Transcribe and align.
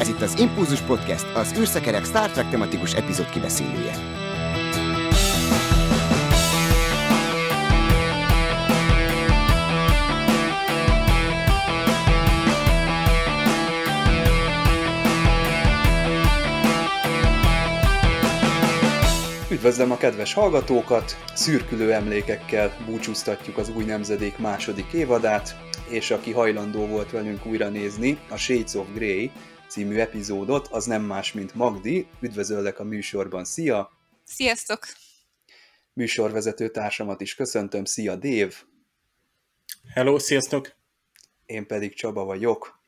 Ez 0.00 0.08
itt 0.08 0.20
az 0.20 0.38
Impulzus 0.38 0.80
Podcast, 0.80 1.26
az 1.34 1.54
űrszekerek 1.58 2.04
Star 2.04 2.30
Trek 2.30 2.50
tematikus 2.50 2.94
epizód 2.94 3.30
kibeszélője. 3.30 3.94
Üdvözlöm 19.50 19.90
a 19.90 19.96
kedves 19.96 20.34
hallgatókat! 20.34 21.16
Szürkülő 21.34 21.92
emlékekkel 21.92 22.76
búcsúztatjuk 22.86 23.58
az 23.58 23.72
új 23.76 23.84
nemzedék 23.84 24.38
második 24.38 24.92
évadát, 24.92 25.56
és 25.88 26.10
aki 26.10 26.32
hajlandó 26.32 26.86
volt 26.86 27.10
velünk 27.10 27.46
újra 27.46 27.68
nézni 27.68 28.18
a 28.28 28.36
Shades 28.36 28.74
of 28.74 28.86
Grey 28.94 29.30
című 29.68 29.98
epizódot, 29.98 30.66
az 30.66 30.84
nem 30.84 31.02
más, 31.02 31.32
mint 31.32 31.54
Magdi. 31.54 32.06
Üdvözöllek 32.20 32.78
a 32.78 32.84
műsorban, 32.84 33.44
szia! 33.44 33.90
Sziasztok! 34.24 34.86
Műsorvezető 35.92 36.68
társamat 36.68 37.20
is 37.20 37.34
köszöntöm, 37.34 37.84
szia 37.84 38.16
Dév! 38.16 38.54
Hello, 39.94 40.18
sziasztok! 40.18 40.76
Én 41.46 41.66
pedig 41.66 41.94
Csaba 41.94 42.24
vagyok. 42.24 42.82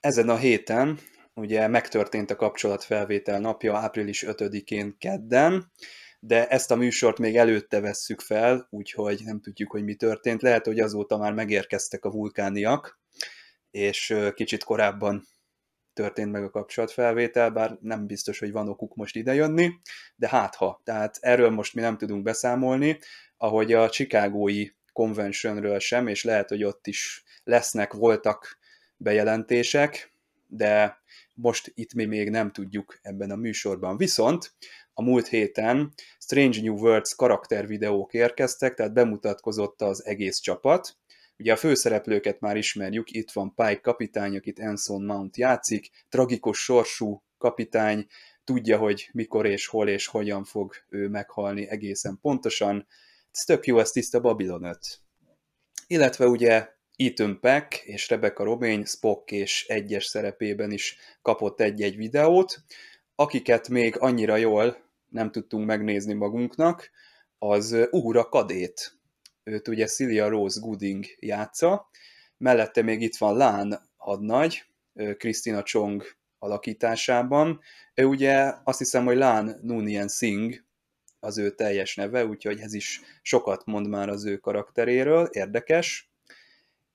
Ezen 0.00 0.28
a 0.28 0.36
héten 0.36 0.98
ugye 1.34 1.66
megtörtént 1.66 2.30
a 2.30 2.36
kapcsolatfelvétel 2.36 3.40
napja 3.40 3.76
április 3.76 4.24
5-én 4.26 4.96
kedden, 4.98 5.72
de 6.20 6.48
ezt 6.48 6.70
a 6.70 6.76
műsort 6.76 7.18
még 7.18 7.36
előtte 7.36 7.80
vesszük 7.80 8.20
fel, 8.20 8.66
úgyhogy 8.70 9.20
nem 9.24 9.40
tudjuk, 9.40 9.70
hogy 9.70 9.84
mi 9.84 9.94
történt. 9.94 10.42
Lehet, 10.42 10.66
hogy 10.66 10.80
azóta 10.80 11.16
már 11.16 11.32
megérkeztek 11.32 12.04
a 12.04 12.10
vulkániak, 12.10 13.00
és 13.70 14.16
kicsit 14.34 14.64
korábban 14.64 15.26
történt 15.94 16.32
meg 16.32 16.44
a 16.44 16.50
kapcsolatfelvétel, 16.50 17.50
bár 17.50 17.78
nem 17.80 18.06
biztos, 18.06 18.38
hogy 18.38 18.52
van 18.52 18.68
okuk 18.68 18.94
most 18.94 19.16
idejönni, 19.16 19.70
de 20.16 20.28
hát 20.28 20.54
ha. 20.54 20.80
Tehát 20.84 21.18
erről 21.20 21.50
most 21.50 21.74
mi 21.74 21.80
nem 21.80 21.98
tudunk 21.98 22.22
beszámolni, 22.22 22.98
ahogy 23.36 23.72
a 23.72 23.88
Chicagói 23.88 24.66
Conventionről 24.92 25.78
sem, 25.78 26.06
és 26.06 26.24
lehet, 26.24 26.48
hogy 26.48 26.64
ott 26.64 26.86
is 26.86 27.24
lesznek, 27.44 27.92
voltak 27.92 28.58
bejelentések, 28.96 30.12
de 30.46 31.00
most 31.34 31.72
itt 31.74 31.94
mi 31.94 32.04
még 32.04 32.30
nem 32.30 32.52
tudjuk 32.52 32.98
ebben 33.02 33.30
a 33.30 33.36
műsorban. 33.36 33.96
Viszont 33.96 34.52
a 34.94 35.02
múlt 35.02 35.26
héten 35.26 35.92
Strange 36.18 36.60
New 36.60 36.76
Worlds 36.76 37.14
karaktervideók 37.14 38.14
érkeztek, 38.14 38.74
tehát 38.74 38.92
bemutatkozott 38.92 39.82
az 39.82 40.06
egész 40.06 40.38
csapat. 40.38 40.96
Ugye 41.42 41.52
a 41.52 41.56
főszereplőket 41.56 42.40
már 42.40 42.56
ismerjük, 42.56 43.10
itt 43.10 43.30
van 43.30 43.54
Pike 43.54 43.80
kapitány, 43.80 44.36
akit 44.36 44.58
Anson 44.58 45.04
Mount 45.04 45.36
játszik, 45.36 45.90
tragikus 46.08 46.58
sorsú 46.58 47.22
kapitány, 47.38 48.06
tudja, 48.44 48.78
hogy 48.78 49.08
mikor 49.12 49.46
és 49.46 49.66
hol 49.66 49.88
és 49.88 50.06
hogyan 50.06 50.44
fog 50.44 50.74
ő 50.88 51.08
meghalni 51.08 51.68
egészen 51.68 52.18
pontosan. 52.20 52.86
Ez 53.30 53.44
tök 53.44 53.66
jó, 53.66 53.78
ez 53.78 53.90
tiszta 53.90 54.20
Babylon 54.20 54.64
5. 54.64 54.78
Illetve 55.86 56.26
ugye 56.26 56.68
Ethan 56.96 57.40
Peck 57.40 57.74
és 57.84 58.08
Rebecca 58.08 58.44
Romaine 58.44 58.84
Spock 58.84 59.30
és 59.30 59.66
egyes 59.66 60.04
szerepében 60.04 60.70
is 60.70 60.96
kapott 61.22 61.60
egy-egy 61.60 61.96
videót, 61.96 62.62
akiket 63.14 63.68
még 63.68 63.98
annyira 63.98 64.36
jól 64.36 64.76
nem 65.08 65.30
tudtunk 65.30 65.66
megnézni 65.66 66.12
magunknak, 66.12 66.90
az 67.38 67.76
Uhura 67.90 68.28
Kadét. 68.28 69.01
Őt 69.44 69.68
ugye 69.68 69.86
Celia 69.86 70.28
Rose 70.28 70.60
Gooding 70.60 71.04
játsza, 71.18 71.88
mellette 72.36 72.82
még 72.82 73.02
itt 73.02 73.16
van 73.16 73.36
Lán 73.36 73.80
hadnagy, 73.96 74.64
Christina 75.18 75.62
Chong 75.62 76.04
alakításában. 76.38 77.60
Ő 77.94 78.04
ugye 78.04 78.52
azt 78.64 78.78
hiszem, 78.78 79.04
hogy 79.04 79.16
Lán 79.16 79.58
Nunien 79.62 80.08
Singh 80.08 80.58
az 81.20 81.38
ő 81.38 81.50
teljes 81.50 81.94
neve, 81.94 82.26
úgyhogy 82.26 82.60
ez 82.60 82.74
is 82.74 83.00
sokat 83.22 83.64
mond 83.66 83.88
már 83.88 84.08
az 84.08 84.24
ő 84.24 84.36
karakteréről, 84.36 85.28
érdekes. 85.32 86.10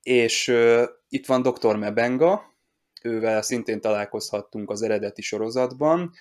És 0.04 0.48
uh, 0.48 0.84
itt 1.10 1.26
van 1.26 1.42
Dr. 1.42 1.76
Mebenga, 1.76 2.56
ővel 3.02 3.42
szintén 3.42 3.82
találkozhattunk 3.82 4.70
az 4.70 4.82
eredeti 4.82 5.22
sorozatban, 5.22 6.14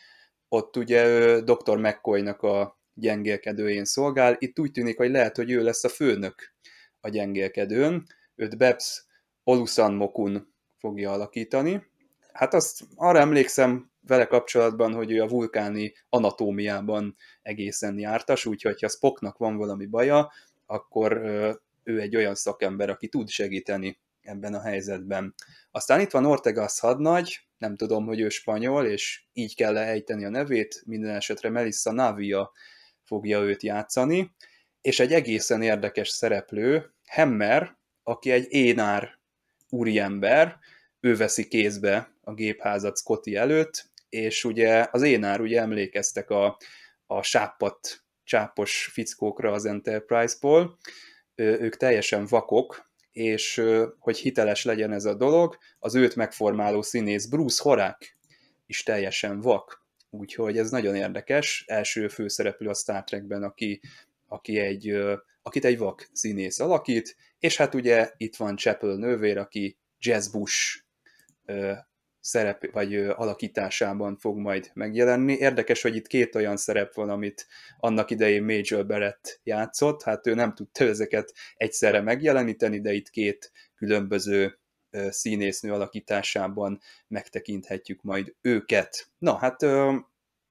ott 0.49 0.77
ugye 0.77 1.07
ő 1.07 1.41
Dr. 1.41 1.77
McCoy-nak 1.77 2.43
a 2.43 2.76
gyengélkedőjén 2.97 3.85
szolgál, 3.85 4.37
itt 4.39 4.59
úgy 4.59 4.71
tűnik, 4.71 4.97
hogy 4.97 5.11
lehet, 5.11 5.37
hogy 5.37 5.51
ő 5.51 5.63
lesz 5.63 5.85
a 5.85 5.89
főnök 5.89 6.55
a 7.01 7.09
gyengélkedőn, 7.09 8.07
őt 8.35 8.57
Bebs 8.57 9.05
Olusan 9.45 9.95
Mokun 9.95 10.55
fogja 10.79 11.13
alakítani. 11.13 11.87
Hát 12.33 12.55
azt 12.55 12.83
arra 12.95 13.19
emlékszem 13.19 13.91
vele 14.01 14.27
kapcsolatban, 14.27 14.95
hogy 14.95 15.11
ő 15.11 15.23
a 15.23 15.29
vulkáni 15.29 15.95
anatómiában 16.09 17.17
egészen 17.43 17.99
jártas, 17.99 18.47
úgyhogy 18.47 18.81
ha 18.81 18.89
Spocknak 18.89 19.39
van 19.39 19.57
valami 19.57 19.87
baja, 19.87 20.33
akkor 20.67 21.13
ő 21.83 22.01
egy 22.01 22.17
olyan 22.17 22.35
szakember, 22.35 22.91
aki 22.91 23.09
tud 23.09 23.29
segíteni 23.29 23.99
ebben 24.21 24.55
a 24.55 24.61
helyzetben. 24.61 25.35
Aztán 25.71 26.01
itt 26.01 26.11
van 26.11 26.25
Ortegas 26.25 26.81
hadnagy, 26.81 27.41
nem 27.59 27.77
tudom, 27.77 28.07
hogy 28.07 28.21
ő 28.21 28.29
spanyol, 28.29 28.87
és 28.87 29.25
így 29.33 29.57
kell 29.57 29.77
ejteni 29.77 30.25
a 30.25 30.29
nevét, 30.29 30.83
minden 30.87 31.15
esetre 31.15 31.51
Melissa 31.51 31.93
Navia 31.93 32.53
fogja 33.07 33.41
őt 33.41 33.63
játszani, 33.63 34.35
és 34.81 35.01
egy 35.01 35.13
egészen 35.13 35.63
érdekes 35.63 36.09
szereplő, 36.09 36.95
Hemmer, 37.05 37.77
aki 38.03 38.31
egy 38.31 38.47
énár 38.53 39.19
úriember, 39.69 40.59
ő 41.01 41.17
veszi 41.17 41.49
kézbe 41.49 42.17
a 42.21 42.35
gépházat 42.35 42.97
Scotty 42.97 43.35
előtt, 43.35 43.91
és 44.09 44.45
ugye 44.45 44.87
az 44.91 45.03
énár, 45.03 45.41
ugye 45.41 45.61
emlékeztek 45.61 46.31
a, 46.31 46.59
a 47.07 47.23
sápat, 47.23 48.05
csápos 48.25 48.91
fickókra 48.93 49.53
az 49.53 49.65
Enterprise-ból, 49.65 50.79
ők 51.35 51.77
teljesen 51.77 52.27
vakok, 52.27 52.91
és 53.13 53.63
hogy 53.99 54.19
hiteles 54.19 54.65
legyen 54.65 54.93
ez 54.93 55.05
a 55.05 55.15
dolog, 55.15 55.59
az 55.79 55.95
őt 55.95 56.17
megformáló 56.17 56.83
színész 56.83 57.27
Bruce 57.27 57.63
Horák 57.63 58.17
is 58.67 58.83
teljesen 58.83 59.41
vak, 59.41 59.86
úgyhogy 60.19 60.59
ez 60.59 60.71
nagyon 60.71 60.95
érdekes, 60.95 61.65
első 61.67 62.09
főszereplő 62.09 62.69
a 62.69 62.75
Star 62.75 63.05
Trekben, 63.05 63.43
aki, 63.43 63.81
aki 64.29 64.59
egy, 64.59 64.97
akit 65.43 65.65
egy 65.65 65.79
vak 65.79 66.09
színész 66.13 66.61
alakít, 66.61 67.17
és 67.39 67.57
hát 67.57 67.75
ugye 67.75 68.11
itt 68.17 68.37
van 68.37 68.57
Chapel 68.57 68.97
nővér, 68.97 69.39
aki 69.39 69.77
Jazz 69.99 70.29
Bush 70.29 70.85
szerep 72.21 72.73
vagy 72.73 72.97
alakításában 72.97 74.17
fog 74.17 74.39
majd 74.39 74.71
megjelenni. 74.75 75.33
Érdekes, 75.33 75.83
hogy 75.83 75.97
itt 75.97 76.07
két 76.07 76.35
olyan 76.35 76.57
szerep 76.57 76.95
van, 76.95 77.11
amit 77.11 77.47
annak 77.79 78.11
idején 78.11 78.43
Major 78.43 78.87
Barrett 78.87 79.41
játszott, 79.43 80.03
hát 80.03 80.27
ő 80.27 80.35
nem 80.35 80.55
tudta 80.55 80.85
ezeket 80.85 81.33
egyszerre 81.57 82.01
megjeleníteni, 82.01 82.81
de 82.81 82.93
itt 82.93 83.11
két 83.11 83.53
különböző 83.77 84.59
színésznő 85.11 85.73
alakításában 85.73 86.81
megtekinthetjük 87.09 88.03
majd 88.03 88.35
őket. 88.41 89.09
Na, 89.19 89.37
hát 89.37 89.57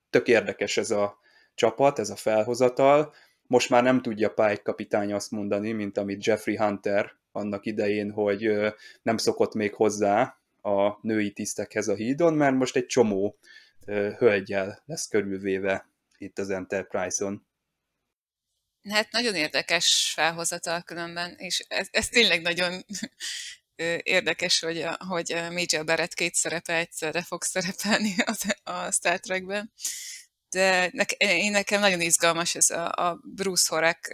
tök 0.09 0.27
érdekes 0.27 0.77
ez 0.77 0.91
a 0.91 1.19
csapat, 1.55 1.99
ez 1.99 2.09
a 2.09 2.15
felhozatal. 2.15 3.13
Most 3.47 3.69
már 3.69 3.83
nem 3.83 4.01
tudja 4.01 4.29
Pike 4.29 4.61
kapitány 4.63 5.13
azt 5.13 5.31
mondani, 5.31 5.71
mint 5.71 5.97
amit 5.97 6.25
Jeffrey 6.25 6.57
Hunter 6.57 7.11
annak 7.31 7.65
idején, 7.65 8.11
hogy 8.11 8.73
nem 9.01 9.17
szokott 9.17 9.53
még 9.53 9.73
hozzá 9.73 10.39
a 10.61 10.97
női 11.01 11.31
tisztekhez 11.31 11.87
a 11.87 11.95
hídon, 11.95 12.33
mert 12.33 12.55
most 12.55 12.75
egy 12.75 12.85
csomó 12.85 13.37
hölgyel 14.17 14.83
lesz 14.85 15.07
körülvéve 15.07 15.89
itt 16.17 16.39
az 16.39 16.49
Enterprise-on. 16.49 17.47
Hát 18.89 19.11
nagyon 19.11 19.35
érdekes 19.35 20.11
felhozatal 20.15 20.81
különben, 20.81 21.35
és 21.37 21.65
ez, 21.67 21.87
ez 21.91 22.09
tényleg 22.09 22.41
nagyon 22.41 22.85
érdekes, 24.03 24.59
hogy, 24.59 24.81
a, 24.81 24.97
hogy 25.07 25.29
Major 25.51 25.85
Barrett 25.85 26.13
két 26.13 26.35
szerepe 26.35 26.75
egyszerre 26.75 27.23
fog 27.23 27.43
szerepelni 27.43 28.15
a, 28.63 28.71
a 28.71 28.91
Star 28.91 29.19
Trekben. 29.19 29.73
De 30.49 30.89
ne, 30.93 31.03
én 31.17 31.51
nekem 31.51 31.79
nagyon 31.79 32.01
izgalmas 32.01 32.55
ez 32.55 32.69
a, 32.69 32.91
a 32.91 33.19
Bruce 33.23 33.75
Horak 33.75 34.07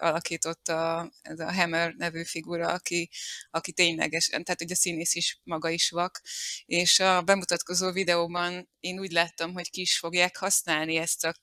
alakította 0.00 1.10
ez 1.22 1.38
a 1.38 1.52
Hammer 1.52 1.94
nevű 1.94 2.24
figura, 2.24 2.68
aki, 2.68 3.10
aki 3.50 3.72
ténylegesen, 3.72 4.44
tehát 4.44 4.62
ugye 4.62 4.74
a 4.74 4.76
színész 4.76 5.14
is 5.14 5.40
maga 5.44 5.68
is 5.68 5.90
vak, 5.90 6.20
és 6.64 7.00
a 7.00 7.22
bemutatkozó 7.22 7.90
videóban 7.90 8.68
én 8.80 8.98
úgy 8.98 9.10
láttam, 9.10 9.52
hogy 9.52 9.70
ki 9.70 9.80
is 9.80 9.98
fogják 9.98 10.36
használni 10.36 10.96
ezt 10.96 11.24
a 11.24 11.34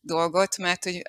dolgot, 0.00 0.56
mert 0.56 0.84
hogy 0.84 1.02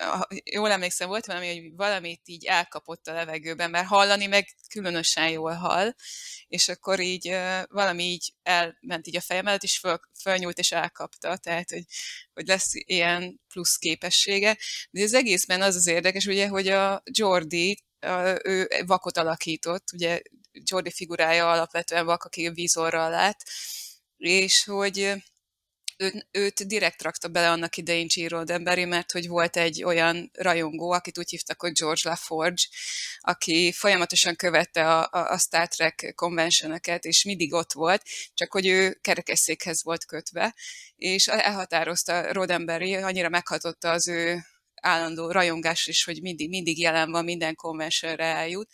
jól 0.44 0.70
emlékszem, 0.70 1.08
volt 1.08 1.26
valami, 1.26 1.46
hogy 1.46 1.76
valamit 1.76 2.20
így 2.24 2.44
elkapott 2.44 3.06
a 3.06 3.12
levegőben, 3.12 3.70
mert 3.70 3.86
hallani 3.86 4.26
meg 4.26 4.48
különösen 4.68 5.30
jól 5.30 5.52
hall, 5.52 5.94
és 6.48 6.68
akkor 6.68 7.00
így 7.00 7.36
valami 7.68 8.02
így 8.02 8.32
elment 8.42 9.06
így 9.06 9.16
a 9.16 9.20
fejem 9.20 9.46
előtt, 9.46 9.62
és 9.62 9.78
föl, 9.78 10.00
fölnyúlt 10.20 10.58
és 10.58 10.72
elkapta, 10.72 11.36
tehát 11.36 11.70
hogy, 11.70 11.84
hogy 12.32 12.46
lesz 12.46 12.70
ilyen 12.72 13.40
plusz 13.48 13.76
képessége. 13.76 14.58
De 14.90 15.02
az 15.02 15.14
egészben 15.14 15.62
az 15.62 15.74
az 15.74 15.86
érdekes, 15.86 16.26
ugye, 16.26 16.48
hogy 16.48 16.68
a 16.68 17.02
Jordi, 17.04 17.84
ő 18.42 18.68
vakot 18.86 19.16
alakított, 19.16 19.92
ugye 19.92 20.20
Jordi 20.52 20.90
figurája 20.90 21.50
alapvetően 21.50 22.04
vak, 22.04 22.24
aki 22.24 22.48
vízorral 22.48 23.10
lát, 23.10 23.44
és 24.16 24.64
hogy 24.64 25.12
őt, 26.00 26.26
őt 26.30 26.66
direkt 26.66 27.02
rakta 27.02 27.28
bele 27.28 27.50
annak 27.50 27.76
idején 27.76 28.06
Gene 28.14 28.28
Roddenberry, 28.28 28.84
mert 28.84 29.12
hogy 29.12 29.28
volt 29.28 29.56
egy 29.56 29.82
olyan 29.82 30.30
rajongó, 30.34 30.90
akit 30.90 31.18
úgy 31.18 31.30
hívtak, 31.30 31.60
hogy 31.60 31.72
George 31.72 32.00
LaForge, 32.04 32.62
aki 33.20 33.72
folyamatosan 33.72 34.36
követte 34.36 34.94
a, 34.94 35.08
a, 35.10 35.32
a 35.32 35.38
Star 35.38 35.68
Trek 35.68 36.12
konvencioneket, 36.14 37.04
és 37.04 37.24
mindig 37.24 37.52
ott 37.52 37.72
volt, 37.72 38.02
csak 38.34 38.52
hogy 38.52 38.66
ő 38.66 38.98
kerekesszékhez 39.00 39.82
volt 39.82 40.04
kötve, 40.04 40.54
és 40.96 41.26
elhatározta 41.28 42.32
Roddenberry, 42.32 42.94
annyira 42.94 43.28
meghatotta 43.28 43.90
az 43.90 44.08
ő 44.08 44.40
állandó 44.74 45.30
rajongás 45.30 45.86
is, 45.86 46.04
hogy 46.04 46.22
mindig, 46.22 46.48
mindig 46.48 46.78
jelen 46.80 47.10
van, 47.10 47.24
minden 47.24 47.54
konvencióra 47.54 48.24
eljut, 48.24 48.68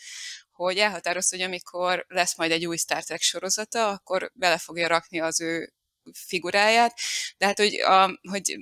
hogy 0.51 0.79
elhatározta, 0.79 1.37
hogy 1.37 1.45
amikor 1.45 2.05
lesz 2.09 2.37
majd 2.37 2.51
egy 2.51 2.67
új 2.67 2.77
Star 2.77 3.05
Trek 3.05 3.21
sorozata, 3.21 3.89
akkor 3.89 4.31
bele 4.35 4.59
fogja 4.59 4.89
rakni 4.89 5.21
az 5.21 5.41
ő 5.41 5.76
figuráját, 6.13 6.99
de 7.39 7.47
hát, 7.47 7.59
hogy 7.59 7.81
a, 7.81 8.21
hogy 8.31 8.57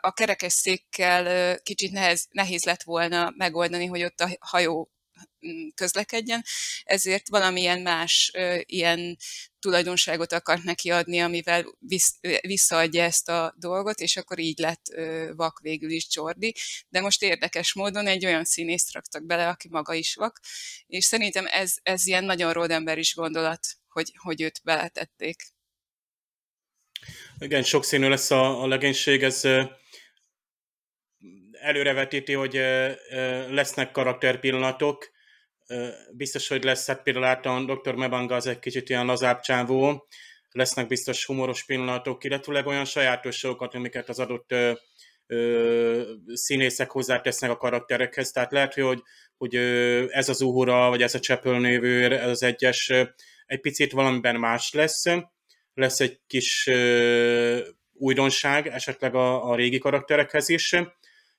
a 0.00 0.12
kerekesszékkel 0.12 1.58
kicsit 1.62 1.92
nehez, 1.92 2.26
nehéz 2.30 2.64
lett 2.64 2.82
volna 2.82 3.32
megoldani, 3.36 3.86
hogy 3.86 4.02
ott 4.02 4.20
a 4.20 4.36
hajó 4.40 4.90
mm, 5.46 5.68
közlekedjen, 5.74 6.44
ezért 6.84 7.28
valamilyen 7.28 7.80
más 7.80 8.32
ilyen 8.60 9.16
tulajdonságot 9.58 10.32
akart 10.32 10.62
neki 10.62 10.90
adni, 10.90 11.20
amivel 11.20 11.64
visszaadja 12.40 13.02
ezt 13.02 13.28
a 13.28 13.54
dolgot, 13.56 14.00
és 14.00 14.16
akkor 14.16 14.38
így 14.38 14.58
lett 14.58 14.86
vak 15.34 15.60
végül 15.60 15.90
is 15.90 16.06
Jordi. 16.10 16.54
De 16.88 17.00
most 17.00 17.22
érdekes 17.22 17.74
módon 17.74 18.06
egy 18.06 18.26
olyan 18.26 18.44
színészt 18.44 18.92
raktak 18.92 19.26
bele, 19.26 19.48
aki 19.48 19.68
maga 19.68 19.94
is 19.94 20.14
vak, 20.14 20.40
és 20.86 21.04
szerintem 21.04 21.46
ez, 21.46 21.74
ez 21.82 22.06
ilyen 22.06 22.24
nagyon 22.24 22.52
Rodember 22.52 22.98
is 22.98 23.14
gondolat, 23.14 23.66
hogy, 23.88 24.12
hogy 24.16 24.40
őt 24.42 24.60
beletették. 24.64 25.55
Igen, 27.38 27.62
sokszínű 27.62 28.08
lesz 28.08 28.30
a, 28.30 28.62
a 28.62 28.66
legénység, 28.66 29.22
ez 29.22 29.44
előrevetíti, 31.52 32.32
hogy 32.32 32.54
lesznek 33.50 33.90
karakterpillanatok, 33.90 35.10
biztos, 36.12 36.48
hogy 36.48 36.64
lesz, 36.64 36.86
hát 36.86 37.02
például 37.02 37.24
Dr. 37.66 37.94
Mebanga 37.94 38.34
az 38.34 38.46
egy 38.46 38.58
kicsit 38.58 38.88
ilyen 38.88 39.06
lazább 39.06 39.40
csávó, 39.40 40.06
lesznek 40.50 40.86
biztos 40.86 41.24
humoros 41.24 41.64
pillanatok, 41.64 42.24
illetőleg 42.24 42.66
olyan 42.66 42.84
sajátosságokat, 42.84 43.74
amiket 43.74 44.08
az 44.08 44.18
adott 44.18 44.52
ö, 44.52 44.72
ö, 45.26 46.12
színészek 46.32 46.90
hozzátesznek 46.90 47.50
a 47.50 47.56
karakterekhez. 47.56 48.30
Tehát 48.30 48.52
lehet, 48.52 48.74
hogy, 48.74 49.02
hogy 49.36 49.54
ez 50.10 50.28
az 50.28 50.40
Uhura, 50.40 50.88
vagy 50.88 51.02
ez 51.02 51.14
a 51.14 51.58
névű, 51.58 52.02
ez 52.02 52.28
az 52.28 52.42
egyes 52.42 52.92
egy 53.46 53.60
picit 53.60 53.92
valamiben 53.92 54.36
más 54.36 54.72
lesz 54.72 55.04
lesz 55.76 56.00
egy 56.00 56.20
kis 56.26 56.70
újdonság 57.92 58.66
esetleg 58.66 59.14
a, 59.14 59.50
a 59.50 59.54
régi 59.54 59.78
karakterekhez 59.78 60.48
is, 60.48 60.74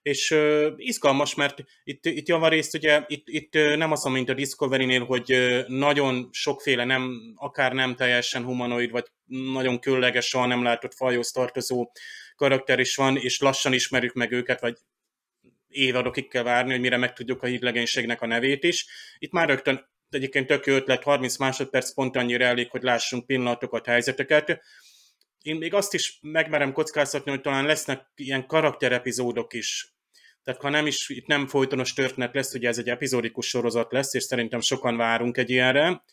és 0.02 0.38
izgalmas, 0.78 1.36
mert 1.36 1.64
itt, 1.84 2.06
itt 2.06 2.28
javarészt 2.28 2.74
ugye 2.74 3.04
itt, 3.08 3.24
itt 3.26 3.54
nem 3.54 3.92
az, 3.92 4.04
mint 4.04 4.30
a 4.30 4.34
Discovery-nél, 4.34 5.06
hogy 5.06 5.64
nagyon 5.68 6.30
sokféle 6.32 6.84
nem, 6.84 7.34
akár 7.36 7.74
nem 7.74 7.96
teljesen 7.96 8.44
humanoid, 8.44 8.92
vagy 8.92 9.06
nagyon 9.26 9.80
különleges, 9.80 10.26
soha 10.26 10.46
nem 10.46 10.64
látott 10.64 10.94
fajhoz 10.94 11.32
tartozó 11.32 11.92
karakter 12.36 12.80
is 12.80 12.96
van, 12.96 13.18
és 13.18 13.40
lassan 13.40 13.74
ismerjük 13.74 14.14
meg 14.14 14.32
őket, 14.32 14.62
vagy 14.62 14.78
évadokig 15.68 16.28
kell 16.28 16.44
várni, 16.44 16.72
hogy 16.72 16.80
mire 16.80 16.98
megtudjuk 16.98 17.44
a 17.44 17.48
hídlegénységnek 17.48 18.22
a 18.22 18.28
nevét 18.28 18.64
is. 18.64 18.86
Itt 19.18 19.32
már 19.32 19.48
rögtön 19.48 19.90
egyébként 20.10 20.48
tök 20.48 20.66
ötlet, 20.66 21.04
30 21.04 21.38
másodperc 21.38 21.94
pont 21.94 22.16
annyira 22.16 22.46
elég, 22.46 22.70
hogy 22.70 22.84
lássunk 22.84 23.26
pillanatokat, 23.26 23.86
helyzeteket. 23.86 24.62
Én 25.42 25.56
még 25.56 25.74
azt 25.74 25.94
is 25.94 26.18
megmerem 26.22 26.72
kockáztatni, 26.72 27.32
hogy 27.32 27.42
talán 27.42 27.66
lesznek 27.66 28.02
ilyen 28.16 28.46
karakterepizódok 28.46 29.54
is. 29.54 29.96
Tehát 30.44 30.62
ha 30.62 30.70
nem 30.70 30.86
is, 30.88 31.10
itt 31.10 31.28
nem 31.28 31.48
folytonos 31.48 31.94
történet 31.94 32.34
lesz, 32.34 32.54
ugye 32.54 32.68
ez 32.68 32.78
egy 32.78 32.90
epizódikus 32.90 33.48
sorozat 33.48 33.92
lesz, 33.92 34.14
és 34.14 34.24
szerintem 34.24 34.60
sokan 34.60 34.98
várunk 34.98 35.38
egy 35.38 35.50
ilyenre. 35.50 36.04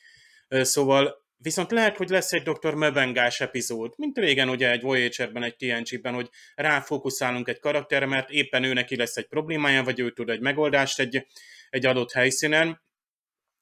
Szóval 0.48 1.24
Viszont 1.44 1.70
lehet, 1.70 1.96
hogy 1.96 2.08
lesz 2.08 2.32
egy 2.32 2.42
Dr. 2.42 2.74
Möbengás 2.74 3.40
epizód, 3.40 3.92
mint 3.96 4.18
régen 4.18 4.48
ugye 4.48 4.70
egy 4.70 4.80
Voyager-ben, 4.82 5.42
egy 5.42 5.56
TNG-ben, 5.56 6.14
hogy 6.14 6.28
ráfókuszálunk 6.54 7.48
egy 7.48 7.58
karakterre, 7.58 8.06
mert 8.06 8.30
éppen 8.30 8.64
ő 8.64 8.72
neki 8.72 8.96
lesz 8.96 9.16
egy 9.16 9.26
problémája, 9.26 9.82
vagy 9.82 10.00
ő 10.00 10.12
tud 10.12 10.30
egy 10.30 10.40
megoldást 10.40 10.98
egy, 10.98 11.26
egy 11.70 11.86
adott 11.86 12.12
helyszínen, 12.12 12.82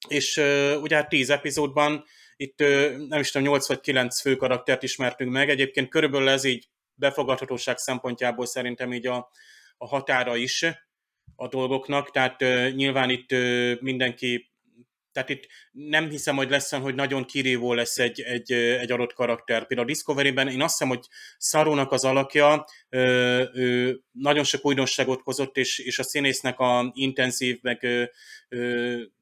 és 0.08 0.36
ugye 0.80 0.96
hát 0.96 1.08
tíz 1.08 1.30
epizódban 1.30 2.04
itt 2.36 2.58
nem 3.08 3.20
is 3.20 3.30
tudom, 3.30 3.48
8 3.48 3.68
vagy 3.68 3.80
9 3.80 4.20
fő 4.20 4.36
karaktert 4.36 4.82
ismertünk 4.82 5.30
meg, 5.30 5.50
egyébként 5.50 5.88
körülbelül 5.88 6.28
ez 6.28 6.44
így 6.44 6.68
befogadhatóság 6.94 7.78
szempontjából 7.78 8.46
szerintem 8.46 8.92
így 8.92 9.06
a, 9.06 9.30
a 9.76 9.86
határa 9.86 10.36
is 10.36 10.66
a 11.36 11.48
dolgoknak, 11.48 12.10
tehát 12.10 12.40
nyilván 12.74 13.10
itt 13.10 13.34
mindenki 13.80 14.52
tehát 15.12 15.28
itt 15.28 15.46
nem 15.72 16.08
hiszem, 16.08 16.36
hogy 16.36 16.50
lesz 16.50 16.70
hogy 16.70 16.94
nagyon 16.94 17.24
kirívó 17.24 17.72
lesz 17.72 17.98
egy, 17.98 18.20
egy, 18.20 18.52
egy 18.52 18.92
adott 18.92 19.12
karakter. 19.12 19.66
Például 19.66 19.88
a 19.88 19.92
Discovery-ben 19.92 20.48
én 20.48 20.62
azt 20.62 20.78
hiszem, 20.78 20.88
hogy 20.88 21.06
Szarónak 21.38 21.92
az 21.92 22.04
alakja 22.04 22.64
ő, 22.88 23.50
ő 23.54 24.00
nagyon 24.12 24.44
sok 24.44 24.64
újdonságot 24.64 25.20
hozott, 25.22 25.56
és, 25.56 25.78
és 25.78 25.98
a 25.98 26.02
színésznek 26.02 26.58
a 26.58 26.90
intenzív, 26.94 27.58
meg 27.62 27.82
ő, 28.48 29.12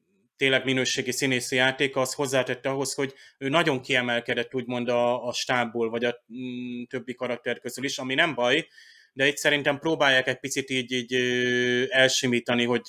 tényleg 0.41 0.63
minőségi 0.63 1.11
színészi 1.11 1.55
játéka, 1.55 2.01
az 2.01 2.13
hozzátette 2.13 2.69
ahhoz, 2.69 2.93
hogy 2.93 3.13
ő 3.37 3.49
nagyon 3.49 3.81
kiemelkedett 3.81 4.53
úgymond 4.53 4.89
a, 4.89 5.27
a 5.27 5.33
stábból, 5.33 5.89
vagy 5.89 6.03
a 6.03 6.23
mm, 6.33 6.83
többi 6.83 7.15
karakter 7.15 7.59
közül 7.59 7.83
is, 7.83 7.97
ami 7.97 8.13
nem 8.13 8.33
baj, 8.33 8.67
de 9.13 9.27
itt 9.27 9.37
szerintem 9.37 9.79
próbálják 9.79 10.27
egy 10.27 10.39
picit 10.39 10.69
így, 10.69 10.91
így 10.91 11.13
elsimítani, 11.89 12.65
hogy 12.65 12.83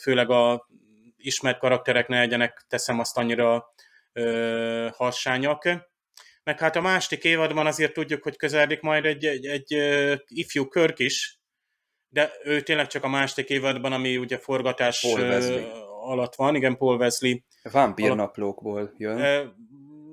főleg 0.00 0.30
a 0.30 0.68
ismert 1.16 1.58
karakterek 1.58 2.08
ne 2.08 2.18
legyenek, 2.18 2.64
teszem 2.68 2.98
azt 2.98 3.16
annyira 3.18 3.74
harsányak. 4.92 5.64
Meg 6.42 6.58
hát 6.58 6.76
a 6.76 6.80
második 6.80 7.24
évadban 7.24 7.66
azért 7.66 7.92
tudjuk, 7.92 8.22
hogy 8.22 8.36
közeledik 8.36 8.80
majd 8.80 9.04
egy, 9.04 9.24
egy, 9.24 9.46
egy 9.46 9.74
ifjú 10.26 10.66
körk 10.66 10.98
is, 10.98 11.38
de 12.08 12.32
ő 12.44 12.60
tényleg 12.60 12.86
csak 12.86 13.04
a 13.04 13.08
második 13.08 13.50
évadban, 13.50 13.92
ami 13.92 14.16
ugye 14.16 14.38
forgatás 14.38 15.04
alatt 16.08 16.34
van, 16.34 16.54
igen, 16.54 16.76
Paul 16.76 16.96
Wesley. 16.96 17.36
Vámpír 17.62 18.14
naplókból 18.14 18.94
jön. 18.96 19.18
E, 19.18 19.54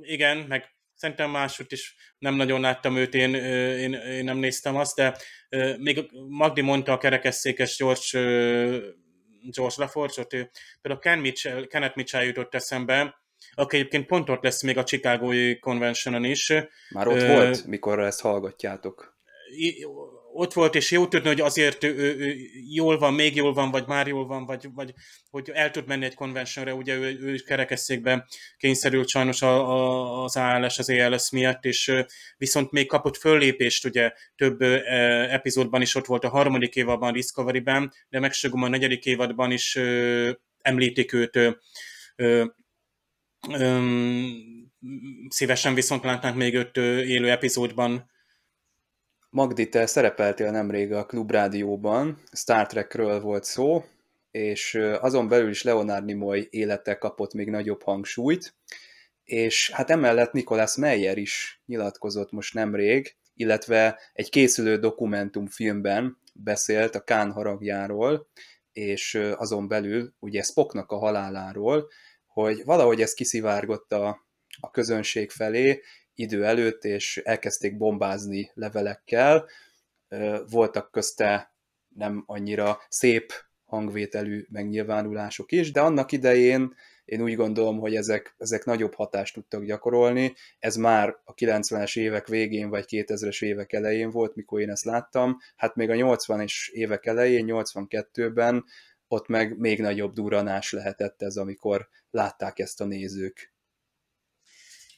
igen, 0.01 0.38
meg 0.38 0.75
szerintem 0.96 1.31
máshogy 1.31 1.65
is 1.69 1.96
nem 2.17 2.36
nagyon 2.36 2.62
láttam 2.62 2.96
őt, 2.96 3.13
én, 3.13 3.34
én, 3.34 3.93
én 3.93 4.24
nem 4.24 4.38
néztem 4.38 4.75
azt, 4.75 4.96
de 4.96 5.17
még 5.77 6.12
Magdi 6.27 6.62
mondta 6.62 6.91
a 6.91 6.98
kerekesszékes 6.98 7.77
George, 7.77 8.19
George 9.41 9.75
LaForge-ot, 9.77 10.29
például 10.81 11.01
Ken 11.01 11.19
Mitchell, 11.19 11.67
Kenneth 11.67 11.96
Mitchell 11.96 12.24
jutott 12.24 12.55
eszembe, 12.55 13.15
aki 13.53 13.75
egyébként 13.77 14.05
pont 14.05 14.29
ott 14.29 14.43
lesz 14.43 14.62
még 14.62 14.77
a 14.77 14.84
Chicagói 14.84 15.60
Conventionon 15.60 16.24
is. 16.24 16.53
Már 16.89 17.08
ott 17.08 17.22
uh, 17.22 17.27
volt, 17.27 17.65
mikor 17.65 18.00
ezt 18.00 18.22
hallgatjátok 18.22 19.17
ott 20.38 20.54
volt, 20.54 20.75
és 20.75 20.92
jó 20.92 21.08
tudni, 21.08 21.27
hogy 21.27 21.42
azért 21.42 21.84
ő, 21.84 21.96
ő, 21.96 22.18
ő 22.18 22.36
jól 22.70 22.98
van, 22.98 23.13
még 23.13 23.36
jól 23.36 23.54
van, 23.54 23.72
vagy 23.72 23.88
már 23.88 24.08
jól 24.08 24.25
van, 24.25 24.46
vagy, 24.46 24.68
vagy 24.74 24.94
hogy 25.30 25.50
el 25.54 25.72
tud 25.72 25.88
menni 25.88 26.06
egy 26.06 26.13
konvencióra, 26.13 26.74
ugye 26.74 26.96
ő, 26.96 27.20
ő 27.22 27.36
kerekesszékbe 27.36 28.27
kényszerült 28.58 29.08
sajnos 29.08 29.42
a, 29.42 29.70
a, 29.70 30.24
az 30.24 30.36
ALS, 30.36 30.80
az 30.80 30.89
ELS 30.89 31.32
miatt, 31.32 31.65
és 31.65 31.94
viszont 32.38 32.72
még 32.72 32.88
kapott 32.88 33.18
föllépést, 33.18 33.86
ugye 33.86 34.12
több 34.36 34.62
epizódban 34.62 35.82
is 35.82 35.96
ott 35.96 36.06
volt 36.06 36.24
a 36.24 36.30
harmadik 36.30 36.75
évadban, 36.75 37.13
Discovery-ben, 37.13 37.94
de 38.10 38.20
megsögöm 38.20 38.63
a 38.63 38.68
negyedik 38.68 39.06
évadban 39.06 39.51
is 39.51 39.75
ö, 39.75 40.32
említik 40.62 41.13
őt 41.13 41.36
ö, 41.36 41.51
ö, 42.15 42.44
szívesen 45.27 45.74
viszont 45.74 46.04
látnánk 46.04 46.36
még 46.36 46.56
öt 46.56 46.77
élő 46.77 47.30
epizódban 47.30 48.13
Magdi, 49.36 49.70
te 49.70 49.86
szerepeltél 49.86 50.51
nemrég 50.51 50.94
a 50.94 51.06
Klubrádióban, 51.06 52.22
Star 52.32 52.68
Trekről 52.68 53.22
volt 53.22 53.44
szó, 53.44 53.84
és 54.32 54.74
azon 55.00 55.27
belül 55.27 55.50
is 55.50 55.63
Leonard 55.63 56.06
Nimoy 56.06 56.48
élete 56.50 56.98
kapott 56.98 57.34
még 57.34 57.50
nagyobb 57.50 57.84
hangsúlyt, 57.84 58.56
és 59.24 59.72
hát 59.72 59.89
emellett 59.89 60.32
Nicholas 60.32 60.75
Meyer 60.75 61.18
is 61.18 61.62
nyilatkozott 61.65 62.32
most 62.32 62.54
nemrég, 62.54 63.15
illetve 63.36 64.00
egy 64.13 64.30
készülő 64.30 64.77
dokumentumfilmben 64.77 66.18
beszélt 66.34 66.96
a 66.96 67.04
Kán 67.04 67.32
haragjáról, 67.32 68.27
és 68.72 69.15
azon 69.36 69.68
belül 69.68 70.13
ugye 70.20 70.42
Spocknak 70.42 70.92
a 70.92 70.98
haláláról, 70.98 71.88
hogy 72.25 72.62
valahogy 72.65 73.01
ez 73.01 73.13
kiszivárgott 73.13 73.92
a, 73.92 74.27
a 74.60 74.72
közönség 74.72 75.30
felé, 75.32 75.82
idő 76.15 76.45
előtt, 76.45 76.84
és 76.84 77.22
elkezdték 77.24 77.77
bombázni 77.77 78.51
levelekkel. 78.53 79.48
Voltak 80.50 80.91
közte 80.91 81.55
nem 81.88 82.24
annyira 82.25 82.79
szép 82.89 83.34
hangvételű 83.65 84.45
megnyilvánulások 84.50 85.51
is, 85.51 85.72
de 85.72 85.81
annak 85.81 86.12
idején 86.12 86.75
én 87.05 87.22
úgy 87.22 87.36
gondolom, 87.36 87.79
hogy 87.79 87.95
ezek, 87.95 88.36
ezek 88.38 88.65
nagyobb 88.65 88.93
hatást 88.93 89.34
tudtak 89.34 89.63
gyakorolni. 89.63 90.34
Ez 90.60 90.75
már 90.75 91.15
a 91.24 91.34
90-es 91.34 91.98
évek 91.98 92.27
végén 92.27 92.69
vagy 92.69 92.86
2000-es 92.88 93.43
évek 93.43 93.74
elején 93.74 94.10
volt, 94.10 94.36
mikor 94.36 94.62
én 94.62 94.69
ezt 94.69 94.86
láttam. 94.86 95.38
Hát 95.55 95.75
még 95.75 95.89
a 95.89 95.93
80-es 95.93 96.69
évek 96.72 97.05
elején, 97.05 97.45
82-ben 97.48 98.65
ott 99.07 99.27
meg 99.27 99.57
még 99.57 99.81
nagyobb 99.81 100.13
duranás 100.13 100.72
lehetett 100.72 101.22
ez, 101.22 101.36
amikor 101.36 101.88
látták 102.10 102.60
ezt 102.60 102.81
a 102.81 102.86
nézők. 102.86 103.54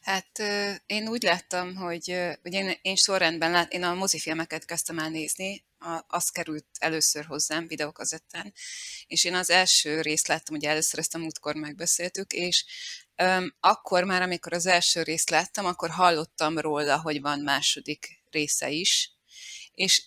Hát 0.08 0.40
én 0.86 1.08
úgy 1.08 1.24
láttam, 1.24 1.76
hogy 1.76 2.10
ugye 2.44 2.60
én, 2.60 2.78
én 2.82 2.96
sorrendben 2.96 3.52
lát, 3.52 3.74
én 3.74 3.84
a 3.84 3.94
mozifilmeket 3.94 4.66
kezdtem 4.66 5.00
el 5.00 5.10
nézni, 5.10 5.66
a, 5.80 6.04
az 6.08 6.30
került 6.30 6.66
először 6.80 7.26
hozzám 7.26 7.68
videókazettán, 7.68 8.54
és 9.08 9.24
én 9.24 9.36
az 9.36 9.50
első 9.50 10.02
részt 10.02 10.28
láttam, 10.28 10.56
ugye 10.56 10.70
először 10.70 11.00
ezt 11.00 11.16
a 11.16 11.18
múltkor 11.18 11.56
megbeszéltük, 11.56 12.34
és 12.34 12.66
um, 13.24 13.56
akkor 13.60 14.04
már, 14.04 14.22
amikor 14.22 14.54
az 14.54 14.66
első 14.66 15.04
részt 15.04 15.30
láttam, 15.30 15.66
akkor 15.66 15.90
hallottam 15.90 16.58
róla, 16.58 17.02
hogy 17.02 17.22
van 17.22 17.40
második 17.40 18.24
része 18.30 18.70
is, 18.70 19.12
és 19.74 20.04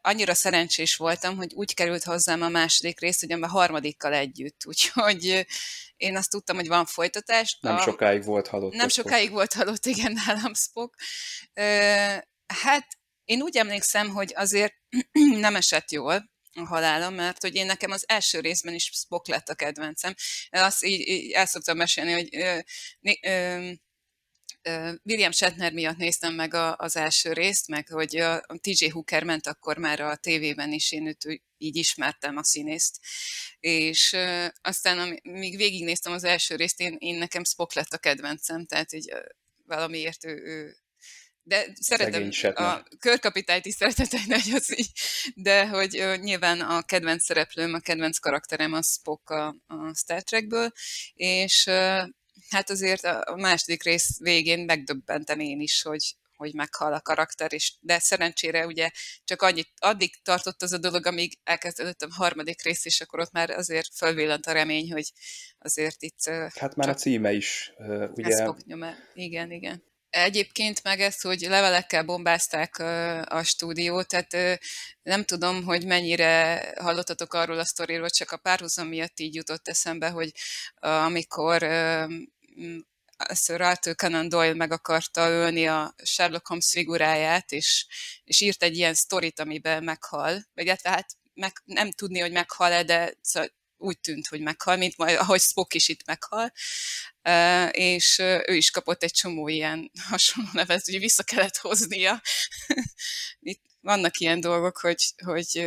annyira 0.00 0.34
szerencsés 0.34 0.96
voltam, 0.96 1.36
hogy 1.36 1.52
úgy 1.54 1.74
került 1.74 2.04
hozzám 2.04 2.42
a 2.42 2.48
második 2.48 3.00
rész, 3.00 3.20
hogy 3.20 3.42
a 3.42 3.48
harmadikkal 3.48 4.14
együtt, 4.14 4.66
úgyhogy 4.70 5.46
én 5.96 6.16
azt 6.16 6.30
tudtam, 6.30 6.56
hogy 6.56 6.68
van 6.68 6.86
folytatás. 6.86 7.58
Nem 7.60 7.76
a, 7.76 7.80
sokáig 7.80 8.24
volt 8.24 8.46
halott. 8.46 8.74
Nem 8.74 8.88
sokáig 8.88 9.30
volt 9.30 9.52
halott, 9.52 9.86
igen, 9.86 10.12
nálam 10.26 10.54
Spock. 10.54 10.94
Hát 12.46 12.86
én 13.24 13.42
úgy 13.42 13.56
emlékszem, 13.56 14.08
hogy 14.08 14.32
azért 14.36 14.74
nem 15.46 15.56
esett 15.56 15.90
jól 15.90 16.32
a 16.52 16.64
halálom, 16.66 17.14
mert 17.14 17.40
hogy 17.40 17.54
én 17.54 17.66
nekem 17.66 17.90
az 17.90 18.04
első 18.08 18.40
részben 18.40 18.74
is 18.74 18.90
Spock 18.92 19.26
lett 19.26 19.48
a 19.48 19.54
kedvencem. 19.54 20.14
Azt 20.50 20.84
így, 20.84 21.08
így 21.08 21.30
el 21.30 21.46
szoktam 21.46 21.76
mesélni, 21.76 22.12
hogy 22.12 22.28
ö, 22.36 22.58
ö, 23.02 23.10
ö, 23.22 23.70
William 25.02 25.32
Shatner 25.32 25.72
miatt 25.72 25.96
néztem 25.96 26.34
meg 26.34 26.54
a, 26.54 26.76
az 26.76 26.96
első 26.96 27.32
részt, 27.32 27.68
meg 27.68 27.88
hogy 27.88 28.16
a, 28.16 28.40
TJ 28.60 28.88
Hooker 28.88 29.24
ment 29.24 29.46
akkor 29.46 29.78
már 29.78 30.00
a 30.00 30.16
tévében 30.16 30.72
is, 30.72 30.92
én 30.92 31.06
őt 31.06 31.42
így 31.58 31.76
ismertem 31.76 32.36
a 32.36 32.44
színészt. 32.44 33.00
És 33.60 34.12
ö, 34.12 34.46
aztán, 34.60 34.98
amíg 34.98 35.56
végignéztem 35.56 36.12
az 36.12 36.24
első 36.24 36.56
részt, 36.56 36.80
én, 36.80 36.96
én 36.98 37.16
nekem 37.16 37.44
Spock 37.44 37.74
lett 37.74 37.92
a 37.92 37.98
kedvencem, 37.98 38.66
tehát 38.66 38.92
így 38.92 39.12
valamiért 39.66 40.24
ő, 40.24 40.42
ő 40.44 40.76
de 41.46 41.66
szeretem 41.80 42.30
a 42.54 42.82
körkapitályt 42.98 43.66
is 43.66 43.74
szeretem 43.74 44.20
hogy 44.28 44.52
az 44.54 44.78
így, 44.78 44.90
de 45.34 45.66
hogy 45.66 46.00
uh, 46.00 46.16
nyilván 46.16 46.60
a 46.60 46.82
kedvenc 46.82 47.24
szereplőm, 47.24 47.74
a 47.74 47.78
kedvenc 47.78 48.18
karakterem 48.18 48.72
a 48.72 48.82
Spock 48.82 49.30
a, 49.30 49.46
a 49.66 49.94
Star 49.94 50.22
Trekből, 50.22 50.72
és 51.14 51.66
uh, 51.66 52.08
hát 52.48 52.70
azért 52.70 53.04
a 53.04 53.36
második 53.36 53.82
rész 53.82 54.18
végén 54.18 54.64
megdöbbentem 54.64 55.40
én 55.40 55.60
is, 55.60 55.82
hogy, 55.82 56.16
hogy 56.36 56.54
meghal 56.54 56.92
a 56.92 57.00
karakter, 57.00 57.52
és, 57.52 57.74
de 57.80 57.98
szerencsére 57.98 58.66
ugye 58.66 58.90
csak 59.24 59.42
annyit, 59.42 59.68
addig 59.76 60.22
tartott 60.22 60.62
az 60.62 60.72
a 60.72 60.78
dolog, 60.78 61.06
amíg 61.06 61.38
elkezdődött 61.44 62.02
a 62.02 62.08
harmadik 62.10 62.62
rész, 62.62 62.84
és 62.84 63.00
akkor 63.00 63.20
ott 63.20 63.32
már 63.32 63.50
azért 63.50 63.94
fölvillant 63.96 64.46
a 64.46 64.52
remény, 64.52 64.92
hogy 64.92 65.12
azért 65.58 66.02
itt... 66.02 66.24
Hát 66.54 66.76
már 66.76 66.88
a 66.88 66.94
címe 66.94 67.32
is, 67.32 67.72
ugye... 68.14 68.28
Igen, 69.14 69.50
igen. 69.50 69.82
Egyébként 70.14 70.82
meg 70.82 71.00
ezt, 71.00 71.22
hogy 71.22 71.40
levelekkel 71.40 72.04
bombázták 72.04 72.78
a 73.28 73.42
stúdiót, 73.42 74.08
tehát 74.08 74.60
nem 75.02 75.24
tudom, 75.24 75.64
hogy 75.64 75.86
mennyire 75.86 76.72
hallottatok 76.80 77.34
arról 77.34 77.58
a 77.58 77.64
sztoriról, 77.64 78.10
csak 78.10 78.30
a 78.30 78.36
párhuzam 78.36 78.88
miatt 78.88 79.20
így 79.20 79.34
jutott 79.34 79.68
eszembe, 79.68 80.08
hogy 80.08 80.32
amikor 80.80 81.62
Sir 83.34 83.60
Arthur 83.60 83.94
Conan 83.94 84.28
Doyle 84.28 84.54
meg 84.54 84.72
akarta 84.72 85.28
ölni 85.28 85.66
a 85.66 85.94
Sherlock 86.02 86.46
Holmes 86.46 86.70
figuráját, 86.70 87.52
és, 87.52 87.86
és 88.24 88.40
írt 88.40 88.62
egy 88.62 88.76
ilyen 88.76 88.94
sztorit, 88.94 89.40
amiben 89.40 89.84
meghal, 89.84 90.42
vagy 90.54 90.80
hát 90.82 91.06
meg, 91.34 91.52
nem 91.64 91.90
tudni, 91.90 92.18
hogy 92.20 92.32
meghal-e, 92.32 92.82
de 92.82 93.14
szóval 93.20 93.48
úgy 93.76 94.00
tűnt, 94.00 94.26
hogy 94.26 94.40
meghal, 94.40 94.76
mint 94.76 94.96
majd, 94.96 95.16
ahogy 95.18 95.40
Spock 95.40 95.74
is 95.74 95.88
itt 95.88 96.06
meghal, 96.06 96.52
és 97.70 98.18
ő 98.18 98.54
is 98.54 98.70
kapott 98.70 99.02
egy 99.02 99.12
csomó 99.12 99.48
ilyen 99.48 99.90
hasonló 100.10 100.50
nevet, 100.52 100.84
hogy 100.84 100.98
vissza 100.98 101.22
kellett 101.22 101.56
hoznia. 101.56 102.22
Itt 103.40 103.62
vannak 103.80 104.18
ilyen 104.18 104.40
dolgok, 104.40 104.78
hogy, 104.78 105.14
hogy 105.24 105.66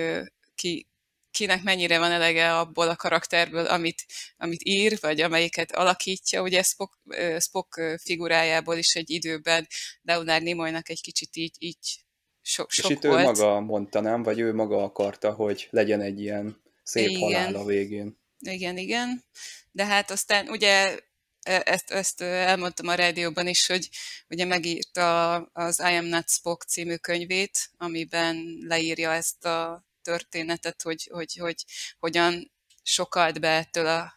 ki, 0.55 0.87
kinek 1.31 1.63
mennyire 1.63 1.99
van 1.99 2.11
elege 2.11 2.57
abból 2.57 2.89
a 2.89 2.95
karakterből, 2.95 3.65
amit, 3.65 4.05
amit 4.37 4.61
ír, 4.63 4.97
vagy 4.99 5.21
amelyiket 5.21 5.71
alakítja. 5.71 6.41
Ugye 6.41 6.63
Spock, 6.63 6.97
Spock 7.39 7.81
figurájából 8.01 8.77
is 8.77 8.95
egy 8.95 9.09
időben 9.09 9.67
Leonard 10.01 10.43
Nimoynak 10.43 10.89
egy 10.89 11.01
kicsit 11.01 11.35
így, 11.35 11.55
így 11.59 12.05
sok, 12.41 12.71
sok 12.71 12.89
És 12.89 12.95
itt 12.95 13.03
volt. 13.03 13.19
ő 13.19 13.23
maga 13.23 13.59
mondta, 13.59 13.99
nem? 13.99 14.23
Vagy 14.23 14.39
ő 14.39 14.53
maga 14.53 14.83
akarta, 14.83 15.31
hogy 15.31 15.67
legyen 15.71 16.01
egy 16.01 16.21
ilyen 16.21 16.61
szép 16.83 17.09
igen. 17.09 17.21
halál 17.21 17.55
a 17.55 17.65
végén. 17.65 18.17
Igen, 18.39 18.77
igen. 18.77 19.23
De 19.71 19.85
hát 19.85 20.11
aztán 20.11 20.49
ugye 20.49 20.99
ezt, 21.48 21.92
ezt 21.92 22.22
elmondtam 22.22 22.88
a 22.88 22.94
rádióban 22.94 23.48
is, 23.48 23.66
hogy 23.66 23.89
ugye 24.30 24.46
megírta 24.46 25.36
az 25.36 25.80
I 25.80 25.96
Am 25.96 26.06
Not 26.06 26.30
Spock 26.30 26.63
című 26.63 26.96
könyvét, 26.96 27.70
amiben 27.77 28.58
leírja 28.62 29.13
ezt 29.13 29.46
a 29.46 29.86
történetet, 30.01 30.82
hogy, 30.82 31.10
hogy, 31.12 31.34
hogy 31.39 31.66
hogyan 32.00 32.51
sokalt 32.84 33.39
be 33.39 33.50
ettől 33.50 33.88
a 33.88 34.16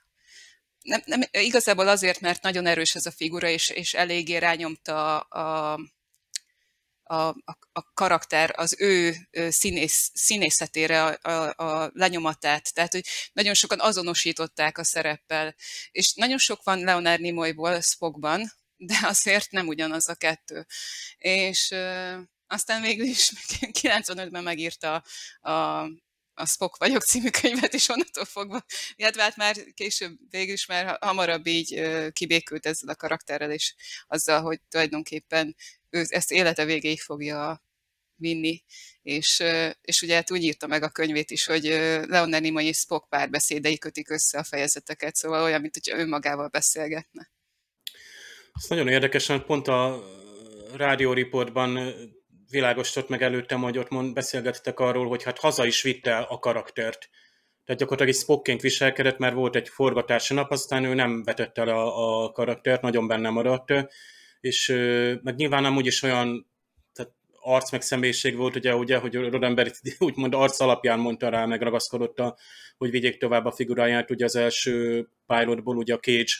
nem, 0.82 1.02
nem, 1.04 1.20
igazából 1.30 1.88
azért, 1.88 2.20
mert 2.20 2.42
nagyon 2.42 2.66
erős 2.66 2.94
ez 2.94 3.06
a 3.06 3.10
figura, 3.10 3.48
és, 3.48 3.68
és 3.68 3.94
eléggé 3.94 4.36
rányomta 4.36 5.18
a, 5.18 5.72
a 5.72 5.80
a, 7.10 7.28
a, 7.28 7.58
a 7.72 7.92
karakter, 7.94 8.52
az 8.56 8.76
ő 8.78 9.14
színész, 9.48 10.10
színészetére 10.14 11.04
a, 11.04 11.30
a, 11.30 11.64
a 11.64 11.90
lenyomatát. 11.94 12.74
Tehát, 12.74 12.92
hogy 12.92 13.04
nagyon 13.32 13.54
sokan 13.54 13.80
azonosították 13.80 14.78
a 14.78 14.84
szereppel. 14.84 15.54
És 15.90 16.14
nagyon 16.14 16.38
sok 16.38 16.62
van 16.62 16.78
Leonard 16.78 17.20
Nimoyból 17.20 17.80
Spockban, 17.80 18.52
de 18.76 18.98
azért 19.02 19.50
nem 19.50 19.66
ugyanaz 19.66 20.08
a 20.08 20.14
kettő. 20.14 20.66
És 21.16 21.74
aztán 22.46 22.82
végül 22.82 23.06
is 23.06 23.32
95-ben 23.82 24.42
megírta 24.42 25.04
a, 25.40 25.50
a 25.50 25.88
Spock 26.46 26.76
vagyok 26.76 27.02
című 27.02 27.30
könyvet, 27.30 27.74
és 27.74 27.88
onnantól 27.88 28.24
fogva, 28.24 28.64
illetve 28.96 29.22
hát 29.22 29.36
már 29.36 29.56
később 29.74 30.18
végül 30.30 30.52
is 30.52 30.66
már 30.66 30.96
hamarabb 31.00 31.46
így 31.46 31.82
kibékült 32.12 32.66
ezzel 32.66 32.88
a 32.88 32.96
karakterrel, 32.96 33.50
és 33.50 33.74
azzal, 34.06 34.40
hogy 34.42 34.60
tulajdonképpen 34.68 35.56
ő 35.90 36.04
ezt 36.08 36.30
élete 36.30 36.64
végéig 36.64 37.00
fogja 37.00 37.64
vinni, 38.14 38.64
és, 39.02 39.42
és 39.80 40.02
ugye 40.02 40.14
hát 40.14 40.30
úgy 40.30 40.42
írta 40.42 40.66
meg 40.66 40.82
a 40.82 40.90
könyvét 40.90 41.30
is, 41.30 41.44
hogy 41.44 41.64
Leonard 41.64 42.42
Nimoy 42.42 42.66
és 42.66 42.76
Spock 42.76 43.08
párbeszédei 43.08 43.78
kötik 43.78 44.10
össze 44.10 44.38
a 44.38 44.44
fejezeteket, 44.44 45.14
szóval 45.14 45.42
olyan, 45.42 45.60
mint 45.60 45.74
hogyha 45.74 45.98
önmagával 45.98 46.48
beszélgetne. 46.48 47.30
Ez 48.52 48.68
nagyon 48.68 48.88
érdekesen, 48.88 49.44
pont 49.44 49.68
a 49.68 50.04
rádió 50.76 51.12
riportban 52.50 52.60
világosított 52.60 53.08
meg 53.08 53.22
előttem, 53.22 53.62
hogy 53.62 53.78
ott 53.78 53.88
mond, 53.88 54.14
beszélgettek 54.14 54.80
arról, 54.80 55.08
hogy 55.08 55.22
hát 55.22 55.38
haza 55.38 55.66
is 55.66 55.82
vitte 55.82 56.16
a 56.16 56.38
karaktert. 56.38 57.08
Tehát 57.64 57.80
gyakorlatilag 57.80 58.14
egy 58.14 58.20
Spockként 58.20 58.60
viselkedett, 58.60 59.18
mert 59.18 59.34
volt 59.34 59.56
egy 59.56 59.68
forgatási 59.68 60.34
nap, 60.34 60.50
aztán 60.50 60.84
ő 60.84 60.94
nem 60.94 61.22
vetette 61.22 61.60
el 61.60 61.68
a, 61.68 62.24
a 62.24 62.32
karaktert, 62.32 62.82
nagyon 62.82 63.06
benne 63.06 63.30
maradt 63.30 63.72
és 64.40 64.68
meg 65.22 65.34
nyilván 65.36 65.64
amúgy 65.64 65.86
is 65.86 66.02
olyan 66.02 66.50
tehát 66.92 67.12
arc 67.40 67.70
meg 67.70 67.82
személyiség 67.82 68.36
volt, 68.36 68.56
ugye, 68.56 68.74
ugye 68.74 68.98
hogy 68.98 69.14
Roddenberry 69.14 69.70
úgymond 69.98 70.34
arc 70.34 70.60
alapján 70.60 70.98
mondta 70.98 71.28
rá, 71.28 71.46
meg 71.46 71.62
ragaszkodott, 71.62 72.18
a, 72.18 72.36
hogy 72.78 72.90
vigyék 72.90 73.18
tovább 73.18 73.44
a 73.44 73.52
figuráját, 73.52 74.10
ugye 74.10 74.24
az 74.24 74.36
első 74.36 75.08
pilotból, 75.26 75.76
ugye 75.76 75.94
a 75.94 75.98
Cage 75.98 76.32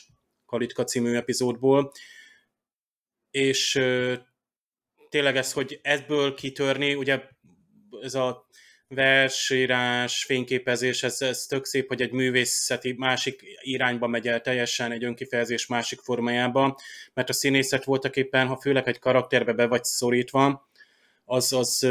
Kalitka 0.47 0.85
című 0.85 1.15
epizódból, 1.15 1.93
és 3.31 3.81
tényleg 5.11 5.37
ez, 5.37 5.53
hogy 5.53 5.81
ebből 5.83 6.35
kitörni, 6.35 6.95
ugye 6.95 7.23
ez 8.03 8.15
a 8.15 8.49
versírás, 8.89 10.25
fényképezés, 10.25 11.03
ez, 11.03 11.23
ez 11.23 11.47
tök 11.47 11.65
szép, 11.65 11.89
hogy 11.89 12.03
egy 12.03 12.13
művészeti 12.13 12.95
másik 12.99 13.43
irányba 13.61 14.07
megy 14.07 14.29
el 14.29 14.41
teljesen, 14.41 14.93
egy 14.93 15.05
önkifejezés 15.05 15.67
másik 15.67 16.01
formájába, 16.01 16.81
mert 17.15 17.29
a 17.29 17.33
színészet 17.33 17.85
voltak 17.85 18.17
éppen, 18.17 18.47
ha 18.47 18.61
főleg 18.61 18.89
egy 18.89 18.99
karakterbe 18.99 19.53
be 19.53 19.67
vagy 19.67 19.85
szorítva, 19.85 20.69
az, 21.25 21.53
az, 21.53 21.87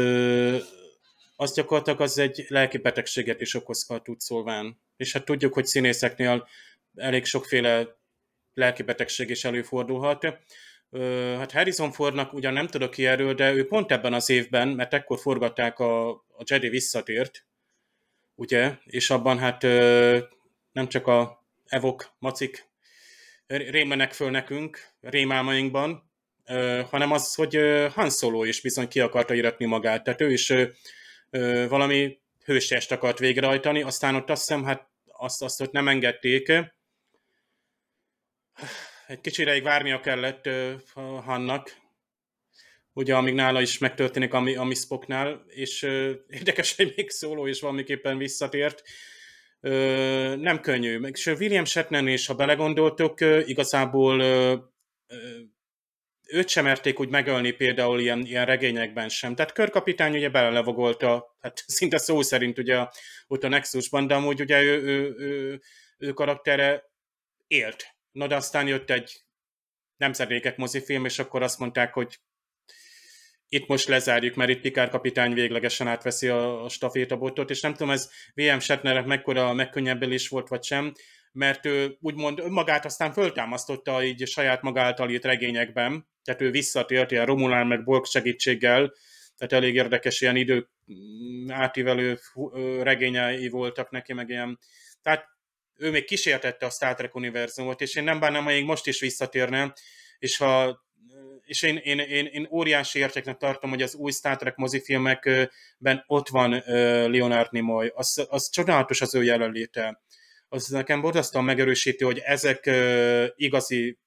az 1.36 1.54
gyakorlatilag 1.54 2.00
az 2.00 2.18
egy 2.18 2.44
lelki 2.48 2.78
betegséget 2.78 3.40
is 3.40 3.54
okozhat 3.54 4.02
tud 4.02 4.20
szólván. 4.20 4.80
És 4.96 5.12
hát 5.12 5.24
tudjuk, 5.24 5.54
hogy 5.54 5.66
színészeknél 5.66 6.48
elég 6.94 7.24
sokféle 7.24 7.98
lelki 8.54 8.82
betegség 8.82 9.30
is 9.30 9.44
előfordulhat. 9.44 10.38
Hát 11.36 11.52
Harrison 11.52 11.92
Fordnak 11.92 12.32
ugyan 12.32 12.52
nem 12.52 12.66
tudok 12.66 12.90
ki 12.90 13.06
erről, 13.06 13.34
de 13.34 13.52
ő 13.52 13.66
pont 13.66 13.92
ebben 13.92 14.12
az 14.12 14.30
évben, 14.30 14.68
mert 14.68 14.94
ekkor 14.94 15.18
forgatták 15.18 15.78
a, 15.78 16.10
a 16.10 16.42
Jedi 16.44 16.68
visszatért, 16.68 17.44
ugye, 18.34 18.74
és 18.84 19.10
abban 19.10 19.38
hát 19.38 19.62
nem 20.72 20.88
csak 20.88 21.06
a 21.06 21.44
evok, 21.66 22.14
macik 22.18 22.68
rémenek 23.46 24.12
föl 24.12 24.30
nekünk 24.30 24.88
rémálmainkban, 25.00 26.10
hanem 26.90 27.12
az, 27.12 27.34
hogy 27.34 27.58
Han 27.94 28.10
Solo 28.10 28.44
is 28.44 28.60
bizony 28.60 28.88
ki 28.88 29.00
akarta 29.00 29.34
iratni 29.34 29.66
magát, 29.66 30.04
tehát 30.04 30.20
ő 30.20 30.32
is 30.32 30.52
valami 31.68 32.18
hősest 32.44 32.92
akart 32.92 33.18
végrehajtani, 33.18 33.82
aztán 33.82 34.14
ott 34.14 34.30
azt 34.30 34.48
hiszem, 34.48 34.64
hát 34.64 34.88
azt, 35.06 35.42
azt 35.42 35.60
ott 35.60 35.72
nem 35.72 35.88
engedték. 35.88 36.52
Egy 39.10 39.20
kicsi 39.20 39.42
ideig 39.42 39.62
várnia 39.62 40.00
kellett 40.00 40.48
Hannak, 41.24 41.76
ugye 42.92 43.14
amíg 43.14 43.34
nála 43.34 43.60
is 43.60 43.78
megtörténik, 43.78 44.34
ami, 44.34 44.56
ami 44.56 44.74
Spocknál, 44.74 45.44
és 45.48 45.82
érdekes, 46.28 46.76
hogy 46.76 46.92
még 46.96 47.10
szóló 47.10 47.46
is 47.46 47.60
valamiképpen 47.60 48.18
visszatért. 48.18 48.82
nem 50.40 50.60
könnyű. 50.60 51.00
És 51.00 51.26
William 51.26 51.64
Shatner 51.64 52.06
is, 52.06 52.26
ha 52.26 52.34
belegondoltok, 52.34 53.20
igazából 53.20 54.20
őt 56.26 56.48
sem 56.48 56.64
merték 56.64 57.00
úgy 57.00 57.08
megölni 57.08 57.50
például 57.50 58.00
ilyen, 58.00 58.24
ilyen 58.26 58.46
regényekben 58.46 59.08
sem. 59.08 59.34
Tehát 59.34 59.52
körkapitány 59.52 60.14
ugye 60.16 60.28
belelevogolta, 60.28 61.36
hát 61.40 61.64
szinte 61.66 61.98
szó 61.98 62.22
szerint 62.22 62.58
ugye 62.58 62.86
ott 63.26 63.44
a 63.44 63.48
Nexusban, 63.48 64.06
de 64.06 64.14
amúgy 64.14 64.40
ugye 64.40 64.62
ő, 64.62 64.82
ő, 64.82 65.14
ő, 65.18 65.60
ő 65.98 66.12
karaktere 66.12 66.90
élt. 67.46 67.98
Na 68.12 68.26
de 68.26 68.36
aztán 68.36 68.66
jött 68.66 68.90
egy 68.90 69.24
nemzedékek 69.96 70.56
mozifilm, 70.56 71.04
és 71.04 71.18
akkor 71.18 71.42
azt 71.42 71.58
mondták, 71.58 71.92
hogy 71.92 72.18
itt 73.48 73.66
most 73.66 73.88
lezárjuk, 73.88 74.34
mert 74.34 74.50
itt 74.50 74.60
Pikár 74.60 74.88
kapitány 74.88 75.32
véglegesen 75.32 75.88
átveszi 75.88 76.28
a, 76.28 76.64
a 76.64 76.68
stafétabotot, 76.68 77.50
és 77.50 77.60
nem 77.60 77.72
tudom, 77.72 77.90
ez 77.90 78.10
VM 78.34 78.58
Shatnerek 78.58 79.04
mekkora 79.04 79.52
megkönnyebbelés 79.52 80.28
volt, 80.28 80.48
vagy 80.48 80.62
sem, 80.62 80.92
mert 81.32 81.66
ő 81.66 81.96
úgymond 82.00 82.38
önmagát 82.38 82.84
aztán 82.84 83.12
föltámasztotta 83.12 84.04
így 84.04 84.26
saját 84.26 84.62
maga 84.62 84.80
által 84.80 85.10
írt 85.10 85.24
regényekben, 85.24 86.08
tehát 86.24 86.40
ő 86.40 86.50
visszatért 86.50 87.10
ilyen 87.10 87.26
Romulán 87.26 87.66
meg 87.66 87.84
Borg 87.84 88.04
segítséggel, 88.04 88.92
tehát 89.36 89.64
elég 89.64 89.74
érdekes 89.74 90.20
ilyen 90.20 90.36
idő 90.36 90.68
mm, 90.92 91.50
átívelő 91.50 92.18
regényei 92.82 93.48
voltak 93.48 93.90
neki, 93.90 94.12
meg 94.12 94.28
ilyen, 94.28 94.58
tehát 95.02 95.24
ő 95.80 95.90
még 95.90 96.04
kísértette 96.04 96.66
a 96.66 96.70
Star 96.70 96.94
Trek 96.94 97.14
univerzumot, 97.14 97.80
és 97.80 97.94
én 97.94 98.04
nem 98.04 98.20
bánnám, 98.20 98.44
hogy 98.44 98.64
most 98.64 98.86
is 98.86 99.00
visszatérne, 99.00 99.72
és 100.18 100.36
ha 100.36 100.80
és 101.44 101.62
én, 101.62 101.76
én, 101.76 101.98
én, 101.98 102.26
én 102.26 102.48
óriási 102.50 102.98
értéknek 102.98 103.36
tartom, 103.36 103.70
hogy 103.70 103.82
az 103.82 103.94
új 103.94 104.10
Star 104.10 104.36
Trek 104.36 104.56
mozifilmekben 104.56 106.04
ott 106.06 106.28
van 106.28 106.62
Leonard 107.10 107.52
Nimoy. 107.52 107.92
Az, 107.94 108.26
az 108.28 108.50
csodálatos 108.50 109.00
az 109.00 109.14
ő 109.14 109.22
jelenléte. 109.22 110.02
Az 110.48 110.66
nekem 110.66 111.00
borzasztóan 111.00 111.44
megerősíti, 111.44 112.04
hogy 112.04 112.18
ezek 112.18 112.70
igazi 113.34 113.98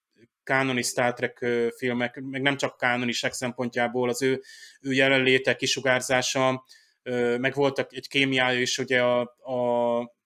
kánoni 0.44 0.82
Star 0.82 1.13
Trek 1.13 1.46
filmek, 1.77 2.22
meg 2.22 2.42
nem 2.42 2.58
csak 2.58 2.77
kánonisek 2.77 3.34
szempontjából, 3.34 4.10
az 4.10 4.22
ő, 4.22 4.42
ő 4.82 4.92
jelenléte, 4.94 5.56
kisugárzása, 5.56 6.65
meg 7.38 7.53
voltak 7.53 7.94
egy 7.94 8.08
kémiája 8.08 8.60
is, 8.60 8.77
ugye 8.77 9.01
a, 9.01 9.20
a 9.38 10.22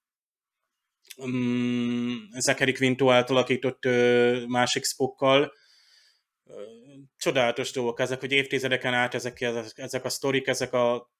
um, 1.18 2.30
Zachary 2.40 2.74
Quinto 2.74 3.12
által 3.12 3.36
alakított 3.36 3.84
másik 4.48 4.84
Spockkal, 4.84 5.54
csodálatos 7.18 7.72
dolgok 7.72 8.00
ezek, 8.00 8.20
hogy 8.20 8.32
évtizedeken 8.32 8.94
át 8.94 9.14
ezek, 9.14 9.42
ezek 9.76 10.06
a 10.06 10.10
sztorik, 10.10 10.48
ezek 10.48 10.74
a 10.74 11.12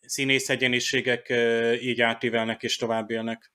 színész 0.00 0.48
egyeniségek 0.48 1.32
így 1.80 2.00
átívelnek 2.00 2.62
és 2.62 2.76
tovább 2.76 3.10
élnek. 3.10 3.52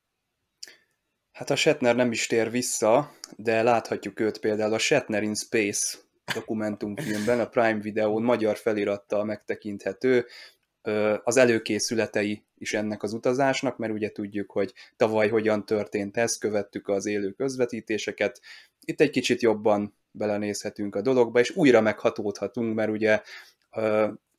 Hát 1.32 1.50
a 1.50 1.56
Shatner 1.56 1.96
nem 1.96 2.12
is 2.12 2.28
tér 2.28 2.52
vissza, 2.52 3.12
de 3.36 3.62
láthatjuk 3.62 4.20
őt 4.20 4.40
például 4.40 4.74
a 4.74 4.78
Shatner 4.78 5.24
in 5.24 5.36
Space 5.36 5.98
dokumentumfilmben, 6.34 7.40
a 7.40 7.48
Prime 7.48 7.80
Videón 7.80 8.24
magyar 8.24 8.58
felirattal 8.58 9.24
megtekinthető, 9.24 10.26
az 11.24 11.38
előkészületei 11.38 12.46
is 12.58 12.74
ennek 12.74 13.04
az 13.04 13.14
utazásnak, 13.14 13.78
mert 13.78 13.94
ugye 13.94 14.12
tudjuk, 14.12 14.52
hogy 14.52 14.74
tavaly 14.96 15.30
hogyan 15.30 15.66
történt 15.66 16.18
ez, 16.18 16.38
követtük 16.38 16.88
az 16.88 17.06
élő 17.06 17.32
közvetítéseket. 17.32 18.42
Itt 18.80 19.02
egy 19.02 19.10
kicsit 19.10 19.42
jobban 19.42 19.96
belenézhetünk 20.12 20.96
a 20.96 21.02
dologba, 21.02 21.40
és 21.40 21.56
újra 21.56 21.82
meghatódhatunk, 21.82 22.76
mert 22.76 22.90
ugye 22.90 23.22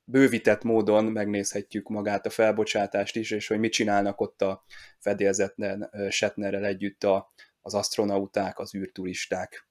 bővített 0.05 0.63
módon 0.63 1.05
megnézhetjük 1.05 1.89
magát 1.89 2.27
a 2.27 2.31
felbocsátást 2.31 3.17
is, 3.17 3.31
és 3.31 3.47
hogy 3.47 3.59
mit 3.59 3.73
csinálnak 3.73 4.21
ott 4.21 4.43
a 4.43 4.65
fedélzetlen 4.99 5.91
Shatnerrel 6.11 6.65
együtt 6.65 7.05
a, 7.05 7.33
az 7.61 7.75
astronauták, 7.75 8.59
az 8.59 8.75
űrturisták. 8.75 9.69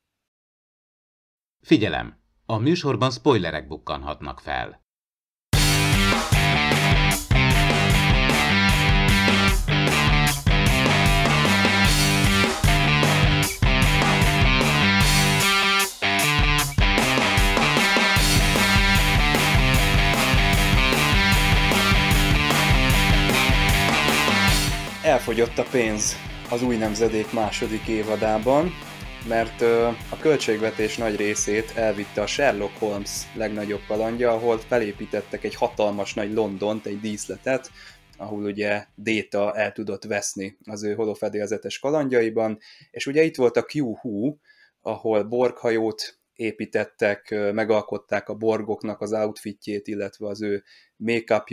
Figyelem! 1.61 2.23
A 2.45 2.57
műsorban 2.57 3.11
spoilerek 3.11 3.67
bukkanhatnak 3.67 4.39
fel. 4.39 4.84
Elfogyott 25.05 25.57
a 25.57 25.65
pénz 25.71 26.15
az 26.49 26.63
új 26.63 26.75
nemzedék 26.75 27.33
második 27.33 27.87
évadában, 27.87 28.71
mert 29.27 29.61
a 30.09 30.17
költségvetés 30.19 30.97
nagy 30.97 31.15
részét 31.15 31.71
elvitte 31.75 32.21
a 32.21 32.27
Sherlock 32.27 32.77
Holmes 32.77 33.11
legnagyobb 33.35 33.81
kalandja, 33.87 34.31
ahol 34.31 34.57
felépítettek 34.57 35.43
egy 35.43 35.55
hatalmas 35.55 36.13
nagy 36.13 36.33
Londont, 36.33 36.85
egy 36.85 36.99
díszletet, 36.99 37.71
ahol 38.17 38.43
ugye 38.43 38.85
Déta 38.95 39.53
el 39.55 39.71
tudott 39.71 40.03
veszni 40.03 40.57
az 40.63 40.83
ő 40.83 40.93
holofedélzetes 40.93 41.79
kalandjaiban, 41.79 42.57
és 42.91 43.07
ugye 43.07 43.23
itt 43.23 43.35
volt 43.35 43.57
a 43.57 43.65
Q-Hu, 43.73 44.35
ahol 44.81 45.23
borghajót 45.23 46.19
építettek, 46.33 47.35
megalkották 47.53 48.29
a 48.29 48.35
borgoknak 48.35 49.01
az 49.01 49.13
outfitjét, 49.13 49.87
illetve 49.87 50.27
az 50.27 50.41
ő 50.41 50.63
make 50.95 51.43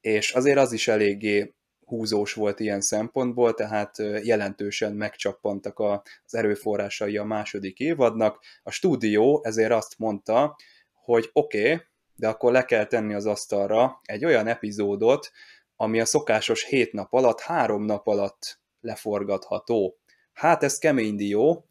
és 0.00 0.32
azért 0.32 0.58
az 0.58 0.72
is 0.72 0.88
eléggé 0.88 1.54
húzós 1.86 2.32
volt 2.32 2.60
ilyen 2.60 2.80
szempontból, 2.80 3.54
tehát 3.54 3.96
jelentősen 4.22 4.92
megcsappantak 4.92 5.78
az 5.78 6.34
erőforrásai 6.34 7.16
a 7.16 7.24
második 7.24 7.78
évadnak. 7.78 8.44
A 8.62 8.70
stúdió 8.70 9.40
ezért 9.44 9.72
azt 9.72 9.98
mondta, 9.98 10.56
hogy 10.92 11.30
oké, 11.32 11.72
okay, 11.72 11.86
de 12.14 12.28
akkor 12.28 12.52
le 12.52 12.64
kell 12.64 12.86
tenni 12.86 13.14
az 13.14 13.26
asztalra 13.26 14.00
egy 14.04 14.24
olyan 14.24 14.46
epizódot, 14.46 15.30
ami 15.76 16.00
a 16.00 16.04
szokásos 16.04 16.64
hét 16.64 16.92
nap 16.92 17.12
alatt, 17.12 17.40
három 17.40 17.84
nap 17.84 18.06
alatt 18.06 18.60
leforgatható. 18.80 19.98
Hát 20.32 20.62
ez 20.62 20.78
kemény 20.78 21.16
dió, 21.16 21.66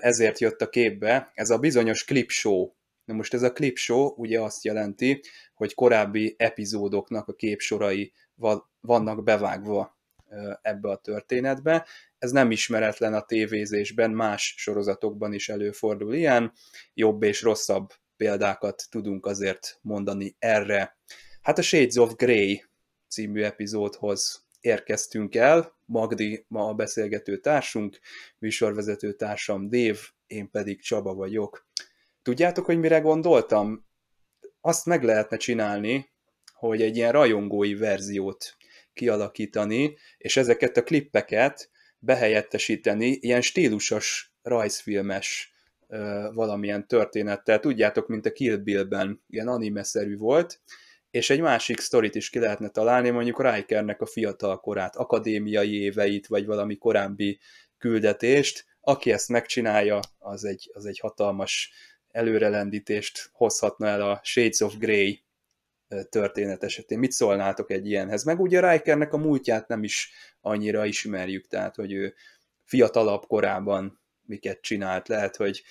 ezért 0.00 0.38
jött 0.38 0.60
a 0.60 0.68
képbe 0.68 1.30
ez 1.34 1.50
a 1.50 1.58
bizonyos 1.58 2.04
clip 2.04 2.30
show. 2.30 2.70
Na 3.04 3.14
most 3.14 3.34
ez 3.34 3.42
a 3.42 3.52
clip 3.52 3.76
show 3.76 4.14
ugye 4.16 4.40
azt 4.40 4.64
jelenti, 4.64 5.20
hogy 5.54 5.74
korábbi 5.74 6.34
epizódoknak 6.38 7.28
a 7.28 7.34
képsorai 7.34 8.12
vannak 8.80 9.22
bevágva 9.22 9.98
ebbe 10.62 10.88
a 10.90 10.96
történetbe. 10.96 11.86
Ez 12.18 12.30
nem 12.30 12.50
ismeretlen 12.50 13.14
a 13.14 13.24
tévézésben, 13.24 14.10
más 14.10 14.54
sorozatokban 14.56 15.32
is 15.32 15.48
előfordul 15.48 16.14
ilyen, 16.14 16.52
jobb 16.94 17.22
és 17.22 17.42
rosszabb 17.42 17.92
példákat 18.16 18.86
tudunk 18.90 19.26
azért 19.26 19.78
mondani 19.80 20.36
erre. 20.38 20.96
Hát 21.42 21.58
a 21.58 21.62
Shades 21.62 21.96
of 21.96 22.14
Grey 22.14 22.64
című 23.08 23.42
epizódhoz 23.42 24.46
érkeztünk 24.60 25.34
el, 25.34 25.80
Magdi 25.84 26.44
ma 26.48 26.68
a 26.68 26.74
beszélgető 26.74 27.36
társunk, 27.38 27.98
műsorvezető 28.38 29.12
társam 29.12 29.68
Dév, 29.68 30.00
én 30.26 30.50
pedig 30.50 30.82
Csaba 30.82 31.14
vagyok. 31.14 31.66
Tudjátok, 32.22 32.64
hogy 32.64 32.78
mire 32.78 33.00
gondoltam? 33.00 33.86
Azt 34.60 34.86
meg 34.86 35.02
lehetne 35.02 35.36
csinálni, 35.36 36.11
hogy 36.68 36.82
egy 36.82 36.96
ilyen 36.96 37.12
rajongói 37.12 37.74
verziót 37.74 38.56
kialakítani, 38.92 39.96
és 40.18 40.36
ezeket 40.36 40.76
a 40.76 40.82
klippeket 40.82 41.70
behelyettesíteni 41.98 43.06
ilyen 43.06 43.40
stílusos 43.40 44.32
rajzfilmes 44.42 45.52
valamilyen 46.32 46.86
történettel. 46.86 47.60
Tudjátok, 47.60 48.08
mint 48.08 48.26
a 48.26 48.32
Kill 48.32 48.56
Bill-ben, 48.56 49.22
ilyen 49.28 49.48
anime-szerű 49.48 50.16
volt, 50.16 50.60
és 51.10 51.30
egy 51.30 51.40
másik 51.40 51.80
sztorit 51.80 52.14
is 52.14 52.30
ki 52.30 52.38
lehetne 52.38 52.68
találni, 52.68 53.10
mondjuk 53.10 53.42
Rikernek 53.42 54.00
a 54.00 54.06
fiatal 54.06 54.60
korát, 54.60 54.96
akadémiai 54.96 55.80
éveit, 55.80 56.26
vagy 56.26 56.46
valami 56.46 56.76
korábbi 56.76 57.38
küldetést. 57.78 58.64
Aki 58.80 59.12
ezt 59.12 59.28
megcsinálja, 59.28 60.00
az 60.18 60.44
egy, 60.44 60.70
az 60.72 60.86
egy 60.86 60.98
hatalmas 60.98 61.72
előrelendítést 62.10 63.30
hozhatna 63.32 63.86
el 63.86 64.02
a 64.10 64.20
Shades 64.22 64.60
of 64.60 64.76
Grey 64.78 65.24
történet 66.08 66.64
esetén. 66.64 66.98
Mit 66.98 67.12
szólnátok 67.12 67.70
egy 67.70 67.86
ilyenhez? 67.86 68.24
Meg 68.24 68.40
ugye 68.40 68.70
Rikernek 68.70 69.12
a 69.12 69.16
múltját 69.16 69.68
nem 69.68 69.82
is 69.82 70.12
annyira 70.40 70.84
ismerjük, 70.84 71.46
tehát 71.46 71.76
hogy 71.76 71.92
ő 71.92 72.14
fiatalabb 72.64 73.26
korában 73.26 74.00
miket 74.26 74.60
csinált. 74.60 75.08
Lehet, 75.08 75.36
hogy 75.36 75.62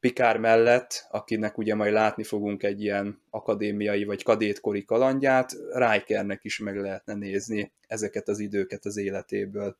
Pikár 0.00 0.38
mellett, 0.38 1.06
akinek 1.10 1.58
ugye 1.58 1.74
majd 1.74 1.92
látni 1.92 2.22
fogunk 2.22 2.62
egy 2.62 2.82
ilyen 2.82 3.22
akadémiai 3.30 4.04
vagy 4.04 4.22
kadétkori 4.22 4.84
kalandját, 4.84 5.52
Rikernek 5.72 6.44
is 6.44 6.58
meg 6.58 6.76
lehetne 6.76 7.14
nézni 7.14 7.72
ezeket 7.86 8.28
az 8.28 8.38
időket 8.38 8.84
az 8.84 8.96
életéből. 8.96 9.76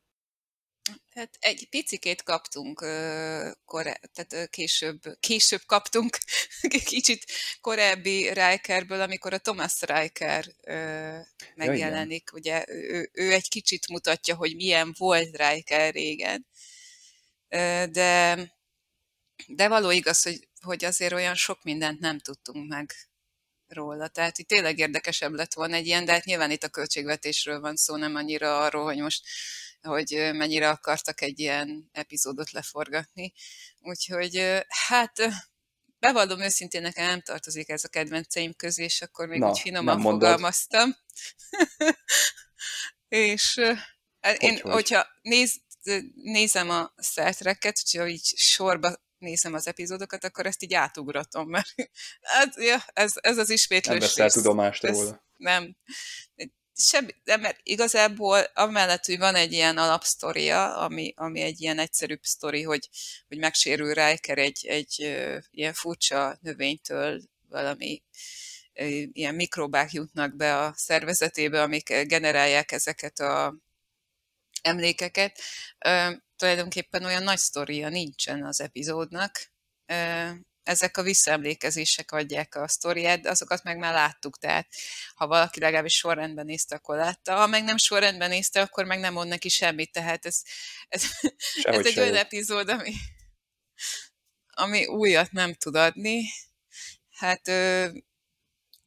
Hát 1.09 1.37
egy 1.39 1.67
picikét 1.69 2.23
kaptunk, 2.23 2.79
tehát 4.13 4.49
később, 4.49 5.01
később 5.19 5.61
kaptunk 5.65 6.17
kicsit 6.85 7.25
korábbi 7.61 8.33
Rikerből, 8.33 9.01
amikor 9.01 9.33
a 9.33 9.37
Thomas 9.37 9.81
Riker 9.81 10.45
megjelenik. 11.55 12.29
Ja, 12.31 12.37
Ugye 12.37 12.65
ő, 12.67 13.09
ő 13.13 13.31
egy 13.31 13.49
kicsit 13.49 13.87
mutatja, 13.87 14.35
hogy 14.35 14.55
milyen 14.55 14.93
volt 14.97 15.37
Riker 15.37 15.93
régen. 15.93 16.47
De, 17.91 18.39
de 19.47 19.67
való 19.67 19.91
igaz, 19.91 20.21
hogy, 20.21 20.47
hogy 20.61 20.85
azért 20.85 21.13
olyan 21.13 21.35
sok 21.35 21.63
mindent 21.63 21.99
nem 21.99 22.19
tudtunk 22.19 22.67
meg 22.67 22.93
róla. 23.67 24.07
Tehát 24.07 24.37
itt 24.37 24.47
tényleg 24.47 24.79
érdekesebb 24.79 25.33
lett 25.33 25.53
volna 25.53 25.75
egy 25.75 25.85
ilyen, 25.85 26.05
de 26.05 26.11
hát 26.11 26.25
nyilván 26.25 26.51
itt 26.51 26.63
a 26.63 26.69
költségvetésről 26.69 27.59
van 27.59 27.75
szó, 27.75 27.95
nem 27.95 28.15
annyira 28.15 28.59
arról, 28.59 28.83
hogy 28.83 28.97
most 28.97 29.25
hogy 29.83 30.29
mennyire 30.33 30.69
akartak 30.69 31.21
egy 31.21 31.39
ilyen 31.39 31.89
epizódot 31.91 32.51
leforgatni. 32.51 33.33
Úgyhogy 33.79 34.63
hát 34.67 35.29
bevallom 35.99 36.41
őszintén, 36.41 36.81
nekem 36.81 37.05
nem 37.05 37.21
tartozik 37.21 37.69
ez 37.69 37.83
a 37.83 37.87
kedvenceim 37.87 38.53
közé, 38.53 38.83
és 38.83 39.01
akkor 39.01 39.27
még 39.27 39.39
Na, 39.39 39.49
úgy 39.49 39.59
finoman 39.59 40.01
fogalmaztam. 40.01 40.95
és 43.07 43.53
hogy 44.21 44.37
én, 44.39 44.59
hogy? 44.59 44.71
hogyha 44.71 45.05
néz, 45.21 45.61
nézem 46.15 46.69
a 46.69 46.93
Star 47.01 47.35
Trek-et, 47.35 47.79
hogyha 47.83 48.07
így 48.07 48.25
sorba 48.35 48.95
nézem 49.17 49.53
az 49.53 49.67
epizódokat, 49.67 50.23
akkor 50.23 50.45
ezt 50.45 50.63
így 50.63 50.73
átugratom, 50.73 51.49
mert 51.49 51.73
hát, 52.33 52.55
ja, 52.55 52.83
ez, 52.93 53.13
ez 53.15 53.37
az 53.37 53.49
ismétlős 53.49 53.99
Nem 53.99 53.99
veszel 53.99 54.29
tudomást 54.29 54.83
róla. 54.83 55.23
Nem 55.37 55.75
semmi, 56.75 57.11
de 57.23 57.37
mert 57.37 57.59
igazából 57.63 58.39
amellett, 58.53 59.05
hogy 59.05 59.17
van 59.17 59.35
egy 59.35 59.51
ilyen 59.51 59.77
alapsztoria, 59.77 60.77
ami, 60.77 61.13
ami 61.15 61.41
egy 61.41 61.61
ilyen 61.61 61.79
egyszerűbb 61.79 62.23
sztori, 62.23 62.61
hogy, 62.61 62.89
hogy 63.27 63.37
megsérül 63.37 63.93
Riker 63.93 64.37
egy, 64.37 64.65
egy 64.67 65.17
ilyen 65.51 65.73
furcsa 65.73 66.37
növénytől 66.41 67.21
valami 67.49 68.03
ilyen 69.11 69.35
mikrobák 69.35 69.91
jutnak 69.91 70.35
be 70.35 70.59
a 70.59 70.73
szervezetébe, 70.75 71.61
amik 71.61 72.05
generálják 72.05 72.71
ezeket 72.71 73.19
a 73.19 73.55
emlékeket. 74.61 75.39
Uh, 75.85 76.13
tulajdonképpen 76.35 77.03
olyan 77.03 77.23
nagy 77.23 77.37
sztoria 77.37 77.89
nincsen 77.89 78.45
az 78.45 78.61
epizódnak, 78.61 79.51
ezek 80.63 80.97
a 80.97 81.01
visszaemlékezések 81.01 82.11
adják 82.11 82.55
a 82.55 82.67
sztoriát, 82.67 83.21
de 83.21 83.29
azokat 83.29 83.63
meg 83.63 83.77
már 83.77 83.93
láttuk, 83.93 84.37
tehát 84.37 84.67
ha 85.15 85.27
valaki 85.27 85.59
legalábbis 85.59 85.95
sorrendben 85.95 86.45
nézte, 86.45 86.75
akkor 86.75 86.95
látta, 86.95 87.35
ha 87.35 87.47
meg 87.47 87.63
nem 87.63 87.77
sorrendben 87.77 88.29
nézte, 88.29 88.61
akkor 88.61 88.85
meg 88.85 88.99
nem 88.99 89.13
mond 89.13 89.29
neki 89.29 89.49
semmit, 89.49 89.91
tehát 89.91 90.25
ez, 90.25 90.41
ez, 90.87 91.03
ez 91.63 91.85
egy 91.85 91.99
olyan 91.99 92.15
epizód, 92.15 92.69
ami, 92.69 92.93
ami 94.47 94.85
újat 94.85 95.31
nem 95.31 95.53
tud 95.53 95.75
adni. 95.75 96.23
Hát 97.09 97.51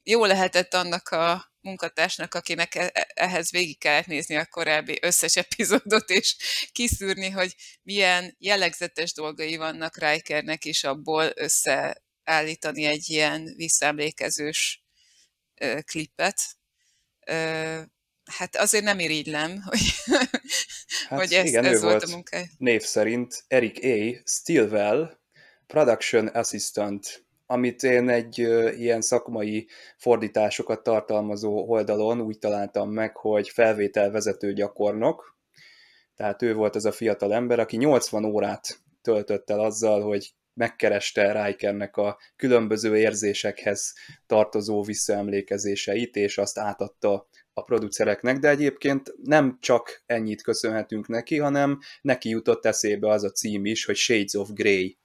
jó 0.03 0.25
lehetett 0.25 0.75
annak 0.75 1.09
a 1.09 1.55
munkatársnak, 1.67 2.35
akinek 2.35 2.75
e, 2.75 2.91
e, 2.93 3.09
ehhez 3.15 3.51
végig 3.51 3.79
kellett 3.79 4.07
nézni 4.07 4.37
a 4.37 4.47
korábbi 4.47 4.99
összes 5.03 5.37
epizódot, 5.47 6.11
és 6.11 6.37
kiszűrni, 6.73 7.31
hogy 7.31 7.55
milyen 7.83 8.37
jellegzetes 8.39 9.13
dolgai 9.13 9.57
vannak 9.57 9.99
Rikernek, 9.99 10.65
és 10.65 10.85
abból 10.85 11.33
összeállítani 11.35 12.85
egy 12.85 13.11
ilyen 13.11 13.55
visszaemlékezős 13.57 14.85
klipet. 15.85 16.41
Hát 18.25 18.57
azért 18.57 18.85
nem 18.85 18.99
irigylem, 18.99 19.63
hogy, 19.69 19.95
hát 21.09 21.19
hogy 21.19 21.33
ez, 21.33 21.47
igen, 21.47 21.65
ez 21.65 21.81
volt, 21.81 21.93
volt 21.93 22.03
a 22.03 22.09
munkája. 22.09 22.47
Név 22.59 22.83
szerint 22.83 23.45
Eric 23.49 23.85
A. 23.85 24.23
Stilwell, 24.31 25.19
Production 25.67 26.27
Assistant 26.27 27.26
amit 27.47 27.83
én 27.83 28.09
egy 28.09 28.39
ilyen 28.79 29.01
szakmai 29.01 29.69
fordításokat 29.97 30.83
tartalmazó 30.83 31.69
oldalon 31.69 32.21
úgy 32.21 32.39
találtam 32.39 32.91
meg, 32.91 33.17
hogy 33.17 33.49
felvételvezető 33.49 34.53
gyakornok, 34.53 35.37
tehát 36.15 36.43
ő 36.43 36.55
volt 36.55 36.75
az 36.75 36.85
a 36.85 36.93
fiatal 36.93 37.35
ember, 37.35 37.59
aki 37.59 37.77
80 37.77 38.25
órát 38.25 38.79
töltött 39.03 39.51
el 39.51 39.61
azzal, 39.61 40.03
hogy 40.03 40.35
megkereste 40.55 41.45
Rikernek 41.45 41.97
a 41.97 42.19
különböző 42.37 42.97
érzésekhez 42.97 43.95
tartozó 44.27 44.83
visszaemlékezéseit, 44.83 46.17
és 46.17 46.39
azt 46.39 46.59
átadta 46.59 47.29
a 47.53 47.63
producereknek, 47.63 48.39
de 48.39 48.49
egyébként 48.49 49.15
nem 49.23 49.59
csak 49.61 50.03
ennyit 50.07 50.43
köszönhetünk 50.43 51.09
neki, 51.09 51.39
hanem 51.39 51.79
neki 52.01 52.29
jutott 52.29 52.67
eszébe 52.67 53.09
az 53.11 53.25
a 53.25 53.31
cím 53.31 53.65
is, 53.65 53.85
hogy 53.85 53.97
Shades 53.97 54.35
of 54.35 54.49
Grey 54.53 54.99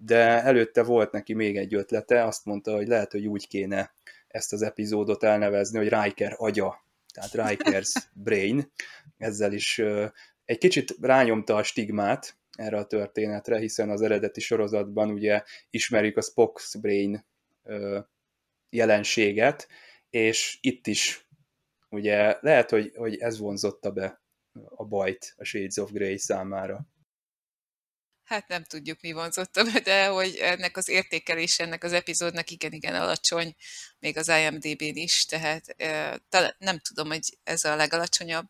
de 0.00 0.42
előtte 0.42 0.82
volt 0.82 1.12
neki 1.12 1.34
még 1.34 1.56
egy 1.56 1.74
ötlete, 1.74 2.24
azt 2.24 2.44
mondta, 2.44 2.74
hogy 2.74 2.86
lehet, 2.86 3.12
hogy 3.12 3.26
úgy 3.26 3.48
kéne 3.48 3.94
ezt 4.28 4.52
az 4.52 4.62
epizódot 4.62 5.22
elnevezni, 5.22 5.78
hogy 5.78 6.02
Riker 6.02 6.34
agya, 6.36 6.84
tehát 7.14 7.56
Riker's 7.56 8.02
brain. 8.24 8.72
Ezzel 9.18 9.52
is 9.52 9.82
egy 10.44 10.58
kicsit 10.58 10.94
rányomta 11.00 11.56
a 11.56 11.62
stigmát 11.62 12.36
erre 12.52 12.76
a 12.76 12.86
történetre, 12.86 13.58
hiszen 13.58 13.90
az 13.90 14.00
eredeti 14.00 14.40
sorozatban 14.40 15.10
ugye 15.10 15.42
ismerjük 15.70 16.16
a 16.16 16.22
Spock's 16.22 16.74
brain 16.80 17.26
jelenséget, 18.70 19.68
és 20.10 20.58
itt 20.60 20.86
is 20.86 21.28
ugye 21.90 22.36
lehet, 22.40 22.70
hogy, 22.70 22.92
hogy 22.96 23.16
ez 23.16 23.38
vonzotta 23.38 23.90
be 23.90 24.22
a 24.68 24.84
bajt 24.84 25.34
a 25.36 25.44
Shades 25.44 25.76
of 25.76 25.90
Grey 25.90 26.18
számára. 26.18 26.86
Hát 28.26 28.48
nem 28.48 28.64
tudjuk, 28.64 29.00
mi 29.00 29.12
vonzotta 29.12 29.64
be, 29.72 29.80
de 29.80 30.06
hogy 30.06 30.36
ennek 30.40 30.76
az 30.76 30.88
értékelés 30.88 31.58
ennek 31.58 31.84
az 31.84 31.92
epizódnak 31.92 32.50
igen-igen 32.50 32.94
alacsony, 32.94 33.54
még 33.98 34.16
az 34.16 34.28
IMDb-n 34.28 34.96
is, 34.96 35.24
tehát 35.24 35.76
talán 36.28 36.54
nem 36.58 36.78
tudom, 36.78 37.08
hogy 37.08 37.38
ez 37.44 37.64
a 37.64 37.76
legalacsonyabb, 37.76 38.46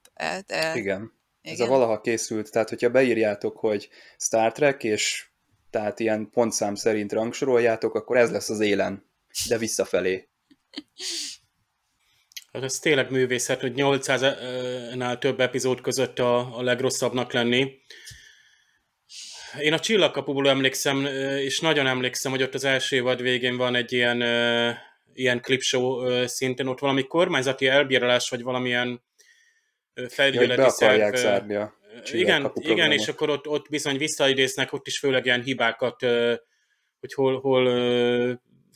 de... 0.47 0.73
Igen. 0.75 0.75
igen. 0.75 1.13
Ez 1.43 1.61
a 1.61 1.67
valaha 1.67 2.01
készült, 2.01 2.51
tehát 2.51 2.69
hogyha 2.69 2.91
beírjátok, 2.91 3.59
hogy 3.59 3.89
Star 4.19 4.53
Trek, 4.53 4.85
és 4.85 5.27
tehát 5.71 6.01
ilyen 6.01 6.31
pontszám 6.31 6.75
szerint 6.75 7.13
rangsoroljátok, 7.13 7.95
akkor 7.95 8.17
ez 8.17 8.31
lesz 8.31 8.49
az 8.49 8.61
élen, 8.61 9.11
de 9.49 9.59
visszafelé. 9.59 10.29
Hát 12.53 12.63
ez 12.63 12.79
tényleg 12.79 13.11
művészet, 13.11 13.61
hogy 13.61 13.73
800-nál 13.77 15.19
több 15.19 15.41
epizód 15.41 15.81
között 15.81 16.19
a, 16.19 16.59
a 16.59 16.63
legrosszabbnak 16.63 17.33
lenni. 17.33 17.81
Én 19.61 19.73
a 19.73 19.79
Csillagkapuból 19.79 20.49
emlékszem, 20.49 21.07
és 21.37 21.61
nagyon 21.61 21.87
emlékszem, 21.87 22.31
hogy 22.31 22.43
ott 22.43 22.55
az 22.55 22.65
első 22.65 22.97
évad 22.97 23.23
végén 23.23 23.57
van 23.57 23.75
egy 23.75 23.93
ilyen, 23.93 24.23
ilyen 25.15 25.41
clipshow 25.41 26.09
szinten, 26.27 26.69
ott 26.69 26.79
valami 26.79 27.07
kormányzati 27.07 27.67
elbírálás, 27.67 28.29
vagy 28.29 28.43
valamilyen 28.43 29.03
felügyeleti 30.09 30.61
ja, 30.61 30.69
szerv. 30.69 31.15
Zárni 31.15 31.55
a 31.55 31.75
igen, 32.13 32.53
igen, 32.55 32.93
és 32.93 33.09
akkor 33.09 33.31
ott, 33.31 33.49
ott 33.49 33.69
bizony 33.69 33.97
visszaidéznek, 33.97 34.73
ott 34.73 34.87
is 34.87 34.99
főleg 34.99 35.25
ilyen 35.25 35.43
hibákat, 35.43 36.01
hogy 37.01 37.15
hol, 37.15 37.41
hol 37.41 37.65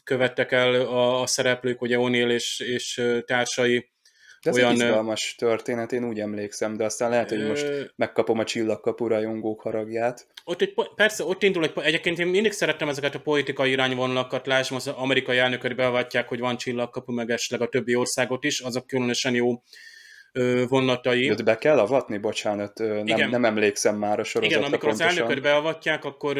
követtek 0.04 0.52
el 0.52 0.74
a, 0.74 1.20
a 1.20 1.26
szereplők, 1.26 1.80
ugye 1.82 1.96
O'Neill 1.98 2.30
és, 2.30 2.60
és 2.60 3.02
társai 3.26 3.90
de 4.42 4.50
ez 4.50 4.57
olyan... 4.57 4.70
egy 4.70 4.76
izgalmas 4.76 5.35
történet, 5.38 5.92
én 5.92 6.05
úgy 6.05 6.20
emlékszem, 6.20 6.76
de 6.76 6.85
aztán 6.85 7.11
lehet, 7.11 7.29
hogy 7.29 7.46
most 7.46 7.92
megkapom 7.96 8.38
a 8.38 8.44
csillagkapu 8.44 9.07
rajongók 9.07 9.61
haragját. 9.61 10.26
Ott 10.44 10.61
egy, 10.61 10.74
persze, 10.94 11.24
ott 11.24 11.42
indul 11.42 11.64
egy, 11.64 11.72
egyébként 11.74 12.18
én 12.18 12.26
mindig 12.26 12.53
szerettem 12.53 12.88
ezeket 12.88 13.14
a 13.14 13.20
politikai 13.20 13.70
irányvonalakat, 13.70 14.46
lássam, 14.46 14.76
az 14.76 14.87
amerikai 14.87 15.38
elnököt 15.38 15.76
beavatják, 15.76 16.29
hogy 16.29 16.38
van 16.38 16.57
csillagkapu, 16.57 17.12
meg 17.12 17.31
esetleg 17.31 17.61
a 17.68 17.70
többi 17.70 17.94
országot 17.94 18.44
is, 18.44 18.61
azok 18.61 18.87
különösen 18.87 19.35
jó 19.35 19.62
vonatai. 20.68 21.30
Őt 21.30 21.44
be 21.44 21.58
kell 21.58 21.78
avatni? 21.78 22.18
Bocsánat, 22.18 22.78
nem, 22.78 23.06
Igen. 23.06 23.30
nem 23.30 23.44
emlékszem 23.44 23.96
már 23.96 24.18
a 24.18 24.24
sorozatra 24.24 24.58
Igen, 24.58 24.72
amikor 24.72 24.88
pontosan. 24.88 25.12
az 25.12 25.18
elnököt 25.18 25.42
beavatják, 25.42 26.04
akkor 26.04 26.38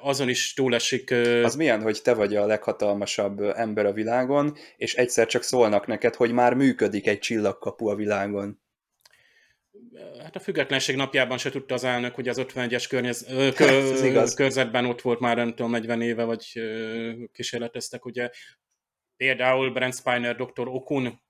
azon 0.00 0.28
is 0.28 0.54
túlesik. 0.54 1.10
Az 1.42 1.56
milyen, 1.56 1.82
hogy 1.82 2.02
te 2.02 2.14
vagy 2.14 2.36
a 2.36 2.46
leghatalmasabb 2.46 3.40
ember 3.40 3.86
a 3.86 3.92
világon, 3.92 4.56
és 4.76 4.94
egyszer 4.94 5.26
csak 5.26 5.42
szólnak 5.42 5.86
neked, 5.86 6.14
hogy 6.14 6.32
már 6.32 6.54
működik 6.54 7.06
egy 7.06 7.18
csillagkapu 7.18 7.88
a 7.88 7.94
világon. 7.94 8.64
Hát 10.22 10.36
a 10.36 10.40
függetlenség 10.40 10.96
napjában 10.96 11.38
se 11.38 11.50
tudta 11.50 11.74
az 11.74 11.84
elnök, 11.84 12.14
hogy 12.14 12.28
az 12.28 12.40
51-es 12.40 12.84
környez, 12.88 13.26
kö, 13.56 14.24
körzetben 14.34 14.84
ott 14.84 15.00
volt 15.00 15.20
már, 15.20 15.36
nem 15.36 15.54
tudom, 15.54 15.70
40 15.70 16.00
éve, 16.00 16.24
vagy 16.24 16.60
kísérleteztek, 17.32 18.04
ugye 18.04 18.30
például 19.16 19.70
Brent 19.70 19.94
Spiner, 19.94 20.36
Dr. 20.36 20.68
Okun, 20.68 21.20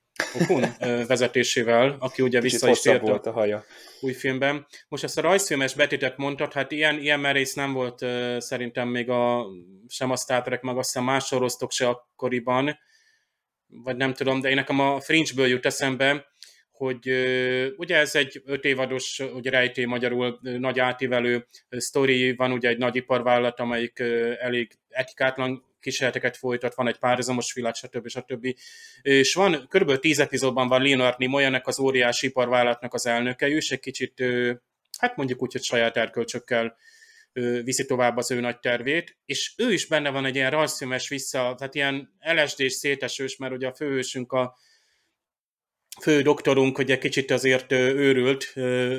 Okun 0.40 0.64
vezetésével, 1.06 1.96
aki 1.98 2.22
ugye 2.22 2.40
Kicsit 2.40 2.52
vissza 2.52 2.70
is 2.70 2.80
tért 2.80 3.00
volt 3.00 3.26
a 3.26 3.32
haja. 3.32 3.64
új 4.00 4.12
filmben. 4.12 4.66
Most 4.88 5.04
ezt 5.04 5.18
a 5.18 5.20
rajzfilmes 5.20 5.74
betétet 5.74 6.16
mondtad, 6.16 6.52
hát 6.52 6.70
ilyen, 6.70 6.98
ilyen 6.98 7.20
merész 7.20 7.54
nem 7.54 7.72
volt 7.72 8.02
uh, 8.02 8.38
szerintem 8.38 8.88
még 8.88 9.10
a, 9.10 9.46
sem 9.88 10.10
a 10.10 10.16
Star 10.16 10.42
Trek, 10.42 10.62
meg 10.62 10.76
azt 10.76 10.92
hiszem 10.92 11.04
más 11.04 11.26
sorosztok 11.26 11.72
se 11.72 11.88
akkoriban, 11.88 12.78
vagy 13.66 13.96
nem 13.96 14.14
tudom, 14.14 14.40
de 14.40 14.48
én 14.48 14.54
nekem 14.54 14.80
a 14.80 15.00
Fringe-ből 15.00 15.46
jut 15.46 15.66
eszembe, 15.66 16.26
hogy 16.70 17.10
uh, 17.10 17.66
ugye 17.76 17.96
ez 17.96 18.14
egy 18.14 18.42
öt 18.44 18.64
évados 18.64 19.22
ugye 19.34 19.50
rejtély 19.50 19.84
magyarul 19.84 20.38
nagy 20.40 20.78
átívelő 20.78 21.46
sztori, 21.68 22.34
van 22.34 22.52
ugye 22.52 22.68
egy 22.68 22.78
nagy 22.78 22.96
iparvállalat, 22.96 23.60
amelyik 23.60 23.98
uh, 24.00 24.32
elég 24.38 24.78
etikátlan 24.88 25.65
kísérleteket 25.86 26.36
folytat, 26.36 26.74
van 26.74 26.88
egy 26.88 26.98
párhuzamos 26.98 27.52
világ, 27.52 27.74
stb. 27.74 28.08
stb. 28.08 28.46
És 29.02 29.34
van, 29.34 29.66
körülbelül 29.68 30.00
tíz 30.00 30.18
epizódban 30.18 30.68
van 30.68 30.82
Leonard 30.82 31.18
Nimoy, 31.18 31.44
ennek 31.44 31.66
az 31.66 31.78
óriási 31.78 32.26
iparvállalatnak 32.26 32.94
az 32.94 33.06
elnöke, 33.06 33.48
ő 33.48 33.56
is 33.56 33.70
egy 33.70 33.80
kicsit, 33.80 34.24
hát 34.98 35.16
mondjuk 35.16 35.42
úgy, 35.42 35.52
hogy 35.52 35.62
saját 35.62 35.96
erkölcsökkel 35.96 36.76
viszi 37.62 37.84
tovább 37.84 38.16
az 38.16 38.30
ő 38.30 38.40
nagy 38.40 38.58
tervét, 38.58 39.16
és 39.26 39.54
ő 39.56 39.72
is 39.72 39.86
benne 39.86 40.10
van 40.10 40.24
egy 40.24 40.34
ilyen 40.34 40.50
rajzfilmes 40.50 41.08
vissza, 41.08 41.54
tehát 41.56 41.74
ilyen 41.74 42.16
LSD-s 42.20 42.72
szétesős, 42.72 43.36
mert 43.36 43.52
ugye 43.52 43.66
a 43.66 43.74
főhősünk 43.74 44.32
a 44.32 44.56
fő 46.00 46.22
doktorunk, 46.22 46.78
ugye 46.78 46.98
kicsit 46.98 47.30
azért 47.30 47.72
őrült, 47.72 48.52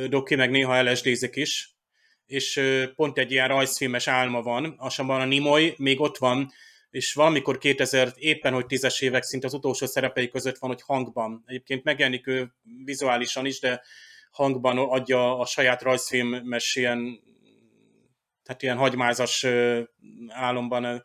doki, 0.09 0.35
meg 0.35 0.49
néha 0.49 0.81
lsd 0.91 1.27
is, 1.31 1.75
és 2.25 2.61
pont 2.95 3.17
egy 3.17 3.31
ilyen 3.31 3.47
rajzfilmes 3.47 4.07
álma 4.07 4.41
van, 4.41 4.75
asabban 4.77 5.21
a 5.21 5.25
Nimoy 5.25 5.73
még 5.77 5.99
ott 5.99 6.17
van, 6.17 6.51
és 6.89 7.13
valamikor 7.13 7.57
2000, 7.57 8.13
éppen 8.15 8.53
hogy 8.53 8.65
tízes 8.65 9.01
évek 9.01 9.23
szint 9.23 9.43
az 9.43 9.53
utolsó 9.53 9.85
szerepei 9.85 10.29
között 10.29 10.57
van, 10.57 10.69
hogy 10.69 10.81
hangban. 10.81 11.43
Egyébként 11.45 11.83
megjelenik 11.83 12.27
ő 12.27 12.53
vizuálisan 12.85 13.45
is, 13.45 13.59
de 13.59 13.81
hangban 14.31 14.77
adja 14.77 15.39
a 15.39 15.45
saját 15.45 15.81
rajzfilmes 15.81 16.75
ilyen, 16.75 17.19
tehát 18.43 18.61
ilyen 18.61 18.77
hagymázas 18.77 19.45
álomban 20.27 21.03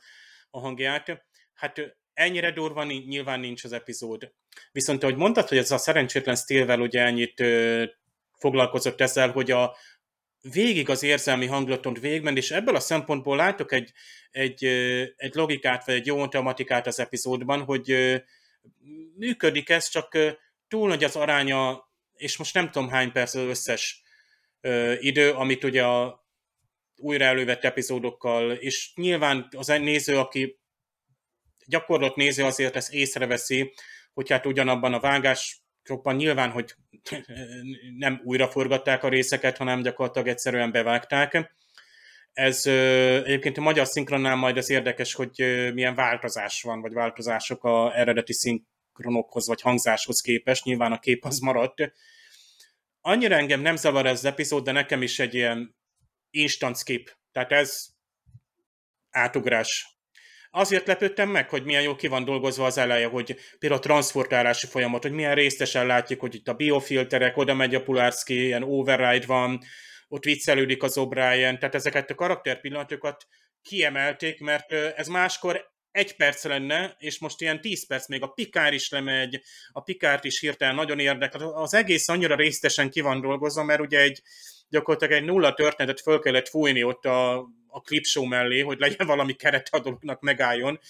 a 0.51 0.61
hangját. 0.61 1.25
Hát 1.55 1.97
ennyire 2.15 2.53
durva 2.53 2.85
nyilván 2.85 3.41
nincs 3.41 3.65
az 3.65 3.73
epizód. 3.73 4.33
Viszont 4.73 5.03
ahogy 5.03 5.17
mondtad, 5.17 5.49
hogy 5.49 5.59
ez 5.59 5.71
a 5.71 5.79
szerencsétlen 5.79 6.37
Stilvel 6.37 6.81
ugye 6.81 7.03
ennyit 7.03 7.43
foglalkozott 8.39 9.01
ezzel, 9.01 9.31
hogy 9.31 9.51
a, 9.51 9.77
végig 10.43 10.89
az 10.89 11.03
érzelmi 11.03 11.47
hanglaton 11.47 11.95
végigment, 11.95 12.37
és 12.37 12.51
ebből 12.51 12.77
a 12.77 12.81
szempontból 12.81 13.37
látok 13.37 13.73
egy, 13.73 13.93
egy, 14.31 14.65
egy 15.17 15.35
logikát, 15.35 15.87
vagy 15.87 15.95
egy 15.95 16.07
jó 16.07 16.17
matematikát 16.17 16.87
az 16.87 16.99
epizódban, 16.99 17.63
hogy 17.63 17.97
működik 19.17 19.69
ez, 19.69 19.89
csak 19.89 20.19
túl 20.69 20.89
nagy 20.89 21.05
az 21.05 21.17
aránya, 21.17 21.91
és 22.15 22.37
most 22.37 22.55
nem 22.55 22.71
tudom 22.71 22.89
hány 22.89 23.13
perc 23.13 23.35
az 23.35 23.47
összes 23.47 24.03
idő, 24.99 25.31
amit 25.31 25.65
ugye 25.65 25.85
a 25.85 26.27
újra 26.97 27.25
elővett 27.25 27.65
epizódokkal, 27.65 28.51
és 28.53 28.93
nyilván 28.95 29.49
az 29.57 29.67
néző, 29.67 30.19
aki 30.19 30.61
gyakorlott 31.67 32.17
néző 32.17 32.45
azért 32.45 32.77
ezt 32.77 32.93
észreveszi, 32.93 33.73
hogy 34.13 34.31
hát 34.31 34.47
ugyanabban 34.47 34.95
a 34.95 35.01
vágás 35.01 35.63
jobban 35.85 36.17
nyilván, 36.17 36.51
hogy 36.51 36.75
nem 37.97 38.21
újra 38.25 38.49
forgatták 38.49 39.03
a 39.03 39.09
részeket, 39.09 39.57
hanem 39.57 39.83
gyakorlatilag 39.83 40.29
egyszerűen 40.29 40.71
bevágták. 40.71 41.55
Ez 42.33 42.67
egyébként 42.67 43.59
a 43.59 43.61
magyar 43.61 43.87
szinkronnál 43.87 44.37
majd 44.37 44.57
az 44.57 44.71
érdekes, 44.71 45.15
hogy 45.15 45.35
milyen 45.75 45.95
változás 45.95 46.63
van, 46.63 46.81
vagy 46.81 46.93
változások 46.93 47.65
a 47.65 47.99
eredeti 47.99 48.33
szinkronokhoz, 48.33 49.47
vagy 49.47 49.61
hangzáshoz 49.61 50.21
képest. 50.21 50.65
Nyilván 50.65 50.93
a 50.93 50.99
kép 50.99 51.25
az 51.25 51.39
maradt. 51.39 51.93
Annyira 53.01 53.35
engem 53.35 53.61
nem 53.61 53.77
zavar 53.77 54.07
ez 54.07 54.19
az 54.19 54.25
epizód, 54.25 54.65
de 54.65 54.73
nekem 54.73 55.03
is 55.03 55.19
egy 55.19 55.35
ilyen 55.35 55.77
instant 56.31 56.77
skip. 56.77 57.17
Tehát 57.33 57.53
ez 57.53 57.87
átugrás 59.11 59.87
azért 60.55 60.87
lepődtem 60.87 61.29
meg, 61.29 61.49
hogy 61.49 61.65
milyen 61.65 61.83
jó 61.83 61.95
ki 61.97 62.07
van 62.07 62.25
dolgozva 62.25 62.65
az 62.65 62.79
eleje, 62.79 63.07
hogy 63.07 63.37
például 63.59 63.81
a 63.81 63.85
transportálási 63.85 64.67
folyamat, 64.67 65.03
hogy 65.03 65.13
milyen 65.13 65.35
résztesen 65.35 65.87
látjuk, 65.87 66.21
hogy 66.21 66.35
itt 66.35 66.49
a 66.49 66.55
biofilterek, 66.55 67.37
oda 67.37 67.55
megy 67.55 67.75
a 67.75 67.83
Pulárszki, 67.83 68.45
ilyen 68.45 68.63
override 68.63 69.27
van, 69.27 69.61
ott 70.09 70.25
viccelődik 70.25 70.83
az 70.83 70.97
O'Brien, 70.97 71.59
tehát 71.59 71.75
ezeket 71.75 72.11
a 72.11 72.15
karakterpillanatokat 72.15 73.27
kiemelték, 73.63 74.41
mert 74.41 74.73
ez 74.73 75.07
máskor 75.07 75.71
egy 75.91 76.17
perc 76.17 76.45
lenne, 76.45 76.95
és 76.99 77.19
most 77.19 77.41
ilyen 77.41 77.61
tíz 77.61 77.87
perc, 77.87 78.09
még 78.09 78.23
a 78.23 78.27
Pikár 78.27 78.73
is 78.73 78.91
lemegy, 78.91 79.41
a 79.73 79.81
Pikárt 79.81 80.25
is 80.25 80.41
hirtelen 80.41 80.75
nagyon 80.75 80.99
érdekel. 80.99 81.41
Az 81.49 81.75
egész 81.75 82.09
annyira 82.09 82.35
résztesen 82.35 82.91
ki 82.91 83.01
van 83.01 83.21
dolgozva, 83.21 83.63
mert 83.63 83.81
ugye 83.81 84.01
egy 84.01 84.23
gyakorlatilag 84.69 85.23
egy 85.23 85.25
nulla 85.25 85.55
történetet 85.55 86.01
föl 86.01 86.19
kellett 86.19 86.49
fújni 86.49 86.83
ott 86.83 87.05
a, 87.05 87.49
a 87.73 87.81
clipshow 87.81 88.25
mellé, 88.25 88.61
hogy 88.61 88.79
legyen 88.79 89.07
valami 89.07 89.33
keret 89.33 89.69
a 89.71 89.81
dolognak, 89.81 90.21
megálljon. 90.21 90.81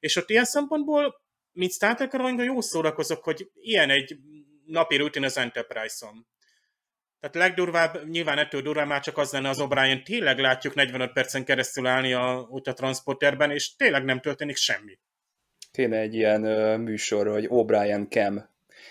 És 0.00 0.16
ott 0.16 0.30
ilyen 0.30 0.44
szempontból, 0.44 1.22
mint 1.52 1.72
Star 1.72 1.94
Trek 1.94 2.44
jó 2.44 2.60
szórakozok, 2.60 3.24
hogy 3.24 3.50
ilyen 3.54 3.90
egy 3.90 4.16
napi 4.66 4.96
rutin 4.96 5.24
az 5.24 5.38
Enterprise-on. 5.38 6.26
Tehát 7.20 7.36
legdurvább, 7.36 8.08
nyilván 8.08 8.38
ettől 8.38 8.62
durvább 8.62 8.86
már 8.86 9.00
csak 9.00 9.18
az 9.18 9.32
lenne 9.32 9.48
az 9.48 9.58
O'Brien, 9.60 10.04
tényleg 10.04 10.38
látjuk 10.38 10.74
45 10.74 11.12
percen 11.12 11.44
keresztül 11.44 11.86
állni 11.86 12.12
a, 12.12 12.46
ott 12.50 12.66
a 12.66 12.72
transporterben, 12.72 13.50
és 13.50 13.76
tényleg 13.76 14.04
nem 14.04 14.20
történik 14.20 14.56
semmi. 14.56 14.98
Kéne 15.70 15.98
egy 15.98 16.14
ilyen 16.14 16.44
uh, 16.44 16.76
műsor, 16.76 17.26
hogy 17.26 17.46
O'Brien 17.48 18.10
Cam 18.10 18.48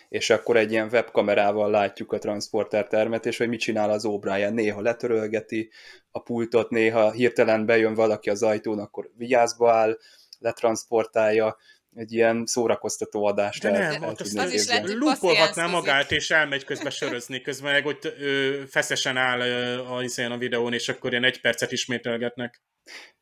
és 0.10 0.30
akkor 0.30 0.58
egy 0.58 0.72
ilyen 0.72 0.89
webkamerával 0.91 1.70
látjuk 1.70 2.12
a 2.12 2.17
transporter 2.17 2.88
termet, 2.88 3.26
és 3.26 3.38
hogy 3.38 3.50
mit 3.50 3.60
csinál 3.60 3.89
az 3.89 4.04
O'Brien. 4.08 4.54
Néha 4.54 4.82
letörölgeti 4.82 5.72
a 6.12 6.20
pultot, 6.20 6.70
néha 6.70 7.12
hirtelen 7.12 7.65
bejön 7.65 7.93
valaki 7.93 8.30
az 8.30 8.43
ajtón, 8.43 8.80
akkor 8.80 9.10
vigyázba 9.17 9.72
áll, 9.72 9.98
letransportálja, 10.39 11.58
egy 11.96 12.13
ilyen 12.13 12.46
szórakoztató 12.46 13.26
adást 13.26 13.62
De 13.62 13.70
el, 13.70 13.91
nem, 13.91 14.04
el 14.04 14.15
az, 14.17 14.36
az 14.36 14.54
is 14.54 14.67
lehet, 14.67 14.88
Lupolhatná 14.88 15.67
magát, 15.67 16.12
és 16.12 16.30
elmegy 16.32 16.63
közben 16.63 16.91
sörözni, 16.91 17.41
közben 17.41 17.72
meg 17.72 17.86
ott 17.86 18.06
ö, 18.06 18.62
feszesen 18.67 19.17
áll 19.17 19.39
ö, 19.39 19.80
a, 19.80 20.32
a 20.32 20.38
videón, 20.38 20.74
és 20.74 20.89
akkor 20.89 21.12
ilyen 21.12 21.24
egy 21.24 21.41
percet 21.41 21.72
ismételgetnek. 21.72 22.62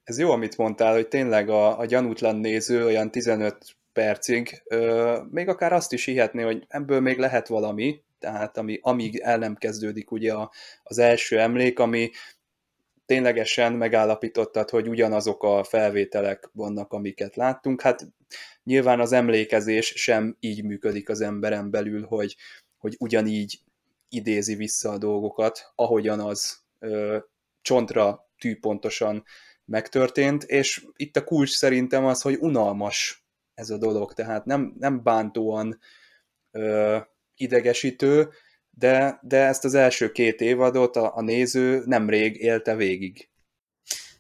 Ez 0.04 0.20
jó, 0.20 0.32
amit 0.32 0.58
mondtál, 0.58 0.94
hogy 0.94 1.08
tényleg 1.08 1.50
a, 1.50 1.80
a 1.80 1.86
gyanútlan 1.86 2.36
néző 2.36 2.86
olyan 2.86 3.12
15 3.12 3.76
percig, 3.96 4.64
ö, 4.66 5.18
még 5.32 5.48
akár 5.48 5.74
azt 5.74 5.94
is 5.94 6.06
hihetné, 6.06 6.44
hogy 6.44 6.66
ebből 6.68 7.00
még 7.00 7.18
lehet 7.18 7.48
valami, 7.48 8.04
tehát 8.20 8.58
ami, 8.58 8.80
amíg 8.82 9.18
el 9.18 9.38
nem 9.38 9.56
kezdődik 9.56 10.12
ugye 10.12 10.34
a, 10.34 10.52
az 10.84 10.98
első 10.98 11.40
emlék, 11.40 11.80
ami 11.80 12.10
ténylegesen 13.06 13.74
megállapítottad, 13.74 14.70
hogy 14.70 14.88
ugyanazok 14.88 15.44
a 15.44 15.64
felvételek 15.64 16.50
vannak, 16.54 16.94
amiket 16.94 17.36
láttunk. 17.36 17.82
Hát 17.82 18.08
nyilván 18.64 19.00
az 19.00 19.12
emlékezés 19.12 19.94
sem 19.96 20.38
így 20.40 20.64
működik 20.64 21.10
az 21.10 21.22
emberen 21.22 21.70
belül, 21.70 22.06
hogy, 22.06 22.36
hogy 22.78 22.96
ugyanígy 23.00 23.60
idézi 24.10 24.56
vissza 24.56 24.90
a 24.90 24.98
dolgokat, 24.98 25.72
ahogyan 25.76 26.20
az 26.20 26.60
ö, 26.80 27.18
csontra 27.62 28.30
tűpontosan 28.40 29.24
megtörtént, 29.66 30.44
és 30.44 30.86
itt 30.96 31.16
a 31.16 31.24
kulcs 31.24 31.50
szerintem 31.50 32.06
az, 32.06 32.22
hogy 32.22 32.38
unalmas 32.40 33.25
ez 33.56 33.70
a 33.70 33.78
dolog, 33.78 34.14
tehát 34.14 34.46
nem, 34.46 34.76
nem 34.80 35.04
bántóan 35.04 35.80
ö, 36.52 36.98
idegesítő, 37.36 38.30
de, 38.70 39.20
de 39.22 39.38
ezt 39.38 39.64
az 39.64 39.74
első 39.74 40.12
két 40.12 40.42
évadot 40.42 40.96
a, 40.96 41.16
a 41.16 41.22
néző 41.22 41.84
nemrég 41.86 42.36
élte 42.42 42.76
végig. 42.76 43.30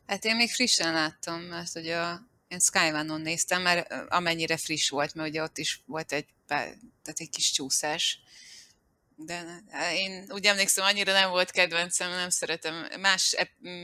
Hát 0.06 0.26
én 0.26 0.36
még 0.36 0.52
frissen 0.52 0.93
láttam, 0.93 1.41
mert 1.41 1.76
ugye 1.76 1.98
a, 1.98 2.28
én 2.48 2.60
Sky 2.60 2.88
One-on 2.93 3.21
néztem, 3.21 3.62
mert 3.62 3.93
amennyire 4.08 4.58
friss 4.58 4.89
volt, 4.89 5.13
mert 5.13 5.30
ugye 5.30 5.41
ott 5.41 5.58
is 5.58 5.84
volt 5.86 6.12
egy, 6.12 6.26
tehát 6.48 7.19
egy 7.19 7.30
kis 7.30 7.52
csúszás, 7.52 8.19
de 9.17 9.62
én 9.93 10.25
úgy 10.30 10.45
emlékszem, 10.45 10.86
annyira 10.86 11.12
nem 11.13 11.30
volt 11.30 11.51
kedvencem, 11.51 12.10
nem 12.10 12.30
szeretem 12.30 12.88
más 12.99 13.36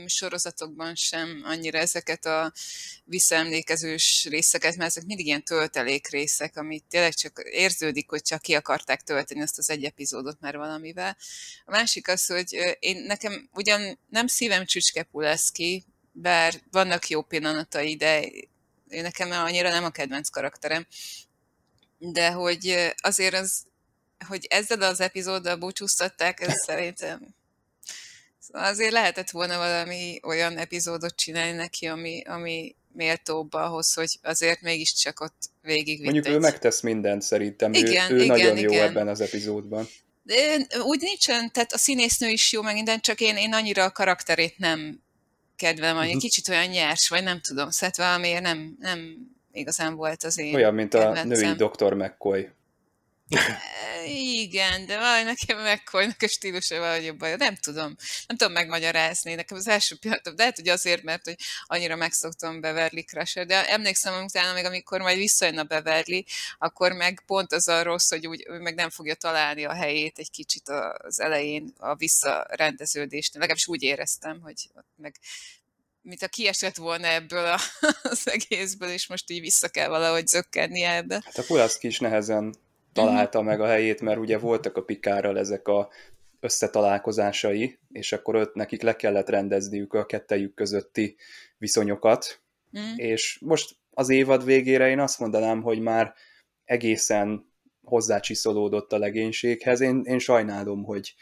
sorozatokban 0.06 0.94
sem 0.94 1.42
annyira 1.44 1.78
ezeket 1.78 2.26
a 2.26 2.52
visszaemlékezős 3.04 4.26
részeket, 4.30 4.76
mert 4.76 4.90
ezek 4.90 5.04
mindig 5.04 5.26
ilyen 5.26 5.44
töltelék 5.44 6.08
részek, 6.08 6.56
amit 6.56 6.84
tényleg 6.88 7.14
csak 7.14 7.42
érződik, 7.50 8.10
hogy 8.10 8.22
csak 8.22 8.42
ki 8.42 8.54
akarták 8.54 9.00
tölteni 9.02 9.40
ezt 9.40 9.58
az 9.58 9.70
egy 9.70 9.84
epizódot 9.84 10.40
már 10.40 10.56
valamivel. 10.56 11.16
A 11.64 11.70
másik 11.70 12.08
az, 12.08 12.26
hogy 12.26 12.76
én 12.78 12.96
nekem 12.96 13.48
ugyan 13.52 13.98
nem 14.08 14.26
szívem 14.26 14.64
Csücske 14.64 15.02
Puleszki, 15.02 15.84
bár 16.12 16.54
vannak 16.70 17.08
jó 17.08 17.22
pillanatai, 17.22 17.96
de 17.96 18.28
nekem 18.88 19.30
annyira 19.30 19.70
nem 19.70 19.84
a 19.84 19.90
kedvenc 19.90 20.28
karakterem, 20.28 20.86
de 21.98 22.30
hogy 22.30 22.92
azért 22.96 23.34
az 23.34 23.70
hogy 24.28 24.46
ezzel 24.50 24.82
az 24.82 25.00
epizóddal 25.00 25.56
búcsúztatták, 25.56 26.40
ez 26.40 26.54
szerintem 26.66 27.34
szóval 28.38 28.68
azért 28.68 28.92
lehetett 28.92 29.30
volna 29.30 29.56
valami 29.56 30.20
olyan 30.22 30.56
epizódot 30.58 31.16
csinálni 31.16 31.56
neki, 31.56 31.86
ami, 31.86 32.22
ami 32.26 32.74
méltóbb 32.92 33.52
ahhoz, 33.54 33.94
hogy 33.94 34.18
azért 34.22 34.60
mégiscsak 34.60 35.20
ott 35.20 35.50
végig 35.62 36.02
Mondjuk 36.02 36.26
egy... 36.26 36.32
ő 36.32 36.38
megtesz 36.38 36.80
mindent 36.80 37.22
szerintem, 37.22 37.72
Igen, 37.72 38.10
ő, 38.12 38.14
ő 38.14 38.22
igen, 38.22 38.26
nagyon 38.26 38.58
jó 38.58 38.70
igen. 38.70 38.88
ebben 38.88 39.08
az 39.08 39.20
epizódban. 39.20 39.88
De 40.22 40.66
úgy 40.82 41.00
nincsen, 41.00 41.52
tehát 41.52 41.72
a 41.72 41.78
színésznő 41.78 42.28
is 42.28 42.52
jó, 42.52 42.62
meg 42.62 42.74
minden, 42.74 43.00
csak 43.00 43.20
én, 43.20 43.36
én 43.36 43.52
annyira 43.52 43.84
a 43.84 43.90
karakterét 43.90 44.58
nem 44.58 45.02
kedvelem, 45.56 45.94
vagy 45.96 46.08
Mhm. 46.08 46.18
kicsit 46.18 46.48
olyan 46.48 46.66
nyers, 46.66 47.08
vagy 47.08 47.22
nem 47.22 47.40
tudom, 47.40 47.70
szóval 47.70 47.90
valamiért 47.96 48.42
nem, 48.42 48.76
nem 48.78 49.16
igazán 49.52 49.94
volt 49.94 50.22
az 50.24 50.38
én 50.38 50.54
Olyan, 50.54 50.74
mint 50.74 50.94
a 50.94 50.98
kedvencem. 50.98 51.56
női 51.56 51.68
Dr. 51.68 51.92
McCoy. 51.94 52.48
Igen, 54.42 54.86
de 54.86 54.98
valahogy 54.98 55.24
nekem 55.24 55.58
McCoynak 55.58 56.22
a 56.22 56.28
stílusa 56.28 56.78
valahogy 56.78 57.04
jobban. 57.04 57.36
Nem 57.36 57.56
tudom, 57.56 57.96
nem 58.26 58.36
tudom 58.36 58.52
megmagyarázni. 58.52 59.34
Nekem 59.34 59.56
az 59.56 59.68
első 59.68 59.96
pillanatom, 59.96 60.34
de 60.34 60.42
lehet, 60.42 60.56
hogy 60.56 60.68
azért, 60.68 61.02
mert 61.02 61.24
hogy 61.24 61.36
annyira 61.66 61.96
megszoktam 61.96 62.60
Beverly 62.60 63.00
Crusher, 63.00 63.46
de 63.46 63.68
emlékszem, 63.68 64.24
utána 64.24 64.52
még 64.52 64.64
amikor 64.64 65.00
majd 65.00 65.16
visszajön 65.16 65.58
a 65.58 65.64
Beverly, 65.64 66.24
akkor 66.58 66.92
meg 66.92 67.22
pont 67.26 67.52
az 67.52 67.68
a 67.68 67.82
rossz, 67.82 68.10
hogy 68.10 68.26
úgy, 68.26 68.46
meg 68.48 68.74
nem 68.74 68.90
fogja 68.90 69.14
találni 69.14 69.64
a 69.64 69.72
helyét 69.72 70.18
egy 70.18 70.30
kicsit 70.30 70.68
az 70.68 71.20
elején 71.20 71.72
a 71.78 71.94
visszarendeződésnél. 71.94 73.40
Legalábbis 73.40 73.66
úgy 73.66 73.82
éreztem, 73.82 74.40
hogy 74.40 74.70
meg 74.96 75.14
mint 76.04 76.22
a 76.22 76.28
kiesett 76.28 76.76
volna 76.76 77.06
ebből 77.06 77.44
a, 77.44 77.58
az 78.02 78.28
egészből, 78.28 78.90
és 78.90 79.06
most 79.06 79.30
így 79.30 79.40
vissza 79.40 79.68
kell 79.68 79.88
valahogy 79.88 80.26
zökkenni 80.26 80.82
ebbe. 80.82 81.22
Hát 81.24 81.38
a 81.38 81.42
Pulaszki 81.42 81.86
is 81.86 81.98
nehezen 81.98 82.54
találta 82.92 83.42
meg 83.42 83.60
a 83.60 83.66
helyét, 83.66 84.00
mert 84.00 84.18
ugye 84.18 84.38
voltak 84.38 84.76
a 84.76 84.82
Pikárral 84.82 85.38
ezek 85.38 85.68
a 85.68 85.88
összetalálkozásai, 86.40 87.78
és 87.88 88.12
akkor 88.12 88.36
ott 88.36 88.54
nekik 88.54 88.82
le 88.82 88.96
kellett 88.96 89.28
rendezniük 89.28 89.94
a 89.94 90.06
kettejük 90.06 90.54
közötti 90.54 91.16
viszonyokat, 91.58 92.42
Mm. 92.78 92.96
és 92.96 93.38
most 93.40 93.76
az 93.90 94.08
évad 94.08 94.44
végére 94.44 94.88
én 94.88 94.98
azt 94.98 95.18
mondanám, 95.18 95.62
hogy 95.62 95.80
már 95.80 96.14
egészen 96.64 97.52
hozzácsiszolódott 97.82 98.92
a 98.92 98.98
legénységhez. 98.98 99.80
Én, 99.80 100.02
én 100.04 100.18
sajnálom, 100.18 100.84
hogy 100.84 101.14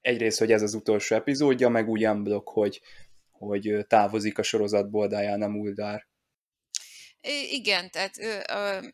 egyrészt, 0.00 0.38
hogy 0.38 0.52
ez 0.52 0.62
az 0.62 0.74
utolsó 0.74 1.14
epizódja, 1.14 1.68
meg 1.68 1.88
úgy 1.88 2.06
unblock, 2.06 2.48
hogy, 2.48 2.80
hogy 3.30 3.84
távozik 3.86 4.38
a 4.38 4.42
sorozatból 4.42 5.06
Diana 5.06 5.48
Muldár. 5.48 6.06
Igen, 7.50 7.90
tehát 7.90 8.18
ő, 8.18 8.44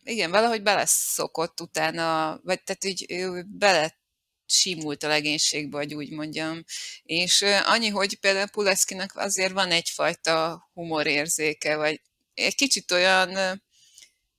igen, 0.05 0.31
valahogy 0.31 0.62
beleszokott 0.62 1.61
utána, 1.61 2.41
vagy 2.43 2.62
tehát 2.62 2.85
így 2.85 3.05
ő 3.09 3.45
bele 3.49 3.99
simult 4.47 5.03
a 5.03 5.09
legénységbe, 5.09 5.77
hogy 5.77 5.95
úgy 5.95 6.11
mondjam. 6.11 6.64
És 7.03 7.45
annyi, 7.64 7.88
hogy 7.88 8.19
például 8.19 8.49
Puleszkinak 8.49 9.12
azért 9.17 9.53
van 9.53 9.71
egyfajta 9.71 10.69
humorérzéke, 10.73 11.77
vagy 11.77 12.01
egy 12.35 12.55
kicsit 12.55 12.91
olyan 12.91 13.62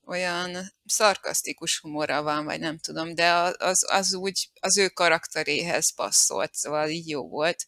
olyan 0.09 0.73
szarkasztikus 0.85 1.79
humora 1.79 2.21
van, 2.21 2.45
vagy 2.45 2.59
nem 2.59 2.77
tudom, 2.77 3.15
de 3.15 3.31
az, 3.57 3.85
az 3.91 4.13
úgy 4.13 4.49
az 4.59 4.77
ő 4.77 4.87
karakteréhez 4.87 5.93
passzolt, 5.93 6.53
szóval 6.53 6.89
így 6.89 7.09
jó 7.09 7.27
volt. 7.27 7.67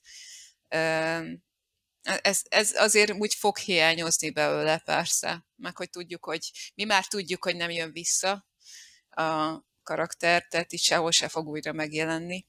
Öm, 2.04 2.18
ez, 2.22 2.42
ez 2.50 2.72
azért 2.76 3.12
úgy 3.12 3.34
fog 3.34 3.58
hiányozni 3.58 4.30
belőle, 4.30 4.78
persze. 4.78 5.46
Meg 5.56 5.78
hogy 5.78 5.90
tudjuk, 5.90 6.26
hogy 6.26 6.72
mi 6.76 6.84
már 6.84 7.08
tudjuk, 7.08 7.44
hogy 7.44 7.56
nem 7.56 7.70
jön 7.70 7.92
vissza 7.92 8.48
a 9.10 9.60
karakter, 9.84 10.48
tehát 10.48 10.72
itt 10.72 10.80
sehol 10.80 11.12
se 11.12 11.28
fog 11.28 11.48
újra 11.48 11.72
megjelenni. 11.74 12.46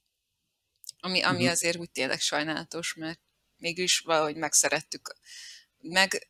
Ami, 1.00 1.22
ami 1.22 1.42
Mhm. 1.42 1.50
azért 1.50 1.76
úgy 1.76 1.90
tényleg 1.90 2.20
sajnálatos, 2.20 2.94
mert 2.94 3.20
mégis 3.56 3.98
valahogy 3.98 4.36
megszerettük. 4.36 5.16
Meg 5.78 6.26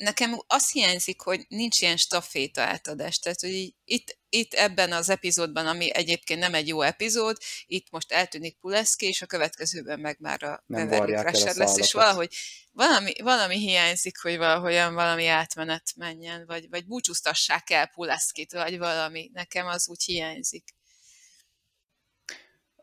nekem 0.00 0.42
azt 0.46 0.72
hiányzik, 0.72 1.20
hogy 1.20 1.44
nincs 1.48 1.80
ilyen 1.80 1.96
staféta 1.96 2.62
átadás. 2.62 3.18
Tehát, 3.18 3.40
hogy 3.40 3.74
itt, 3.84 4.18
itt 4.28 4.52
ebben 4.52 4.92
az 4.92 5.08
epizódban, 5.08 5.66
ami 5.66 5.94
egyébként 5.94 6.40
nem 6.40 6.54
egy 6.54 6.68
jó 6.68 6.80
epizód, 6.80 7.36
itt 7.66 7.90
most 7.90 8.12
eltűnik 8.12 8.56
Puleszki, 8.60 9.06
és 9.06 9.22
a 9.22 9.26
következőben 9.26 10.00
meg 10.00 10.16
már 10.20 10.42
a 10.42 10.64
Nem 10.66 10.88
Beverly 10.88 11.14
Crusher 11.14 11.56
lesz, 11.56 11.78
és 11.78 11.92
valahogy 11.92 12.34
valami, 12.72 13.12
valami 13.22 13.58
hiányzik, 13.58 14.20
hogy 14.20 14.36
valahogyan 14.36 14.94
valami 14.94 15.26
átmenet 15.26 15.92
menjen, 15.96 16.46
vagy, 16.46 16.68
vagy 16.68 16.86
búcsúztassák 16.86 17.70
el 17.70 17.86
Puleszkit, 17.86 18.52
vagy 18.52 18.78
valami. 18.78 19.30
Nekem 19.32 19.66
az 19.66 19.88
úgy 19.88 20.02
hiányzik. 20.02 20.64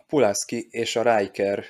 Pulaski 0.08 0.67
és 0.69 0.95
a 0.95 1.17
Riker, 1.17 1.65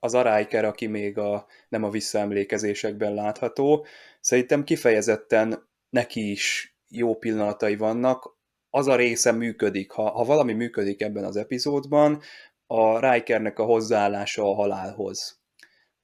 az 0.00 0.14
a 0.14 0.36
Riker, 0.36 0.64
aki 0.64 0.86
még 0.86 1.18
a, 1.18 1.46
nem 1.68 1.84
a 1.84 1.90
visszaemlékezésekben 1.90 3.14
látható, 3.14 3.86
szerintem 4.28 4.64
kifejezetten 4.64 5.68
neki 5.88 6.30
is 6.30 6.76
jó 6.88 7.16
pillanatai 7.16 7.76
vannak, 7.76 8.36
az 8.70 8.86
a 8.86 8.96
része 8.96 9.32
működik. 9.32 9.90
Ha, 9.90 10.10
ha 10.10 10.24
valami 10.24 10.52
működik 10.52 11.00
ebben 11.00 11.24
az 11.24 11.36
epizódban, 11.36 12.22
a 12.66 13.10
Rikernek 13.10 13.58
a 13.58 13.64
hozzáállása 13.64 14.42
a 14.42 14.54
halálhoz. 14.54 15.40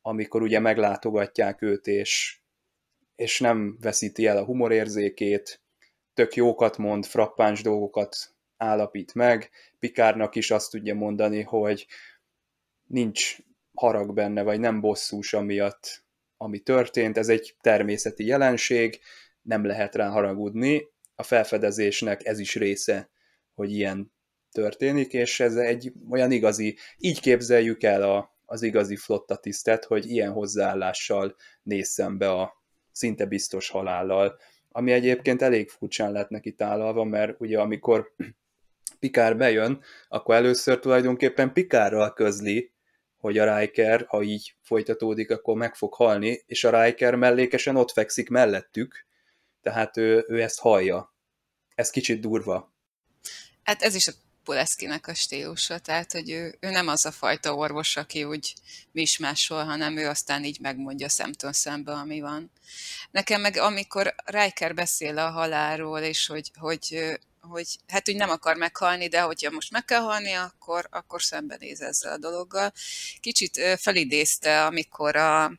Amikor 0.02 0.42
ugye 0.42 0.58
meglátogatják 0.58 1.62
őt, 1.62 1.86
és, 1.86 2.40
és 3.16 3.40
nem 3.40 3.76
veszíti 3.80 4.26
el 4.26 4.36
a 4.36 4.44
humorérzékét, 4.44 5.60
tök 6.14 6.34
jókat 6.34 6.78
mond, 6.78 7.06
frappáns 7.06 7.62
dolgokat 7.62 8.16
állapít 8.56 9.14
meg, 9.14 9.50
Pikárnak 9.78 10.34
is 10.34 10.50
azt 10.50 10.70
tudja 10.70 10.94
mondani, 10.94 11.42
hogy 11.42 11.86
nincs 12.86 13.36
harag 13.74 14.14
benne, 14.14 14.42
vagy 14.42 14.60
nem 14.60 14.80
bosszús 14.80 15.34
amiatt, 15.34 16.03
ami 16.36 16.58
történt, 16.58 17.18
ez 17.18 17.28
egy 17.28 17.56
természeti 17.60 18.26
jelenség, 18.26 19.00
nem 19.42 19.66
lehet 19.66 19.94
rá 19.94 20.08
haragudni, 20.08 20.88
a 21.14 21.22
felfedezésnek 21.22 22.26
ez 22.26 22.38
is 22.38 22.54
része, 22.54 23.10
hogy 23.54 23.72
ilyen 23.72 24.12
történik, 24.52 25.12
és 25.12 25.40
ez 25.40 25.56
egy 25.56 25.92
olyan 26.10 26.30
igazi, 26.30 26.76
így 26.98 27.20
képzeljük 27.20 27.82
el 27.82 28.02
a, 28.02 28.36
az 28.46 28.62
igazi 28.62 28.96
flotta 28.96 29.36
tisztet, 29.36 29.84
hogy 29.84 30.10
ilyen 30.10 30.32
hozzáállással 30.32 31.36
néz 31.62 31.88
szembe 31.88 32.30
a 32.30 32.62
szinte 32.92 33.24
biztos 33.24 33.68
halállal, 33.68 34.38
ami 34.68 34.92
egyébként 34.92 35.42
elég 35.42 35.68
furcsán 35.68 36.12
lett 36.12 36.28
neki 36.28 36.52
tálalva, 36.52 37.04
mert 37.04 37.40
ugye 37.40 37.60
amikor 37.60 38.12
Pikár 38.98 39.36
bejön, 39.36 39.82
akkor 40.08 40.34
először 40.34 40.78
tulajdonképpen 40.78 41.52
Pikárral 41.52 42.12
közli, 42.12 42.73
hogy 43.24 43.38
a 43.38 43.58
Riker, 43.58 44.04
ha 44.08 44.22
így 44.22 44.54
folytatódik, 44.62 45.30
akkor 45.30 45.56
meg 45.56 45.74
fog 45.74 45.94
halni, 45.94 46.42
és 46.46 46.64
a 46.64 46.82
Riker 46.82 47.14
mellékesen 47.14 47.76
ott 47.76 47.90
fekszik 47.90 48.28
mellettük, 48.28 49.06
tehát 49.62 49.96
ő, 49.96 50.24
ő 50.28 50.42
ezt 50.42 50.60
hallja. 50.60 51.14
Ez 51.74 51.90
kicsit 51.90 52.20
durva. 52.20 52.74
Hát 53.62 53.82
ez 53.82 53.94
is 53.94 54.06
a 54.08 54.12
Puleszkinek 54.44 55.06
a 55.06 55.14
stílusa, 55.14 55.78
tehát 55.78 56.12
hogy 56.12 56.30
ő, 56.30 56.56
ő 56.60 56.70
nem 56.70 56.88
az 56.88 57.06
a 57.06 57.10
fajta 57.10 57.54
orvos, 57.54 57.96
aki 57.96 58.24
úgy 58.24 58.54
mismásol, 58.92 59.64
hanem 59.64 59.96
ő 59.96 60.08
aztán 60.08 60.44
így 60.44 60.60
megmondja 60.60 61.08
szemtől 61.08 61.52
szembe, 61.52 61.92
ami 61.92 62.20
van. 62.20 62.50
Nekem 63.10 63.40
meg 63.40 63.56
amikor 63.56 64.14
Riker 64.24 64.74
beszél 64.74 65.18
a 65.18 65.30
halálról, 65.30 66.00
és 66.00 66.26
hogy, 66.26 66.50
hogy, 66.58 67.16
hogy 67.48 67.78
hát 67.88 68.08
úgy 68.08 68.16
nem 68.16 68.30
akar 68.30 68.56
meghalni, 68.56 69.08
de 69.08 69.20
hogyha 69.20 69.50
most 69.50 69.70
meg 69.70 69.84
kell 69.84 70.00
halni, 70.00 70.32
akkor, 70.32 70.86
akkor 70.90 71.22
szembenéz 71.22 71.80
ezzel 71.80 72.12
a 72.12 72.18
dologgal. 72.18 72.72
Kicsit 73.20 73.60
felidézte, 73.76 74.64
amikor 74.64 75.16
a 75.16 75.52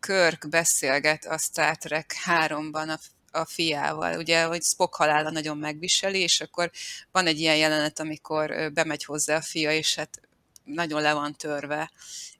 Kirk 0.00 0.48
beszélget 0.48 1.24
a 1.24 1.38
Star 1.38 1.76
Trek 1.76 2.14
3-ban 2.26 2.88
a 2.88 2.98
a 3.32 3.44
fiával, 3.44 4.18
ugye, 4.18 4.44
hogy 4.44 4.62
Spock 4.62 4.94
halála 4.94 5.30
nagyon 5.30 5.58
megviseli, 5.58 6.18
és 6.18 6.40
akkor 6.40 6.70
van 7.10 7.26
egy 7.26 7.38
ilyen 7.40 7.56
jelenet, 7.56 7.98
amikor 7.98 8.72
bemegy 8.72 9.04
hozzá 9.04 9.36
a 9.36 9.40
fia, 9.40 9.72
és 9.72 9.94
hát 9.94 10.20
nagyon 10.64 11.02
le 11.02 11.12
van 11.12 11.36
törve, 11.36 11.90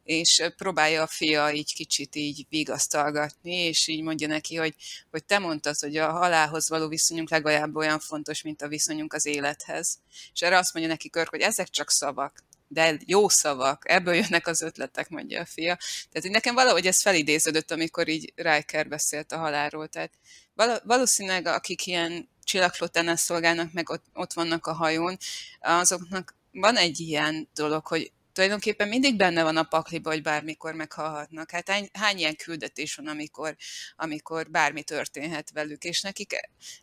és 0.04 0.42
próbálja 0.56 1.02
a 1.02 1.06
fia 1.06 1.52
így 1.52 1.74
kicsit 1.74 2.16
így 2.16 2.46
vigasztalgatni, 2.48 3.54
és 3.54 3.86
így 3.86 4.02
mondja 4.02 4.26
neki, 4.26 4.56
hogy, 4.56 4.74
hogy 5.10 5.24
te 5.24 5.38
mondtad, 5.38 5.78
hogy 5.78 5.96
a 5.96 6.10
halálhoz 6.10 6.68
való 6.68 6.88
viszonyunk 6.88 7.30
legalább 7.30 7.76
olyan 7.76 7.98
fontos, 7.98 8.42
mint 8.42 8.62
a 8.62 8.68
viszonyunk 8.68 9.12
az 9.12 9.26
élethez. 9.26 9.98
És 10.34 10.40
erre 10.40 10.58
azt 10.58 10.74
mondja 10.74 10.92
neki 10.92 11.10
Körk, 11.10 11.28
hogy 11.28 11.40
ezek 11.40 11.68
csak 11.68 11.90
szavak, 11.90 12.44
de 12.68 12.96
jó 13.04 13.28
szavak, 13.28 13.90
ebből 13.90 14.14
jönnek 14.14 14.46
az 14.46 14.62
ötletek, 14.62 15.08
mondja 15.08 15.40
a 15.40 15.44
fia. 15.44 15.76
Tehát 15.76 16.22
hogy 16.22 16.30
nekem 16.30 16.54
valahogy 16.54 16.86
ez 16.86 17.02
felidéződött, 17.02 17.70
amikor 17.70 18.08
így 18.08 18.32
Riker 18.36 18.88
beszélt 18.88 19.32
a 19.32 19.38
halálról. 19.38 19.88
Tehát 19.88 20.12
val- 20.54 20.82
valószínűleg 20.84 21.46
akik 21.46 21.86
ilyen 21.86 22.28
csillagflottánál 22.44 23.16
szolgálnak, 23.16 23.72
meg 23.72 23.90
ott, 23.90 24.04
ott 24.14 24.32
vannak 24.32 24.66
a 24.66 24.72
hajón, 24.72 25.18
azoknak 25.60 26.34
van 26.52 26.76
egy 26.76 27.00
ilyen 27.00 27.48
dolog, 27.54 27.86
hogy 27.86 28.12
tulajdonképpen 28.32 28.88
mindig 28.88 29.16
benne 29.16 29.42
van 29.42 29.56
a 29.56 29.62
pakliba, 29.62 30.10
hogy 30.10 30.22
bármikor 30.22 30.74
meghalhatnak. 30.74 31.50
Hát 31.50 31.68
hány, 31.68 31.88
hány 31.92 32.18
ilyen 32.18 32.36
küldetés 32.36 32.94
van, 32.94 33.06
amikor, 33.06 33.56
amikor 33.96 34.50
bármi 34.50 34.82
történhet 34.82 35.50
velük, 35.50 35.84
és 35.84 36.00
nekik 36.00 36.32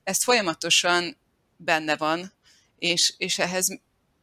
ezt 0.03 0.23
folyamatosan 0.23 1.17
benne 1.57 1.97
van, 1.97 2.33
és, 2.77 3.13
és 3.17 3.39
ehhez 3.39 3.81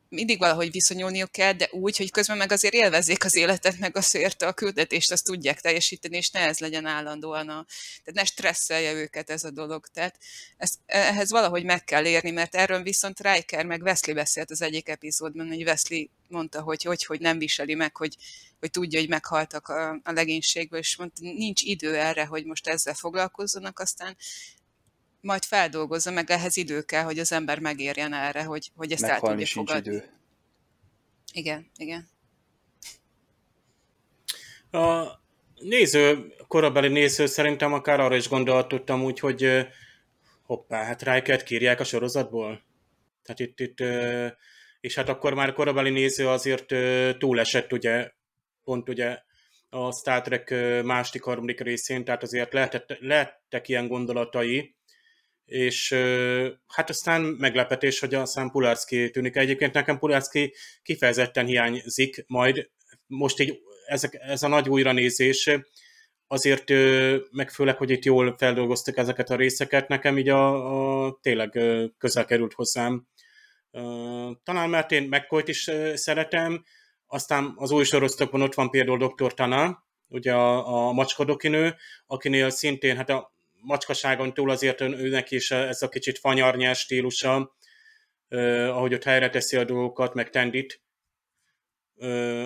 mindig 0.09 0.39
valahogy 0.39 0.71
viszonyulniuk 0.71 1.33
kell, 1.33 1.53
de 1.53 1.69
úgy, 1.73 1.97
hogy 1.97 2.11
közben 2.11 2.37
meg 2.37 2.53
azért 2.53 2.75
élvezzék 2.75 3.25
az 3.25 3.35
életet, 3.35 3.79
meg 3.79 3.97
azért 3.97 4.43
a 4.43 4.53
küldetést 4.53 5.13
azt 5.13 5.25
tudják 5.25 5.61
teljesíteni, 5.61 6.17
és 6.17 6.31
ne 6.31 6.41
ez 6.41 6.59
legyen 6.59 6.87
állandóan 6.87 7.49
a... 7.49 7.67
Tehát 8.05 8.13
ne 8.13 8.25
stresszelje 8.25 8.93
őket 8.93 9.31
ez 9.31 9.45
a 9.45 9.51
dolog. 9.51 9.87
Tehát 9.87 10.19
ezt, 10.57 10.79
ehhez 10.87 11.31
valahogy 11.31 11.65
meg 11.65 11.85
kell 11.85 12.07
érni, 12.07 12.31
mert 12.31 12.55
erről 12.55 12.83
viszont 12.83 13.21
Riker 13.21 13.65
meg 13.65 13.83
Wesley 13.83 14.15
beszélt 14.15 14.51
az 14.51 14.63
egyik 14.63 14.89
epizódban, 14.89 15.49
hogy 15.49 15.63
Wesley 15.63 16.07
mondta, 16.29 16.61
hogy 16.63 16.83
hogy, 16.83 17.05
hogy 17.05 17.21
nem 17.21 17.39
viseli 17.39 17.75
meg, 17.75 17.97
hogy, 17.97 18.17
hogy 18.61 18.71
tudja, 18.71 18.99
hogy 18.99 19.09
meghaltak 19.09 19.69
a, 19.69 19.91
a 19.91 20.13
legénységből, 20.13 20.79
és 20.79 20.97
mondta, 20.97 21.23
nincs 21.23 21.63
idő 21.63 21.97
erre, 21.97 22.25
hogy 22.25 22.45
most 22.45 22.67
ezzel 22.67 22.95
foglalkozzanak, 22.95 23.79
aztán 23.79 24.17
majd 25.27 25.45
feldolgozza, 25.45 26.11
meg 26.11 26.31
ehhez 26.31 26.57
idő 26.57 26.83
kell, 26.83 27.03
hogy 27.03 27.19
az 27.19 27.33
ember 27.33 27.59
megérjen 27.59 28.13
erre, 28.13 28.43
hogy, 28.43 28.71
hogy 28.77 28.93
ezt 28.93 29.03
Meghalni 29.03 29.43
el 29.43 29.49
tudja 29.49 29.63
fogadni. 29.63 29.91
Idő. 29.91 30.05
Igen, 31.33 31.71
igen. 31.77 32.09
A 34.71 35.07
néző, 35.61 36.35
korabeli 36.49 36.89
néző 36.89 37.27
szerintem 37.27 37.73
akár 37.73 38.01
arra 38.01 38.17
is 38.17 38.29
gondolhatottam 38.29 39.05
úgy, 39.05 39.19
hogy 39.19 39.67
hoppá, 40.43 40.85
hát 40.85 41.03
Rikert 41.03 41.43
kírják 41.43 41.81
a 41.81 41.85
sorozatból. 41.85 42.63
Tehát 43.23 43.41
itt, 43.41 43.61
itt 43.61 43.79
és 44.81 44.95
hát 44.95 45.09
akkor 45.09 45.35
már 45.35 45.53
korabeli 45.53 45.91
néző 45.91 46.29
azért 46.29 46.75
túlesett, 47.19 47.73
ugye, 47.73 48.11
pont 48.65 48.89
ugye 48.89 49.19
a 49.71 49.93
Star 49.93 50.23
Trek 50.23 50.55
második, 50.85 51.23
harmadik 51.23 51.61
részén, 51.61 52.05
tehát 52.05 52.23
azért 52.23 52.53
lehetett, 52.53 52.97
lehettek 53.01 53.69
ilyen 53.69 53.89
gondolatai, 53.89 54.77
és 55.47 55.93
hát 56.67 56.89
aztán 56.89 57.23
meglepetés, 57.23 57.99
hogy 57.99 58.15
aztán 58.15 58.51
Pularski 58.51 59.11
tűnik. 59.11 59.37
Egyébként 59.37 59.73
nekem 59.73 59.99
Pularski 59.99 60.55
kifejezetten 60.83 61.47
hiányzik, 61.47 62.25
majd 62.27 62.71
most 63.07 63.41
így 63.41 63.59
ezek, 63.87 64.15
ez 64.21 64.43
a 64.43 64.49
nagy 64.49 64.69
újranézés, 64.69 65.51
azért 66.27 66.71
meg 67.31 67.51
főleg, 67.51 67.77
hogy 67.77 67.91
itt 67.91 68.05
jól 68.05 68.35
feldolgoztak 68.39 68.97
ezeket 68.97 69.31
a 69.31 69.37
részeket, 69.37 69.89
nekem 69.89 70.19
így 70.19 70.29
a, 70.29 71.05
a 71.07 71.19
tényleg 71.23 71.61
közel 71.99 72.25
került 72.25 72.53
hozzám. 72.53 73.07
Talán 74.43 74.71
mert 74.71 74.93
én 74.93 75.03
mccoy 75.03 75.43
is 75.45 75.71
szeretem, 75.95 76.65
aztán 77.07 77.53
az 77.57 77.71
új 77.71 77.85
sorozatokban 77.85 78.43
ott 78.43 78.55
van 78.55 78.71
például 78.71 79.15
Dr. 79.15 79.35
Tana, 79.35 79.85
ugye 80.09 80.33
a, 80.35 80.87
a 80.89 80.93
macskadokinő, 80.93 81.75
akinél 82.07 82.51
szintén, 82.51 82.97
hát 82.97 83.11
a 83.11 83.36
macskaságon 83.67 84.35
túl 84.35 84.51
azért 84.51 84.81
őnek 84.81 85.31
is 85.31 85.51
ez 85.51 85.83
a 85.83 85.89
kicsit 85.89 86.19
fanyarnyás 86.19 86.79
stílusa, 86.79 87.57
ahogy 88.69 88.95
ott 88.95 89.05
helyre 89.05 89.31
teszi 89.31 89.57
a 89.57 89.65
dolgokat, 89.65 90.15
meg 90.15 90.31
Tendit, 90.31 90.83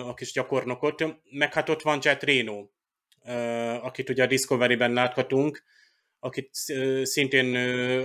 a 0.03 0.13
kis 0.13 0.31
gyakornokot, 0.31 1.03
meg 1.31 1.53
hát 1.53 1.69
ott 1.69 1.81
van 1.81 1.99
Jet 2.01 2.23
Reno, 2.23 2.67
akit 3.81 4.09
ugye 4.09 4.23
a 4.23 4.27
Discovery-ben 4.27 4.93
láthatunk, 4.93 5.63
akit 6.19 6.49
szintén 7.03 7.51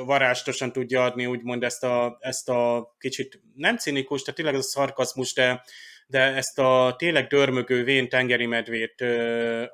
varástosan 0.04 0.72
tudja 0.72 1.04
adni, 1.04 1.26
úgymond 1.26 1.62
ezt 1.62 1.84
a, 1.84 2.18
ezt 2.20 2.48
a 2.48 2.94
kicsit 2.98 3.40
nem 3.54 3.76
cinikus, 3.76 4.20
tehát 4.22 4.36
tényleg 4.36 4.54
ez 4.54 4.60
a 4.60 4.68
szarkazmus, 4.68 5.34
de, 5.34 5.64
de 6.06 6.20
ezt 6.20 6.58
a 6.58 6.94
tényleg 6.98 7.26
dörmögő 7.26 7.84
vén 7.84 8.08
tengeri 8.08 8.46
medvét, 8.46 9.04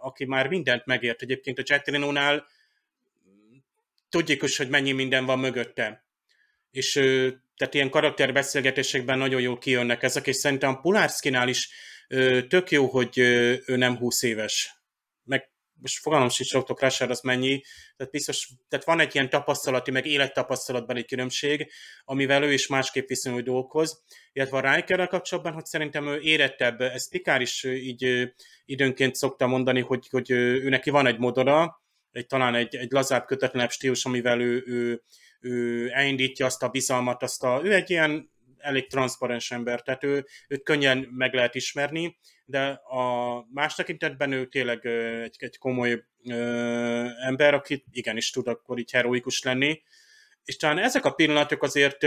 aki 0.00 0.24
már 0.24 0.48
mindent 0.48 0.86
megért. 0.86 1.22
Egyébként 1.22 1.58
a 1.58 1.62
Jet 1.64 1.88
Reno-nál 1.88 2.46
tudjuk 4.12 4.42
is, 4.42 4.56
hogy 4.56 4.68
mennyi 4.68 4.92
minden 4.92 5.24
van 5.24 5.38
mögötte. 5.38 6.06
És 6.70 6.92
tehát 7.56 7.74
ilyen 7.74 7.90
karakterbeszélgetésekben 7.90 9.18
nagyon 9.18 9.40
jól 9.40 9.58
kijönnek 9.58 10.02
ezek, 10.02 10.26
és 10.26 10.36
szerintem 10.36 10.80
Pulárszkinál 10.80 11.48
is 11.48 11.70
tök 12.48 12.70
jó, 12.70 12.86
hogy 12.86 13.18
ő 13.18 13.76
nem 13.76 13.96
20 13.96 14.22
éves. 14.22 14.74
Meg 15.24 15.50
most 15.80 15.98
fogalmam 15.98 16.28
sincs, 16.28 16.52
Dr. 16.52 16.74
Crusher 16.74 17.10
az 17.10 17.20
mennyi, 17.20 17.60
tehát 17.96 18.12
biztos, 18.12 18.48
tehát 18.68 18.84
van 18.84 19.00
egy 19.00 19.14
ilyen 19.14 19.30
tapasztalati, 19.30 19.90
meg 19.90 20.06
élettapasztalatban 20.06 20.96
egy 20.96 21.06
különbség, 21.06 21.70
amivel 22.04 22.42
ő 22.42 22.52
is 22.52 22.66
másképp 22.66 23.08
viszonyul 23.08 23.42
dolgokhoz, 23.42 24.02
illetve 24.32 24.56
a 24.56 24.74
Rikerrel 24.74 25.06
kapcsolatban, 25.06 25.52
hogy 25.52 25.64
szerintem 25.66 26.08
ő 26.08 26.20
érettebb, 26.20 26.80
ezt 26.80 27.10
Pikár 27.10 27.40
is 27.40 27.64
így 27.64 28.32
időnként 28.64 29.14
szokta 29.14 29.46
mondani, 29.46 29.80
hogy, 29.80 30.08
hogy 30.10 30.30
ő 30.30 30.68
neki 30.68 30.90
van 30.90 31.06
egy 31.06 31.18
modora, 31.18 31.81
egy, 32.12 32.26
talán 32.26 32.54
egy, 32.54 32.76
egy 32.76 32.90
lazább, 32.90 33.24
kötetlenebb 33.26 33.70
stílus, 33.70 34.04
amivel 34.04 34.40
ő, 34.40 34.62
ő, 34.66 35.02
ő 35.40 35.88
elindítja 35.92 36.46
azt 36.46 36.62
a 36.62 36.68
bizalmat, 36.68 37.22
azt 37.22 37.42
a, 37.42 37.60
ő 37.64 37.74
egy 37.74 37.90
ilyen 37.90 38.30
elég 38.58 38.88
transzparens 38.88 39.50
ember, 39.50 39.82
tehát 39.82 40.04
ő, 40.04 40.26
őt 40.48 40.62
könnyen 40.62 41.08
meg 41.10 41.34
lehet 41.34 41.54
ismerni, 41.54 42.18
de 42.44 42.66
a 42.70 43.46
más 43.52 43.74
tekintetben 43.74 44.32
ő 44.32 44.46
tényleg 44.46 44.86
egy, 44.86 45.36
egy 45.38 45.58
komoly 45.58 46.04
ö, 46.24 46.34
ember, 47.20 47.54
aki 47.54 47.84
igenis 47.90 48.30
tud 48.30 48.46
akkor 48.46 48.78
így 48.78 48.90
heroikus 48.90 49.42
lenni, 49.42 49.82
és 50.44 50.56
talán 50.56 50.78
ezek 50.78 51.04
a 51.04 51.10
pillanatok 51.10 51.62
azért 51.62 52.06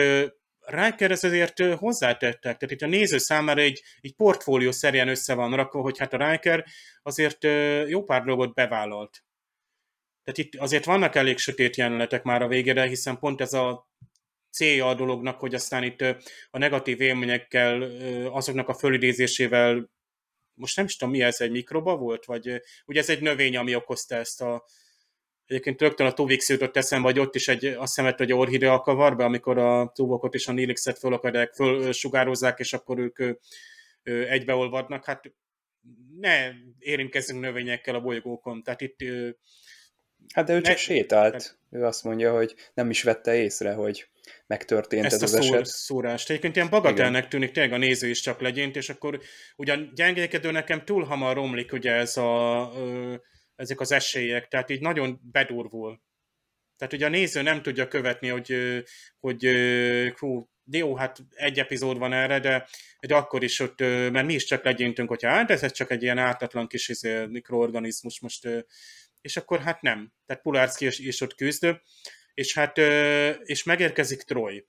Riker 0.65 1.11
ez 1.11 1.23
azért 1.23 1.59
hozzátettek, 1.59 2.41
tehát 2.41 2.71
itt 2.71 2.81
a 2.81 2.87
néző 2.87 3.17
számára 3.17 3.61
egy, 3.61 3.83
egy 4.01 4.15
portfólió 4.15 4.71
szerűen 4.71 5.07
össze 5.07 5.33
van 5.33 5.55
rakva, 5.55 5.81
hogy 5.81 5.97
hát 5.97 6.13
a 6.13 6.29
Riker 6.29 6.65
azért 7.03 7.43
jó 7.87 8.03
pár 8.03 8.23
dolgot 8.23 8.53
bevállalt. 8.53 9.23
Tehát 10.25 10.37
itt 10.39 10.55
azért 10.55 10.85
vannak 10.85 11.15
elég 11.15 11.37
sötét 11.37 11.75
jelenetek 11.75 12.23
már 12.23 12.41
a 12.41 12.47
végére, 12.47 12.87
hiszen 12.87 13.19
pont 13.19 13.41
ez 13.41 13.53
a 13.53 13.89
célja 14.51 14.87
a 14.87 14.93
dolognak, 14.93 15.39
hogy 15.39 15.55
aztán 15.55 15.83
itt 15.83 16.01
a 16.51 16.57
negatív 16.57 17.01
élményekkel, 17.01 17.81
azoknak 18.31 18.69
a 18.69 18.73
fölidézésével, 18.73 19.89
most 20.53 20.75
nem 20.75 20.85
is 20.85 20.95
tudom, 20.95 21.13
mi 21.13 21.21
ez, 21.21 21.41
egy 21.41 21.51
mikroba 21.51 21.97
volt? 21.97 22.25
Vagy 22.25 22.61
ugye 22.85 22.99
ez 22.99 23.09
egy 23.09 23.21
növény, 23.21 23.57
ami 23.57 23.75
okozta 23.75 24.15
ezt 24.15 24.41
a 24.41 24.65
Egyébként 25.45 25.81
rögtön 25.81 26.07
a 26.07 26.13
Tuvix 26.13 26.49
jutott 26.49 26.77
eszembe, 26.77 27.07
vagy 27.07 27.19
ott 27.19 27.35
is 27.35 27.47
egy, 27.47 27.65
azt 27.65 27.95
hiszem, 27.95 28.13
hogy 28.17 28.33
orhidea 28.33 28.79
kavar 28.79 29.15
be, 29.15 29.23
amikor 29.23 29.57
a 29.57 29.91
tubokot 29.93 30.33
és 30.33 30.47
a 30.47 30.51
Nilixet 30.51 30.99
föl 30.99 31.13
akarják, 31.13 31.53
fölsugározzák, 31.53 32.59
és 32.59 32.73
akkor 32.73 32.99
ők 32.99 33.39
egybeolvadnak. 34.03 35.05
Hát 35.05 35.33
ne 36.19 36.51
érintkezzünk 36.79 37.39
növényekkel 37.39 37.95
a 37.95 38.01
bolygókon. 38.01 38.63
Tehát 38.63 38.81
itt 38.81 38.97
Hát 40.33 40.45
de 40.45 40.53
ő 40.53 40.61
csak 40.61 40.73
ne, 40.73 40.79
sétált. 40.79 41.57
Ő 41.71 41.83
azt 41.83 42.03
mondja, 42.03 42.33
hogy 42.33 42.55
nem 42.73 42.89
is 42.89 43.03
vette 43.03 43.35
észre, 43.35 43.73
hogy 43.73 44.07
megtörtént 44.47 45.05
ezt 45.05 45.21
ez 45.21 45.33
a 45.33 45.37
az 45.37 45.45
szór, 45.45 45.55
eset. 45.55 45.65
szórást. 45.65 46.29
Egyébként 46.29 46.55
ilyen 46.55 46.69
bagatelnek 46.69 47.27
tűnik, 47.27 47.51
tényleg 47.51 47.73
a 47.73 47.77
néző 47.77 48.07
is 48.07 48.19
csak 48.19 48.41
legyint, 48.41 48.75
és 48.75 48.89
akkor 48.89 49.19
ugyan 49.55 49.91
gyengélkedő 49.95 50.51
nekem 50.51 50.85
túl 50.85 51.03
hamar 51.03 51.35
romlik 51.35 51.73
ugye 51.73 51.91
ez 51.91 52.17
a, 52.17 52.71
ezek 53.55 53.79
az 53.79 53.91
esélyek, 53.91 54.47
tehát 54.47 54.69
így 54.69 54.81
nagyon 54.81 55.19
bedurvul. 55.31 56.01
Tehát 56.77 56.93
ugye 56.93 57.05
a 57.05 57.09
néző 57.09 57.41
nem 57.41 57.61
tudja 57.61 57.87
követni, 57.87 58.27
hogy, 58.27 58.55
hogy 59.19 59.47
hú, 60.17 60.49
jó, 60.71 60.95
hát 60.95 61.23
egy 61.35 61.59
epizód 61.59 61.97
van 61.97 62.13
erre, 62.13 62.39
de, 62.39 62.67
de 63.07 63.15
akkor 63.15 63.43
is 63.43 63.59
ott, 63.59 63.79
mert 63.79 64.25
mi 64.25 64.33
is 64.33 64.45
csak 64.45 64.63
legyintünk, 64.63 65.09
hogyha 65.09 65.29
hát 65.29 65.51
ez 65.51 65.71
csak 65.71 65.91
egy 65.91 66.03
ilyen 66.03 66.17
ártatlan 66.17 66.67
kis 66.67 66.89
izé, 66.89 67.25
mikroorganizmus, 67.25 68.19
most 68.19 68.65
és 69.25 69.37
akkor 69.37 69.59
hát 69.59 69.81
nem. 69.81 70.13
Tehát 70.25 70.43
Pulárszki 70.43 70.85
is, 70.85 70.99
is 70.99 71.21
ott 71.21 71.35
küzd, 71.35 71.67
és 72.33 72.53
hát 72.53 72.77
és 73.43 73.63
megérkezik 73.63 74.21
Troy. 74.21 74.67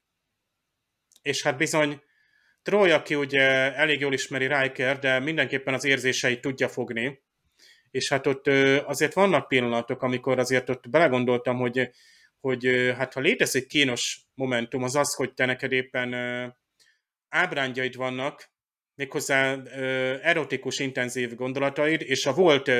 És 1.22 1.42
hát 1.42 1.56
bizony 1.56 2.02
Troy, 2.62 2.90
aki 2.90 3.14
ugye 3.14 3.74
elég 3.74 4.00
jól 4.00 4.12
ismeri 4.12 4.46
Riker, 4.46 4.98
de 4.98 5.18
mindenképpen 5.18 5.74
az 5.74 5.84
érzéseit 5.84 6.40
tudja 6.40 6.68
fogni, 6.68 7.22
és 7.90 8.08
hát 8.08 8.26
ott 8.26 8.46
azért 8.84 9.14
vannak 9.14 9.48
pillanatok, 9.48 10.02
amikor 10.02 10.38
azért 10.38 10.68
ott 10.68 10.90
belegondoltam, 10.90 11.56
hogy, 11.56 11.90
hogy 12.40 12.92
hát 12.96 13.12
ha 13.12 13.20
létezik 13.20 13.66
kínos 13.66 14.20
momentum, 14.34 14.82
az 14.82 14.94
az, 14.94 15.14
hogy 15.14 15.34
te 15.34 15.44
neked 15.44 15.72
éppen 15.72 16.14
ábrándjaid 17.28 17.96
vannak, 17.96 18.50
méghozzá 18.94 19.62
erotikus, 20.22 20.78
intenzív 20.78 21.34
gondolataid, 21.34 22.02
és 22.02 22.26
a 22.26 22.34
volt 22.34 22.70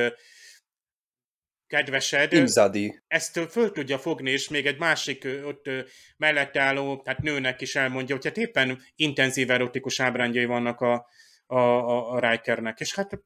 kedvesed 1.66 2.32
Imzadi. 2.32 3.02
ezt 3.06 3.40
föl 3.50 3.72
tudja 3.72 3.98
fogni, 3.98 4.30
és 4.30 4.48
még 4.48 4.66
egy 4.66 4.78
másik 4.78 5.28
ott 5.44 5.70
mellett 6.16 6.56
álló, 6.56 7.00
tehát 7.02 7.22
nőnek 7.22 7.60
is 7.60 7.76
elmondja, 7.76 8.14
hogy 8.14 8.24
hát 8.24 8.36
éppen 8.36 8.82
intenzív 8.94 9.50
erotikus 9.50 10.00
ábrándjai 10.00 10.44
vannak 10.44 10.80
a, 10.80 11.06
a, 11.46 11.58
a, 11.58 12.12
a 12.12 12.30
Rikernek. 12.30 12.80
És 12.80 12.94
hát 12.94 13.20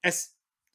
ez, 0.00 0.26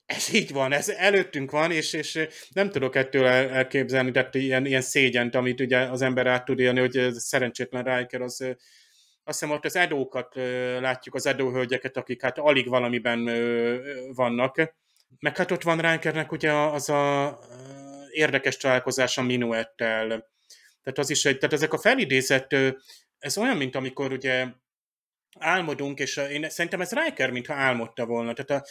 ez 0.06 0.34
így 0.34 0.52
van, 0.52 0.72
ez 0.72 0.90
előttünk 0.90 1.52
van, 1.52 1.72
és, 1.72 1.94
és 1.94 2.28
nem 2.54 2.70
tudok 2.70 2.96
ettől 2.96 3.28
elképzelni, 3.28 4.12
tehát 4.12 4.36
ilyen, 4.36 4.66
ilyen 4.66 4.82
szégyent, 4.82 5.36
amit 5.36 5.60
ugye 5.60 5.80
az 5.80 6.02
ember 6.02 6.28
át 6.28 6.46
tud 6.46 6.60
élni, 6.60 6.80
hogy 6.80 6.98
ez 6.98 7.24
szerencsétlen 7.24 7.84
Riker, 7.84 8.22
az 8.22 8.56
azt 9.24 9.40
hiszem 9.40 9.56
ott 9.56 9.66
az 9.66 9.76
edókat 9.76 10.36
látjuk, 10.80 11.16
az 11.16 11.26
edóhölgyeket, 11.26 11.98
akik 11.98 12.22
hát 12.22 12.38
alig 12.38 12.68
valamiben 12.68 13.30
vannak, 14.14 14.76
meg 15.20 15.38
hát 15.38 15.52
ott 15.52 15.64
van 15.64 15.80
Ránkernek 15.80 16.32
ugye 16.32 16.52
az 16.54 16.90
a 16.90 17.40
érdekes 18.12 18.58
találkozás 18.58 19.18
a 19.18 19.22
Minuettel. 19.22 20.08
Tehát 20.84 20.98
az 20.98 21.10
is 21.10 21.26
egy, 21.26 21.38
tehát 21.38 21.54
ezek 21.54 21.74
a 21.74 21.78
felidézett, 21.78 22.56
ez 23.18 23.38
olyan, 23.38 23.58
mint 23.58 23.76
amikor 23.76 24.12
ugye 24.12 24.48
álmodunk, 25.40 26.00
és 26.00 26.18
én 26.18 26.50
szerintem 26.50 26.82
ez 26.82 26.92
Riker, 26.92 27.32
mintha 27.32 27.54
álmodta 27.54 28.06
volna, 28.06 28.34
tehát 28.34 28.64
a, 28.64 28.66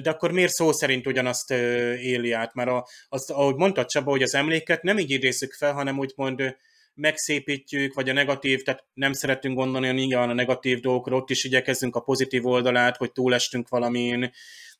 de 0.00 0.10
akkor 0.10 0.32
miért 0.32 0.52
szó 0.52 0.72
szerint 0.72 1.06
ugyanazt 1.06 1.50
éli 1.50 2.32
át? 2.32 2.54
Mert 2.54 2.68
a, 2.68 2.86
az, 3.08 3.30
ahogy 3.30 3.54
mondtad 3.54 3.86
Csaba, 3.86 4.10
hogy 4.10 4.22
az 4.22 4.34
emléket 4.34 4.82
nem 4.82 4.98
így 4.98 5.10
idézzük 5.10 5.52
fel, 5.52 5.72
hanem 5.72 5.98
úgymond 5.98 6.56
megszépítjük, 6.94 7.94
vagy 7.94 8.08
a 8.08 8.12
negatív, 8.12 8.62
tehát 8.62 8.84
nem 8.94 9.12
szeretünk 9.12 9.56
gondolni 9.56 10.02
igen 10.02 10.30
a 10.30 10.32
negatív 10.32 10.80
dolgokra, 10.80 11.16
ott 11.16 11.30
is 11.30 11.44
igyekezzünk 11.44 11.96
a 11.96 12.00
pozitív 12.00 12.46
oldalát, 12.46 12.96
hogy 12.96 13.12
túlestünk 13.12 13.68
valamin, 13.68 14.32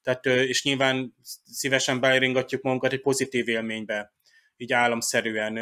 tehát, 0.06 0.26
és 0.26 0.64
nyilván 0.64 1.14
szívesen 1.44 2.00
beleringatjuk 2.00 2.62
magunkat 2.62 2.92
egy 2.92 3.00
pozitív 3.00 3.48
élménybe, 3.48 4.12
így 4.56 4.72
álomszerűen, 4.72 5.54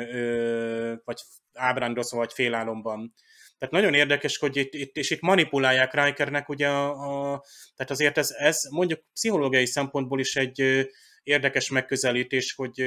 vagy 1.04 1.20
ábrándozva, 1.52 2.16
vagy 2.16 2.32
félálomban. 2.32 3.14
Tehát 3.58 3.74
nagyon 3.74 3.94
érdekes, 3.94 4.36
hogy 4.36 4.56
itt, 4.56 4.74
itt 4.74 4.96
és 4.96 5.10
itt 5.10 5.20
manipulálják 5.20 5.94
Rikernek, 5.94 6.48
ugye 6.48 6.68
a, 6.68 7.32
a, 7.32 7.44
tehát 7.76 7.92
azért 7.92 8.18
ez, 8.18 8.30
ez 8.30 8.62
mondjuk 8.70 9.00
pszichológiai 9.12 9.66
szempontból 9.66 10.20
is 10.20 10.36
egy 10.36 10.88
érdekes 11.22 11.70
megközelítés, 11.70 12.54
hogy 12.54 12.82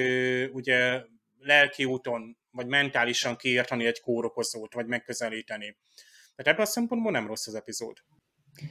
ugye 0.51 1.01
lelki 1.39 1.85
úton, 1.85 2.37
vagy 2.51 2.67
mentálisan 2.67 3.35
kiértani 3.35 3.85
egy 3.85 3.99
kórokozót, 3.99 4.73
vagy 4.73 4.85
megközelíteni. 4.85 5.77
Tehát 6.35 6.53
ebben 6.53 6.65
a 6.65 6.69
szempontból 6.69 7.11
nem 7.11 7.27
rossz 7.27 7.47
az 7.47 7.55
epizód. 7.55 7.97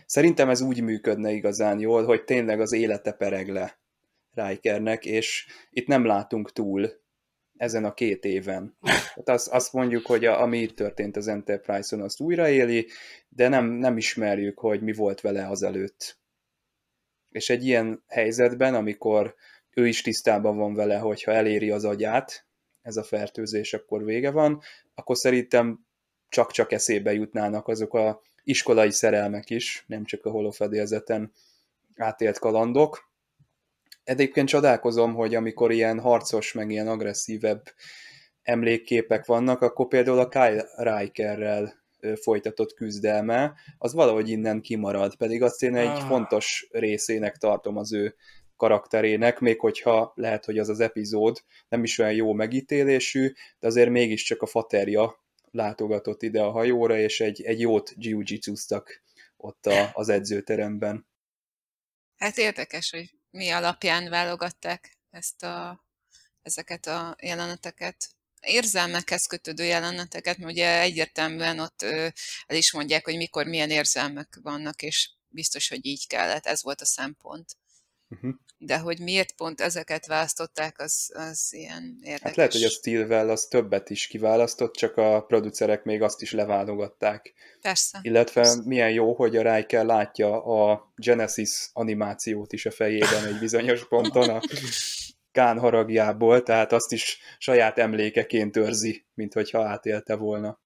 Szerintem 0.06 0.48
ez 0.48 0.60
úgy 0.60 0.82
működne 0.82 1.30
igazán 1.30 1.80
jól, 1.80 2.04
hogy 2.04 2.24
tényleg 2.24 2.60
az 2.60 2.72
élete 2.72 3.12
pereg 3.12 3.48
le 3.48 3.78
Rikernek, 4.34 5.04
és 5.04 5.46
itt 5.70 5.86
nem 5.86 6.04
látunk 6.04 6.52
túl 6.52 6.90
ezen 7.56 7.84
a 7.84 7.94
két 7.94 8.24
éven. 8.24 8.76
Tehát 8.80 9.28
azt, 9.28 9.48
azt 9.48 9.72
mondjuk, 9.72 10.06
hogy 10.06 10.24
a, 10.24 10.42
ami 10.42 10.58
itt 10.58 10.76
történt 10.76 11.16
az 11.16 11.28
Enterprise-on, 11.28 12.02
azt 12.02 12.20
újraéli, 12.20 12.88
de 13.28 13.48
nem, 13.48 13.66
nem 13.66 13.96
ismerjük, 13.96 14.58
hogy 14.58 14.82
mi 14.82 14.92
volt 14.92 15.20
vele 15.20 15.46
azelőtt. 15.48 16.18
És 17.30 17.50
egy 17.50 17.64
ilyen 17.64 18.04
helyzetben, 18.06 18.74
amikor 18.74 19.34
ő 19.74 19.86
is 19.86 20.02
tisztában 20.02 20.56
van 20.56 20.74
vele, 20.74 20.98
hogyha 20.98 21.32
eléri 21.32 21.70
az 21.70 21.84
agyát, 21.84 22.46
ez 22.82 22.96
a 22.96 23.02
fertőzés, 23.02 23.74
akkor 23.74 24.04
vége 24.04 24.30
van, 24.30 24.60
akkor 24.94 25.16
szerintem 25.16 25.86
csak-csak 26.28 26.72
eszébe 26.72 27.12
jutnának 27.12 27.68
azok 27.68 27.94
a 27.94 28.22
iskolai 28.46 28.90
szerelmek 28.90 29.50
is, 29.50 29.84
nem 29.86 30.04
csak 30.04 30.24
a 30.24 30.30
holofedélzeten 30.30 31.32
átélt 31.96 32.38
kalandok, 32.38 33.06
Egyébként 34.06 34.48
csodálkozom, 34.48 35.14
hogy 35.14 35.34
amikor 35.34 35.72
ilyen 35.72 36.00
harcos, 36.00 36.52
meg 36.52 36.70
ilyen 36.70 36.88
agresszívebb 36.88 37.62
emlékképek 38.42 39.26
vannak, 39.26 39.62
akkor 39.62 39.88
például 39.88 40.18
a 40.18 40.28
Kyle 40.28 40.64
Rikerrel 40.76 41.74
folytatott 42.22 42.74
küzdelme, 42.74 43.54
az 43.78 43.92
valahogy 43.92 44.28
innen 44.28 44.60
kimarad, 44.60 45.16
pedig 45.16 45.42
azt 45.42 45.62
én 45.62 45.76
egy 45.76 45.86
ah. 45.86 46.06
fontos 46.06 46.68
részének 46.70 47.36
tartom 47.36 47.76
az 47.76 47.92
ő 47.92 48.14
karakterének, 48.56 49.38
még 49.38 49.60
hogyha 49.60 50.12
lehet, 50.14 50.44
hogy 50.44 50.58
az 50.58 50.68
az 50.68 50.80
epizód 50.80 51.42
nem 51.68 51.82
is 51.82 51.98
olyan 51.98 52.12
jó 52.14 52.32
megítélésű, 52.32 53.32
de 53.58 53.66
azért 53.66 53.90
mégiscsak 53.90 54.42
a 54.42 54.46
faterja 54.46 55.24
látogatott 55.50 56.22
ide 56.22 56.42
a 56.42 56.50
hajóra, 56.50 56.98
és 56.98 57.20
egy, 57.20 57.42
egy 57.42 57.60
jót 57.60 57.92
jiu 57.96 58.22
ott 59.36 59.66
a, 59.66 59.90
az 59.92 60.08
edzőteremben. 60.08 61.06
Hát 62.16 62.36
érdekes, 62.36 62.90
hogy 62.90 63.14
mi 63.30 63.50
alapján 63.50 64.08
válogatták 64.08 64.98
ezt 65.10 65.42
a, 65.42 65.84
ezeket 66.42 66.86
a 66.86 67.16
jeleneteket. 67.20 68.08
Érzelmekhez 68.40 69.26
kötődő 69.26 69.64
jeleneteket, 69.64 70.36
mert 70.36 70.50
ugye 70.50 70.80
egyértelműen 70.80 71.58
ott 71.58 71.82
el 71.82 72.56
is 72.56 72.72
mondják, 72.72 73.04
hogy 73.04 73.16
mikor 73.16 73.46
milyen 73.46 73.70
érzelmek 73.70 74.38
vannak, 74.42 74.82
és 74.82 75.10
biztos, 75.28 75.68
hogy 75.68 75.86
így 75.86 76.06
kellett, 76.06 76.46
ez 76.46 76.62
volt 76.62 76.80
a 76.80 76.84
szempont. 76.84 77.56
Uh-huh. 78.08 78.34
De 78.58 78.78
hogy 78.78 79.00
miért 79.00 79.32
pont 79.32 79.60
ezeket 79.60 80.06
választották, 80.06 80.80
az, 80.80 81.12
az 81.14 81.48
ilyen 81.50 81.98
érdekes. 82.02 82.22
Hát 82.22 82.36
lehet, 82.36 82.52
hogy 82.52 82.62
a 82.62 82.68
Stilwell 82.68 83.30
az 83.30 83.46
többet 83.46 83.90
is 83.90 84.06
kiválasztott, 84.06 84.74
csak 84.74 84.96
a 84.96 85.24
producerek 85.24 85.84
még 85.84 86.02
azt 86.02 86.22
is 86.22 86.32
leválogatták. 86.32 87.34
Persze. 87.60 87.98
Illetve 88.02 88.40
Persze. 88.40 88.60
milyen 88.64 88.90
jó, 88.90 89.14
hogy 89.14 89.36
a 89.36 89.54
Riker 89.54 89.84
látja 89.84 90.44
a 90.44 90.92
Genesis 90.96 91.68
animációt 91.72 92.52
is 92.52 92.66
a 92.66 92.70
fejében 92.70 93.26
egy 93.26 93.38
bizonyos 93.38 93.88
ponton 93.88 94.28
a 94.28 94.40
Kán 95.32 95.58
haragjából, 95.58 96.42
tehát 96.42 96.72
azt 96.72 96.92
is 96.92 97.18
saját 97.38 97.78
emlékeként 97.78 98.56
őrzi, 98.56 99.06
mint 99.14 99.32
hogyha 99.32 99.68
átélte 99.68 100.14
volna. 100.14 100.60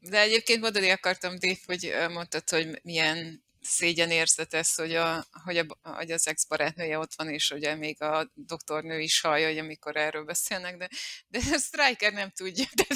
De 0.00 0.20
egyébként 0.20 0.60
mondani 0.60 0.90
akartam, 0.90 1.38
Dave, 1.38 1.58
hogy 1.66 1.92
mondtad, 2.12 2.48
hogy 2.48 2.80
milyen 2.82 3.44
szégyenérzet 3.60 4.54
ez, 4.54 4.74
hogy, 4.74 4.94
a, 4.94 5.26
hogy, 5.44 5.58
a, 5.58 5.66
hogy 5.82 6.10
az 6.10 6.26
ex-barátnője 6.26 6.98
ott 6.98 7.14
van, 7.14 7.28
és 7.28 7.50
ugye 7.50 7.74
még 7.74 8.02
a 8.02 8.30
doktornő 8.34 9.00
is 9.00 9.20
hallja, 9.20 9.46
hogy 9.46 9.58
amikor 9.58 9.96
erről 9.96 10.24
beszélnek, 10.24 10.76
de, 10.76 10.88
de 11.28 11.38
a 11.38 11.58
Striker 11.58 12.12
nem 12.12 12.30
tudja. 12.30 12.64
De 12.74 12.86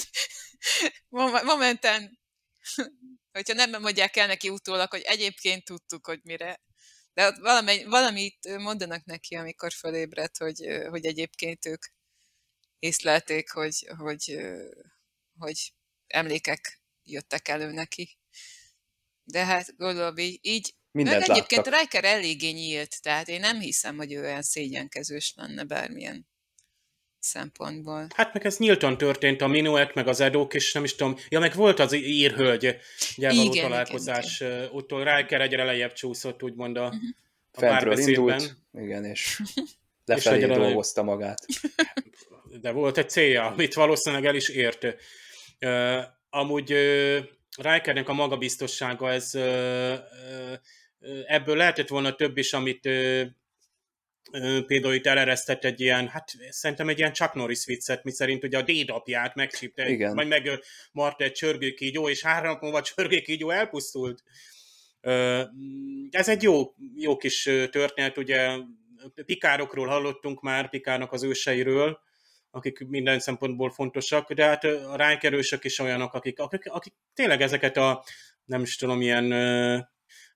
momentán, 1.42 2.18
hogyha 3.32 3.54
nem 3.54 3.80
mondják 3.80 4.16
el 4.16 4.26
neki 4.26 4.48
utólag, 4.48 4.90
hogy 4.90 5.02
egyébként 5.02 5.64
tudtuk, 5.64 6.06
hogy 6.06 6.20
mire. 6.22 6.60
De 7.14 7.30
valami, 7.40 7.84
valamit 7.84 8.58
mondanak 8.58 9.04
neki, 9.04 9.34
amikor 9.34 9.72
fölébred, 9.72 10.36
hogy, 10.36 10.66
hogy 10.88 11.06
egyébként 11.06 11.66
ők 11.66 11.84
észlelték, 12.78 13.50
hogy, 13.50 13.88
hogy, 13.96 14.40
hogy 15.38 15.72
emlékek 16.06 16.80
jöttek 17.02 17.48
elő 17.48 17.70
neki. 17.70 18.18
De 19.24 19.44
hát 19.44 19.76
gondolom 19.76 20.16
így, 20.16 20.38
így 20.42 20.74
Mindent 20.92 21.18
meg 21.18 21.30
egyébként 21.30 21.66
láttak. 21.66 21.80
Riker 21.80 22.04
eléggé 22.04 22.50
nyílt, 22.50 23.02
tehát 23.02 23.28
én 23.28 23.40
nem 23.40 23.60
hiszem, 23.60 23.96
hogy 23.96 24.12
ő 24.12 24.20
olyan 24.20 24.42
szégyenkezős 24.42 25.34
lenne 25.36 25.64
bármilyen 25.64 26.26
szempontból. 27.18 28.06
Hát 28.14 28.32
meg 28.32 28.46
ez 28.46 28.56
nyíltan 28.56 28.98
történt, 28.98 29.40
a 29.40 29.46
Minuet, 29.46 29.94
meg 29.94 30.08
az 30.08 30.20
Edók, 30.20 30.54
és 30.54 30.72
nem 30.72 30.84
is 30.84 30.94
tudom, 30.94 31.16
ja, 31.28 31.38
meg 31.38 31.54
volt 31.54 31.78
az 31.78 31.92
írhölgy 31.92 32.76
gyervaló 33.16 33.52
igen, 33.52 33.68
találkozás, 33.68 34.40
igen, 34.40 34.70
igen. 34.88 35.16
Riker 35.16 35.40
egyre 35.40 35.64
lejjebb 35.64 35.92
csúszott, 35.92 36.42
úgymond 36.42 36.76
a, 36.76 36.84
uh-huh. 36.84 37.00
a 37.52 37.58
Fentről 37.58 37.98
indult, 37.98 38.56
igen, 38.72 39.04
és 39.04 39.42
lefelé 40.04 40.40
és 40.40 40.46
dolgozta 40.46 41.02
magát. 41.02 41.46
De 42.60 42.70
volt 42.70 42.98
egy 42.98 43.10
célja, 43.10 43.46
amit 43.46 43.74
valószínűleg 43.74 44.24
el 44.24 44.34
is 44.34 44.48
ért. 44.48 44.84
Uh, 45.60 46.02
amúgy 46.30 46.72
uh, 46.72 47.18
Rikernek 47.56 48.08
a 48.08 48.12
magabiztossága, 48.12 49.10
ez 49.10 49.34
ebből 51.26 51.56
lehetett 51.56 51.88
volna 51.88 52.14
több 52.14 52.36
is, 52.36 52.52
amit 52.52 52.88
például 54.66 54.94
itt 54.94 55.06
eleresztett 55.06 55.64
egy 55.64 55.80
ilyen, 55.80 56.08
hát 56.08 56.30
szerintem 56.48 56.88
egy 56.88 56.98
ilyen 56.98 57.12
Chuck 57.12 57.34
Norris 57.34 57.64
viccet, 57.64 58.04
mi 58.04 58.10
szerint 58.10 58.44
ugye 58.44 58.58
a 58.58 58.62
dédapját 58.62 59.34
megcsípte, 59.34 59.88
Igen. 59.88 60.14
majd 60.14 60.28
meg 60.28 60.50
Marta 60.92 61.24
egy 61.24 61.32
csörgőkígyó, 61.32 62.08
és 62.08 62.22
három 62.22 62.58
múlva 62.60 62.78
a 62.78 62.82
csörgőkígyó 62.82 63.50
elpusztult. 63.50 64.22
Ez 66.10 66.28
egy 66.28 66.42
jó, 66.42 66.74
jó 66.96 67.16
kis 67.16 67.42
történet, 67.70 68.18
ugye 68.18 68.56
Pikárokról 69.26 69.86
hallottunk 69.86 70.40
már, 70.40 70.68
Pikárnak 70.68 71.12
az 71.12 71.22
őseiről, 71.22 72.00
akik 72.54 72.78
minden 72.88 73.18
szempontból 73.18 73.70
fontosak, 73.70 74.32
de 74.32 74.44
hát 74.44 74.64
a 74.64 74.96
rájkerősök 74.96 75.64
is 75.64 75.78
olyanok, 75.78 76.14
akik, 76.14 76.38
akik, 76.38 76.70
akik 76.70 76.94
tényleg 77.14 77.42
ezeket 77.42 77.76
a, 77.76 78.04
nem 78.44 78.62
is 78.62 78.76
tudom, 78.76 79.00
ilyen, 79.00 79.32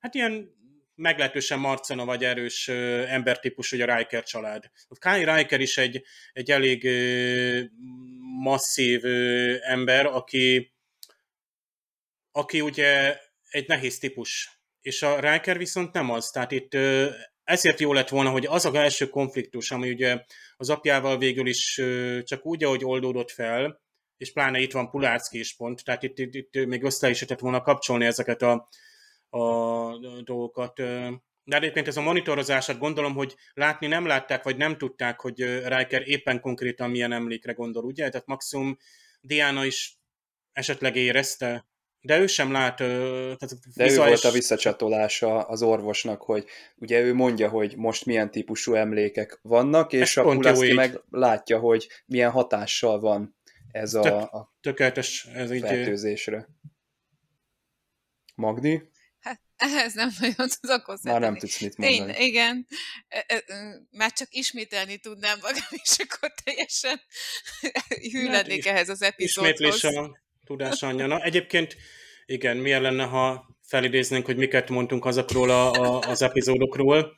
hát 0.01 0.14
ilyen 0.14 0.55
meglehetősen 0.95 1.59
marcona 1.59 2.05
vagy 2.05 2.25
erős 2.25 2.69
embertípus, 3.09 3.71
hogy 3.71 3.81
a 3.81 3.97
Riker 3.97 4.23
család. 4.23 4.71
Kai 4.99 5.25
Riker 5.25 5.61
is 5.61 5.79
egy, 5.79 6.03
egy 6.33 6.51
elég 6.51 6.89
masszív 8.43 9.05
ember, 9.62 10.07
aki, 10.07 10.75
aki 12.33 12.61
ugye 12.61 13.19
egy 13.49 13.69
nehéz 13.69 13.99
típus. 13.99 14.51
És 14.81 15.03
a 15.03 15.33
Riker 15.33 15.59
viszont 15.59 15.93
nem 15.93 16.11
az. 16.11 16.31
Tehát 16.31 16.53
itt 16.53 16.77
ezért 17.47 17.81
jó 17.81 17.93
lett 17.93 18.09
volna, 18.09 18.31
hogy 18.31 18.47
az 18.47 18.65
a 18.65 18.75
első 18.75 19.09
konfliktus, 19.09 19.71
ami 19.71 19.91
ugye 19.91 20.25
az 20.57 20.71
apjával 20.71 21.19
végül 21.19 21.47
is 21.47 21.83
csak 22.23 22.47
úgy, 22.47 22.65
ahogy 22.65 22.85
oldódott 22.85 23.31
fel, 23.31 23.81
és 24.17 24.33
pláne 24.33 24.59
itt 24.59 24.73
van 24.73 24.91
Pulácki 24.91 25.39
is 25.39 25.57
pont, 25.57 25.85
tehát 25.85 26.03
itt, 26.03 26.19
itt, 26.19 26.35
itt 26.35 26.67
még 26.67 26.83
össze 26.83 27.09
is 27.11 27.21
lehetett 27.21 27.41
volna 27.41 27.61
kapcsolni 27.61 28.05
ezeket 28.05 28.43
a, 28.43 28.69
a 29.29 29.99
dolgokat. 30.23 30.77
De 31.45 31.57
egyébként 31.57 31.87
ez 31.87 31.97
a 31.97 32.03
monitorozását 32.03 32.79
gondolom, 32.79 33.15
hogy 33.15 33.35
látni 33.53 33.87
nem 33.87 34.07
látták, 34.07 34.43
vagy 34.43 34.57
nem 34.57 34.79
tudták, 34.79 35.21
hogy 35.21 35.41
Riker 35.67 36.09
éppen 36.09 36.41
konkrétan 36.41 36.91
milyen 36.91 37.13
emlékre 37.13 37.53
gondol, 37.53 37.85
ugye? 37.85 38.09
Tehát 38.09 38.27
maximum 38.27 38.77
Diana 39.21 39.65
is 39.65 39.99
esetleg 40.53 40.97
érezte, 40.97 41.67
de 42.07 42.19
ő 42.19 42.27
sem 42.27 42.53
lát... 42.53 42.77
Tehát 42.77 43.59
De 43.75 43.91
ő 43.91 43.97
volt 43.97 44.25
a 44.25 44.31
visszacsatolása 44.31 45.43
az 45.43 45.63
orvosnak, 45.63 46.23
hogy 46.23 46.45
ugye 46.77 47.01
ő 47.01 47.15
mondja, 47.15 47.49
hogy 47.49 47.77
most 47.77 48.05
milyen 48.05 48.31
típusú 48.31 48.75
emlékek 48.75 49.39
vannak, 49.43 49.93
és 49.93 50.17
ez 50.17 50.25
a 50.25 50.31
Pulaszki 50.31 50.73
meg 50.73 51.01
látja, 51.11 51.59
hogy 51.59 51.89
milyen 52.07 52.31
hatással 52.31 53.01
van 53.01 53.37
ez 53.73 53.91
Tök, 53.91 54.05
a, 54.05 54.21
a 54.21 54.55
tökéletes, 54.61 55.25
ez 55.25 55.59
fertőzésre. 55.61 56.49
Magdi? 58.35 58.91
Ehhez 59.57 59.95
nem 59.95 60.11
nagyon 60.21 60.49
tudok 60.61 60.85
hozzátenni. 60.85 61.21
Már 61.21 61.31
nem 61.31 61.39
tudsz 61.39 61.61
mit 61.61 61.77
mondani. 61.77 62.13
Én, 62.13 62.27
igen, 62.27 62.67
már 63.91 64.13
csak 64.13 64.29
ismételni 64.31 64.97
tudnám 64.99 65.39
magam, 65.43 65.63
és 65.85 65.97
akkor 65.99 66.35
teljesen 66.45 67.01
Hát 68.31 68.49
is- 68.49 68.67
ehhez 68.67 68.89
az 68.89 69.03
epizódhoz. 69.03 69.53
Ismétlés 69.53 69.85
a 69.85 70.25
tudás 70.47 70.83
anyja. 70.83 71.07
Na, 71.07 71.23
egyébként 71.23 71.77
igen, 72.27 72.57
milyen 72.57 72.83
lenne, 72.83 73.05
ha 73.05 73.57
felidéznénk, 73.63 74.25
hogy 74.27 74.37
miket 74.37 74.69
mondtunk 74.69 75.05
azokról 75.05 75.51
a, 75.51 75.73
a, 75.73 75.99
az 75.99 76.23
epizódokról. 76.23 77.17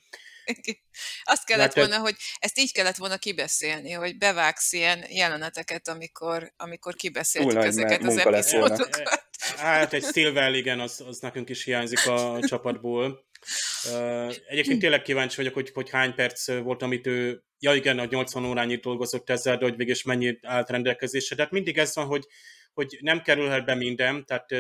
Azt 1.23 1.45
kellett 1.45 1.75
Mert- 1.75 1.89
volna, 1.89 2.03
hogy 2.03 2.15
ezt 2.39 2.59
így 2.59 2.73
kellett 2.73 2.97
volna 2.97 3.17
kibeszélni, 3.17 3.93
hogy 3.93 4.19
bevágsz 4.19 4.73
ilyen 4.73 5.05
jeleneteket, 5.09 5.89
amikor, 5.89 6.53
amikor 6.57 6.95
kibeszéltük 6.95 7.53
Túl 7.53 7.65
ezeket 7.65 8.03
az 8.03 8.17
epizódokat. 8.17 9.27
Hát 9.57 9.93
egy 9.93 10.05
Stilwell, 10.05 10.55
igen, 10.55 10.81
az, 10.81 11.05
az 11.07 11.19
nekünk 11.19 11.49
is 11.49 11.65
hiányzik 11.65 12.07
a 12.07 12.39
csapatból. 12.47 13.27
Egyébként 14.49 14.81
tényleg 14.81 15.03
kíváncsi 15.03 15.37
vagyok, 15.37 15.55
hogy, 15.55 15.71
hogy 15.75 15.91
hány 15.91 16.15
perc 16.15 16.53
volt, 16.53 16.83
amit 16.83 17.07
ő, 17.07 17.43
ja 17.59 17.75
igen, 17.75 17.99
a 17.99 18.05
80 18.05 18.45
órányit 18.45 18.83
dolgozott 18.83 19.31
ezzel, 19.31 19.57
de 19.57 19.65
hogy 19.65 19.77
végig 19.77 19.95
is 19.95 20.03
mennyi 20.03 20.39
állt 20.43 20.71
rendelkezésre. 20.71 21.37
Tehát 21.37 21.51
mindig 21.51 21.79
ez 21.79 21.95
van, 21.95 22.07
hogy, 22.07 22.27
hogy 22.79 22.99
nem 23.01 23.23
kerülhet 23.23 23.65
be 23.65 23.75
minden, 23.75 24.25
tehát 24.27 24.51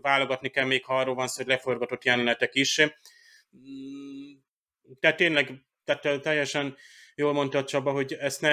válogatni 0.00 0.48
kell 0.48 0.64
még, 0.64 0.84
ha 0.84 0.98
arról 0.98 1.14
van 1.14 1.28
szó, 1.28 1.36
hogy 1.36 1.52
leforgatott 1.52 2.04
jelenetek 2.04 2.54
is. 2.54 2.80
Mm, 3.56 4.32
Tehát 5.00 5.16
tényleg, 5.16 5.50
tehát 5.84 6.22
teljesen 6.22 6.76
jól 7.14 7.32
mondta 7.32 7.64
Csaba, 7.64 7.90
hogy 7.90 8.12
ezt 8.12 8.40
ne, 8.40 8.48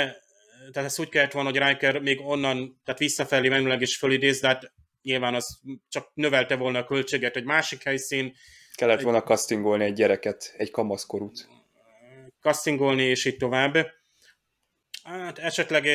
tehát 0.72 0.90
ezt 0.90 1.00
úgy 1.00 1.10
kellett 1.10 1.32
volna, 1.32 1.50
hogy 1.50 1.60
Riker 1.60 2.02
még 2.02 2.20
onnan, 2.22 2.82
tehát 2.84 3.00
visszafelé 3.00 3.48
menőleg 3.50 3.82
is 3.82 3.98
fölidéz, 3.98 4.40
de 4.40 4.48
hát 4.48 4.74
nyilván 5.02 5.36
az 5.36 5.60
csak 5.90 6.12
növelte 6.14 6.56
volna 6.56 6.80
a 6.80 6.86
költséget 6.86 7.36
egy 7.36 7.44
másik 7.44 7.84
helyszín, 7.84 8.36
Kellett 8.76 9.02
volna 9.02 9.24
castingolni 9.24 9.84
egy 9.84 9.94
gyereket, 9.94 10.54
egy 10.58 10.72
kamaszkorút. 10.72 11.48
castingolni, 12.42 13.04
és 13.04 13.26
így 13.26 13.38
tovább. 13.38 13.78
Hát 15.04 15.40
esetleg 15.40 15.86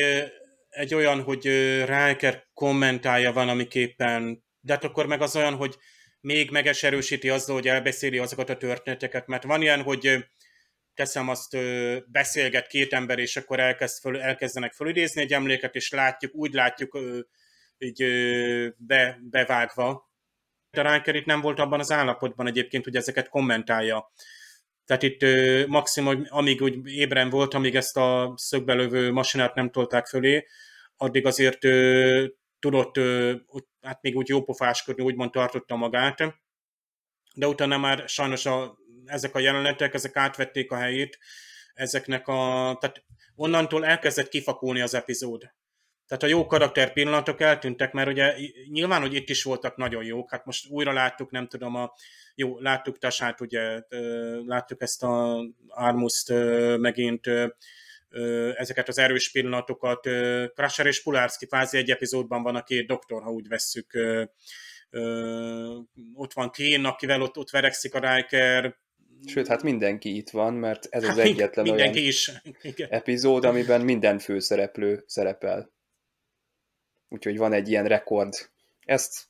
egy 0.73 0.93
olyan, 0.93 1.21
hogy 1.21 1.43
Riker 1.85 2.47
kommentálja 2.53 3.31
valamiképpen, 3.31 4.43
de 4.59 4.73
hát 4.73 4.83
akkor 4.83 5.05
meg 5.05 5.21
az 5.21 5.35
olyan, 5.35 5.55
hogy 5.55 5.75
még 6.19 6.51
megeserősíti 6.51 7.29
azzal, 7.29 7.55
hogy 7.55 7.67
elbeszéli 7.67 8.17
azokat 8.17 8.49
a 8.49 8.57
történeteket, 8.57 9.27
mert 9.27 9.43
van 9.43 9.61
ilyen, 9.61 9.81
hogy 9.81 10.25
teszem 10.93 11.29
azt, 11.29 11.57
beszélget 12.07 12.67
két 12.67 12.93
ember, 12.93 13.19
és 13.19 13.37
akkor 13.37 13.59
elkezd 13.59 14.01
föl, 14.01 14.21
elkezdenek 14.21 14.73
fölidézni 14.73 15.21
egy 15.21 15.33
emléket, 15.33 15.75
és 15.75 15.91
látjuk, 15.91 16.35
úgy 16.35 16.53
látjuk 16.53 16.99
így 17.77 18.05
be, 18.77 19.19
bevágva. 19.21 20.11
De 20.71 20.93
Riker 20.93 21.15
itt 21.15 21.25
nem 21.25 21.41
volt 21.41 21.59
abban 21.59 21.79
az 21.79 21.91
állapotban 21.91 22.47
egyébként, 22.47 22.83
hogy 22.83 22.95
ezeket 22.95 23.29
kommentálja. 23.29 24.11
Tehát 24.85 25.03
itt 25.03 25.25
maximum, 25.67 26.25
amíg 26.29 26.61
úgy 26.61 26.87
ébren 26.87 27.29
volt, 27.29 27.53
amíg 27.53 27.75
ezt 27.75 27.97
a 27.97 28.33
szögbelövő 28.35 29.11
masinát 29.11 29.55
nem 29.55 29.69
tolták 29.69 30.07
fölé, 30.07 30.47
addig 30.97 31.25
azért 31.25 31.63
ö, 31.63 32.25
tudott, 32.59 32.97
úgy- 33.47 33.67
hát 33.81 34.01
még 34.01 34.15
úgy 34.15 34.27
jópofáskodni, 34.27 35.03
úgymond 35.03 35.31
tartotta 35.31 35.75
magát. 35.75 36.17
De 37.35 37.47
utána 37.47 37.77
már 37.77 38.09
sajnos 38.09 38.45
a, 38.45 38.77
ezek 39.05 39.35
a 39.35 39.39
jelenetek, 39.39 39.93
ezek 39.93 40.15
átvették 40.15 40.71
a 40.71 40.75
helyét, 40.75 41.19
ezeknek 41.73 42.27
a, 42.27 42.77
tehát 42.79 43.03
onnantól 43.35 43.85
elkezdett 43.85 44.29
kifakulni 44.29 44.81
az 44.81 44.93
epizód. 44.93 45.53
Tehát 46.07 46.23
a 46.23 46.27
jó 46.27 46.45
karakter 46.45 46.93
pillanatok 46.93 47.41
eltűntek, 47.41 47.91
mert 47.91 48.09
ugye 48.09 48.35
nyilván, 48.69 49.01
hogy 49.01 49.13
itt 49.13 49.29
is 49.29 49.43
voltak 49.43 49.75
nagyon 49.75 50.03
jók, 50.03 50.29
hát 50.29 50.45
most 50.45 50.69
újra 50.69 50.93
láttuk, 50.93 51.31
nem 51.31 51.47
tudom, 51.47 51.75
a, 51.75 51.93
jó, 52.35 52.59
láttuk 52.59 52.97
Tasát, 52.97 53.41
ugye, 53.41 53.81
láttuk 54.45 54.81
ezt 54.81 55.03
a 55.03 55.37
Armuszt 55.67 56.33
megint, 56.77 57.29
ezeket 58.55 58.87
az 58.87 58.97
erős 58.97 59.31
pillanatokat. 59.31 60.01
Crusher 60.53 60.85
és 60.85 61.03
Pulárszki 61.03 61.45
kvázi 61.45 61.77
egy 61.77 61.89
epizódban 61.89 62.43
van 62.43 62.55
a 62.55 62.63
két 62.63 62.87
doktor, 62.87 63.23
ha 63.23 63.31
úgy 63.31 63.47
vesszük. 63.47 63.91
Ott 66.13 66.33
van 66.33 66.49
Kén, 66.49 66.85
akivel 66.85 67.21
ott, 67.21 67.37
ott 67.37 67.49
verekszik 67.49 67.95
a 67.95 68.15
Riker. 68.15 68.75
Sőt, 69.25 69.47
hát 69.47 69.63
mindenki 69.63 70.15
itt 70.15 70.29
van, 70.29 70.53
mert 70.53 70.87
ez 70.89 71.03
az 71.03 71.09
Hát 71.09 71.17
egyetlen 71.17 71.65
mindenki 71.65 71.97
olyan 71.97 72.09
is. 72.09 72.31
Igen. 72.61 72.89
epizód, 72.89 73.45
amiben 73.45 73.81
minden 73.81 74.19
főszereplő 74.19 75.03
szerepel. 75.07 75.71
Úgyhogy 77.09 77.37
van 77.37 77.53
egy 77.53 77.69
ilyen 77.69 77.87
rekord. 77.87 78.33
Ezt 78.85 79.23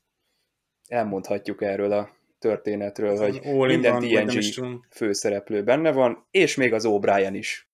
elmondhatjuk 0.88 1.62
erről 1.62 1.92
a 1.92 2.18
történetről, 2.40 3.18
hogy 3.18 3.42
minden 3.68 4.00
TNG 4.00 4.54
tudom. 4.54 4.88
főszereplő 4.90 5.64
benne 5.64 5.92
van, 5.92 6.28
és 6.32 6.56
még 6.56 6.74
az 6.74 6.84
O'Brien 6.88 7.32
is. 7.34 7.68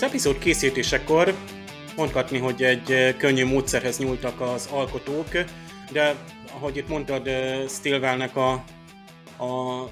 Az 0.00 0.06
epizód 0.06 0.38
készítésekor 0.38 1.34
mondhatni, 1.96 2.38
hogy 2.38 2.62
egy 2.62 3.16
könnyű 3.16 3.44
módszerhez 3.44 3.98
nyúltak 3.98 4.40
az 4.40 4.66
alkotók, 4.66 5.28
de 5.92 6.16
ahogy 6.52 6.76
itt 6.76 6.88
mondtad, 6.88 7.30
Stilwellnek 7.68 8.36
a, 8.36 8.52
a, 9.36 9.82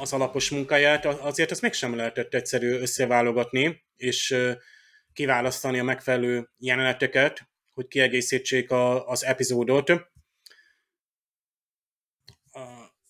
az 0.00 0.12
alapos 0.12 0.50
munkáját, 0.50 1.04
azért 1.04 1.50
azt 1.50 1.62
mégsem 1.62 1.96
lehetett 1.96 2.34
egyszerű 2.34 2.70
összeválogatni, 2.70 3.84
és 3.96 4.36
kiválasztani 5.12 5.78
a 5.78 5.84
megfelelő 5.84 6.48
jeleneteket, 6.58 7.48
hogy 7.74 7.86
kiegészítsék 7.86 8.70
a, 8.70 9.08
az 9.08 9.24
epizódot. 9.24 9.92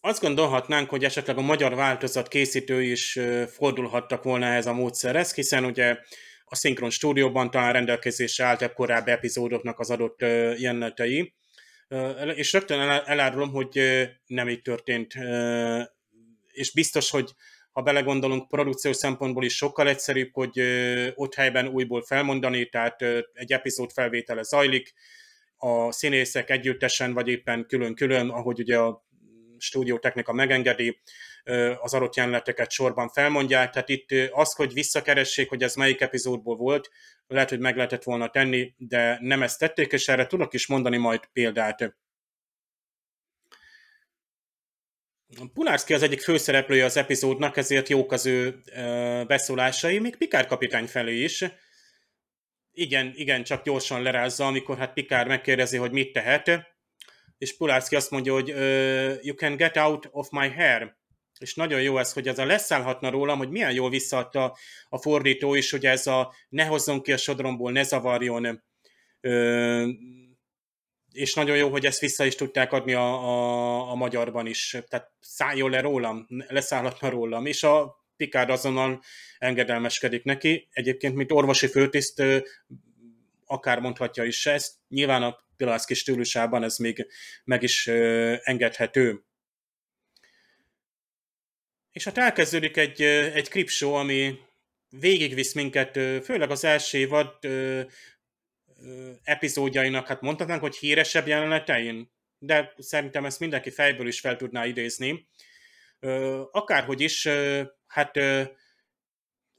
Azt 0.03 0.21
gondolhatnánk, 0.21 0.91
hogy 0.91 1.05
esetleg 1.05 1.39
a 1.39 1.41
magyar 1.41 1.75
változat 1.75 2.29
készítői 2.29 2.91
is 2.91 3.19
fordulhattak 3.47 4.23
volna 4.23 4.47
ehhez 4.47 4.67
a 4.67 4.73
módszerhez, 4.73 5.35
hiszen 5.35 5.65
ugye 5.65 5.99
a 6.45 6.55
Szinkron 6.55 6.91
stúdióban 6.91 7.51
talán 7.51 7.73
rendelkezésre 7.73 8.45
álltak 8.45 8.75
korábbi 8.75 9.11
epizódoknak 9.11 9.79
az 9.79 9.91
adott 9.91 10.21
jelenetei, 10.57 11.35
és 12.35 12.53
rögtön 12.53 12.81
el- 12.81 13.05
elárulom, 13.07 13.51
hogy 13.51 13.81
nem 14.27 14.49
így 14.49 14.63
történt, 14.63 15.15
és 16.53 16.73
biztos, 16.73 17.11
hogy 17.11 17.31
ha 17.73 17.83
belegondolunk, 17.83 18.49
produkciós 18.49 18.97
szempontból 18.97 19.45
is 19.45 19.57
sokkal 19.57 19.89
egyszerűbb, 19.89 20.31
hogy 20.33 20.61
ott 21.15 21.35
helyben 21.35 21.69
újból 21.69 22.03
felmondani, 22.03 22.69
tehát 22.69 23.03
egy 23.33 23.53
epizód 23.53 23.93
felvétele 23.93 24.43
zajlik, 24.43 24.93
a 25.57 25.93
színészek 25.93 26.51
együttesen, 26.51 27.13
vagy 27.13 27.29
éppen 27.29 27.67
külön-külön, 27.67 28.29
ahogy 28.29 28.61
ugye 28.61 28.79
a 28.79 29.09
stúdiótechnika 29.61 30.33
megengedi, 30.33 31.01
az 31.81 31.95
adott 31.95 32.17
jeleneteket 32.17 32.71
sorban 32.71 33.09
felmondják, 33.09 33.71
tehát 33.71 33.89
itt 33.89 34.09
az, 34.31 34.55
hogy 34.55 34.73
visszakeressék, 34.73 35.49
hogy 35.49 35.63
ez 35.63 35.75
melyik 35.75 36.01
epizódból 36.01 36.57
volt, 36.57 36.91
lehet, 37.27 37.49
hogy 37.49 37.59
meg 37.59 37.77
lehetett 37.77 38.03
volna 38.03 38.31
tenni, 38.31 38.75
de 38.77 39.19
nem 39.21 39.43
ezt 39.43 39.59
tették, 39.59 39.93
és 39.93 40.09
erre 40.09 40.27
tudok 40.27 40.55
is 40.55 40.67
mondani 40.67 40.97
majd 40.97 41.21
példát. 41.33 41.97
Pulárszki 45.55 45.95
az 45.95 46.03
egyik 46.03 46.21
főszereplője 46.21 46.85
az 46.85 46.97
epizódnak, 46.97 47.57
ezért 47.57 47.89
jók 47.89 48.13
az 48.13 48.27
ő 48.27 48.63
beszólásai, 49.27 49.99
még 49.99 50.17
Pikár 50.17 50.47
kapitány 50.47 50.87
felé 50.87 51.23
is. 51.23 51.45
Igen, 52.73 53.13
igen, 53.15 53.43
csak 53.43 53.65
gyorsan 53.65 54.03
lerázza, 54.03 54.47
amikor 54.47 54.79
hát 54.79 54.93
Pikár 54.93 55.27
megkérdezi, 55.27 55.77
hogy 55.77 55.91
mit 55.91 56.13
tehet, 56.13 56.51
és 57.41 57.57
Pulárszki 57.57 57.97
azt 57.97 58.11
mondja, 58.11 58.33
hogy 58.33 58.49
you 59.25 59.35
can 59.35 59.57
get 59.57 59.77
out 59.77 60.09
of 60.11 60.31
my 60.31 60.49
hair. 60.49 60.97
És 61.39 61.55
nagyon 61.55 61.83
jó 61.83 61.99
ez, 61.99 62.13
hogy 62.13 62.29
ez 62.29 62.39
a 62.39 62.45
leszállhatna 62.45 63.11
rólam, 63.11 63.39
hogy 63.39 63.51
milyen 63.51 63.73
jól 63.73 63.91
visszaadta 63.91 64.57
a 64.89 64.99
fordító 64.99 65.55
is, 65.55 65.71
hogy 65.71 65.87
ez 65.87 66.07
a 66.07 66.35
ne 66.49 66.65
hozzon 66.65 67.03
ki 67.03 67.13
a 67.13 67.17
sodromból, 67.17 67.73
ne 67.73 67.83
zavarjon. 67.83 68.63
Ö, 69.21 69.89
és 71.13 71.35
nagyon 71.35 71.57
jó, 71.57 71.69
hogy 71.69 71.87
ezt 71.87 72.01
vissza 72.01 72.25
is 72.25 72.35
tudták 72.35 72.73
adni 72.73 72.93
a, 72.93 73.13
a, 73.13 73.91
a 73.91 73.95
magyarban 73.95 74.47
is. 74.47 74.77
Tehát 74.89 75.11
szálljon 75.21 75.71
le 75.71 75.81
rólam, 75.81 76.27
leszállhatna 76.49 77.09
rólam. 77.09 77.47
És 77.47 77.63
a 77.63 78.05
Picard 78.17 78.51
azonnal 78.51 79.03
engedelmeskedik 79.39 80.25
neki. 80.25 80.69
Egyébként, 80.71 81.15
mint 81.15 81.33
orvosi 81.33 81.67
főtiszt, 81.67 82.23
akár 83.51 83.81
mondhatja 83.81 84.25
is 84.25 84.47
ezt. 84.47 84.75
Nyilván 84.89 85.23
a 85.23 85.39
Pilarszki 85.57 85.95
stílusában 85.95 86.63
ez 86.63 86.77
még 86.77 87.07
meg 87.45 87.63
is 87.63 87.87
engedhető. 88.43 89.25
És 91.91 92.05
hát 92.05 92.19
elkezdődik 92.19 92.77
egy, 92.77 93.03
egy 93.03 93.69
show, 93.69 93.93
ami 93.93 94.39
végigvisz 94.89 95.53
minket, 95.53 95.93
főleg 96.25 96.51
az 96.51 96.65
első 96.65 96.99
évad 96.99 97.39
epizódjainak, 99.23 100.07
hát 100.07 100.21
mondhatnánk, 100.21 100.61
hogy 100.61 100.77
híresebb 100.77 101.27
jelenetein, 101.27 102.13
de 102.39 102.75
szerintem 102.79 103.25
ezt 103.25 103.41
mindenki 103.41 103.71
fejből 103.71 104.07
is 104.07 104.21
fel 104.21 104.37
tudná 104.37 104.67
idézni. 104.67 105.29
Akárhogy 106.51 107.01
is, 107.01 107.29
hát 107.87 108.19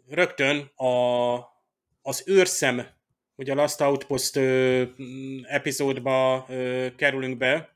rögtön 0.08 0.60
a, 0.76 1.36
az 2.02 2.24
őrszem, 2.26 3.00
ugye 3.42 3.52
a 3.52 3.56
Last 3.56 3.82
Outpost 3.82 4.40
epizódba 5.44 6.46
kerülünk 6.96 7.38
be, 7.38 7.76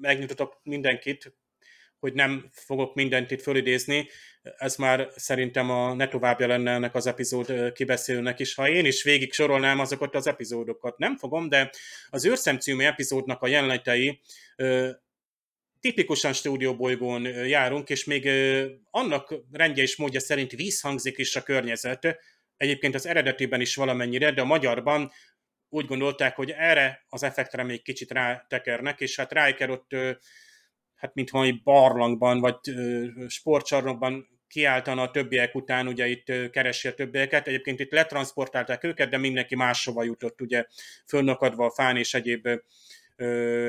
megnyugtatok 0.00 0.60
mindenkit, 0.62 1.34
hogy 1.98 2.12
nem 2.12 2.48
fogok 2.52 2.94
mindent 2.94 3.30
itt 3.30 3.42
fölidézni, 3.42 4.08
ez 4.42 4.76
már 4.76 5.08
szerintem 5.16 5.70
a 5.70 5.94
ne 5.94 6.08
továbbja 6.08 6.46
lenne 6.46 6.70
ennek 6.70 6.94
az 6.94 7.06
epizód 7.06 7.72
kibeszélőnek 7.72 8.38
is. 8.38 8.54
Ha 8.54 8.68
én 8.68 8.84
is 8.84 9.02
végig 9.02 9.32
sorolnám 9.32 9.80
azokat 9.80 10.14
az 10.14 10.26
epizódokat, 10.26 10.98
nem 10.98 11.16
fogom, 11.16 11.48
de 11.48 11.70
az 12.10 12.24
őrszem 12.24 12.58
című 12.58 12.84
epizódnak 12.84 13.42
a 13.42 13.46
jelenetei 13.46 14.20
tipikusan 15.80 16.32
stúdióbolygón 16.32 17.22
járunk, 17.24 17.88
és 17.88 18.04
még 18.04 18.28
annak 18.90 19.34
rendje 19.52 19.82
és 19.82 19.96
módja 19.96 20.20
szerint 20.20 20.50
vízhangzik 20.50 21.18
is 21.18 21.36
a 21.36 21.42
környezet. 21.42 22.18
Egyébként 22.56 22.94
az 22.94 23.06
eredetiben 23.06 23.60
is 23.60 23.76
valamennyire, 23.76 24.30
de 24.30 24.40
a 24.40 24.44
magyarban 24.44 25.10
úgy 25.68 25.86
gondolták, 25.86 26.36
hogy 26.36 26.50
erre 26.50 27.04
az 27.08 27.22
effektre 27.22 27.62
még 27.62 27.82
kicsit 27.82 28.10
rátekernek, 28.10 29.00
és 29.00 29.16
hát 29.16 29.32
Riker 29.32 29.70
ott 29.70 29.90
hát 30.94 31.14
mint 31.14 31.30
valami 31.30 31.60
barlangban, 31.64 32.40
vagy 32.40 32.56
sportcsarnokban 33.28 34.28
kiáltana 34.48 35.02
a 35.02 35.10
többiek 35.10 35.54
után, 35.54 35.86
ugye 35.86 36.06
itt 36.06 36.50
keresi 36.50 36.88
a 36.88 36.94
többieket. 36.94 37.46
Egyébként 37.46 37.80
itt 37.80 37.92
letransportálták 37.92 38.84
őket, 38.84 39.08
de 39.08 39.18
mindenki 39.18 39.56
máshova 39.56 40.04
jutott, 40.04 40.40
ugye 40.40 40.64
fönnakadva 41.06 41.64
a 41.64 41.70
fán 41.70 41.96
és 41.96 42.14
egyéb 42.14 42.48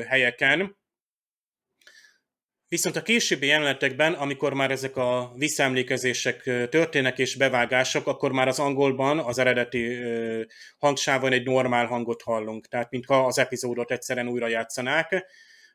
helyeken. 0.06 0.77
Viszont 2.68 2.96
a 2.96 3.02
későbbi 3.02 3.46
jelenetekben, 3.46 4.12
amikor 4.12 4.52
már 4.52 4.70
ezek 4.70 4.96
a 4.96 5.32
visszaemlékezések 5.36 6.42
történnek 6.70 7.18
és 7.18 7.34
bevágások, 7.34 8.06
akkor 8.06 8.32
már 8.32 8.48
az 8.48 8.58
angolban, 8.58 9.18
az 9.18 9.38
eredeti 9.38 9.98
hangsávon 10.78 11.32
egy 11.32 11.44
normál 11.44 11.86
hangot 11.86 12.22
hallunk. 12.22 12.66
Tehát, 12.66 12.90
mintha 12.90 13.26
az 13.26 13.38
epizódot 13.38 13.90
egyszerűen 13.90 14.28
újra 14.28 14.48
játszanák 14.48 15.26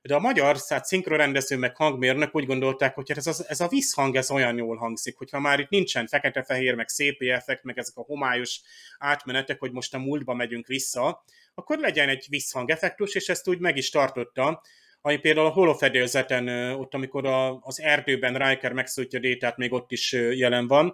de 0.06 0.16
a 0.16 0.20
magyar 0.20 0.58
hát 0.68 0.86
szinkronrendező 0.86 1.58
meg 1.58 1.76
hangmérnök 1.76 2.36
úgy 2.36 2.46
gondolták, 2.46 2.96
hogy 2.96 3.12
ez, 3.16 3.28
a, 3.28 3.34
ez 3.48 3.62
a 3.62 3.68
visszhang 3.68 4.16
ez 4.16 4.32
olyan 4.32 4.58
jól 4.58 4.76
hangzik, 4.78 5.18
hogyha 5.18 5.40
már 5.40 5.60
itt 5.60 5.70
nincsen 5.70 6.08
fekete-fehér, 6.08 6.76
meg 6.76 6.88
szép 6.88 7.22
effekt, 7.22 7.64
meg 7.64 7.78
ezek 7.78 7.96
a 7.96 8.02
homályos 8.02 8.62
átmenetek, 8.98 9.60
hogy 9.60 9.72
most 9.72 9.94
a 9.94 9.98
múltba 9.98 10.34
megyünk 10.34 10.68
vissza, 10.68 11.24
akkor 11.54 11.78
legyen 11.78 12.10
egy 12.10 12.26
visszhangeffektus, 12.30 13.16
és 13.16 13.30
ezt 13.30 13.48
úgy 13.48 13.60
meg 13.60 13.78
is 13.78 13.90
tartotta, 13.90 14.62
ami 15.06 15.18
például 15.18 15.46
a 15.46 15.50
holofedélzeten, 15.50 16.48
ott 16.76 16.94
amikor 16.94 17.26
a, 17.26 17.60
az 17.62 17.82
erdőben 17.82 18.34
Riker 18.34 18.74
megszólítja 18.74 19.20
Détát, 19.20 19.58
még 19.58 19.74
ott 19.74 19.92
is 19.92 20.12
jelen 20.12 20.68
van. 20.68 20.94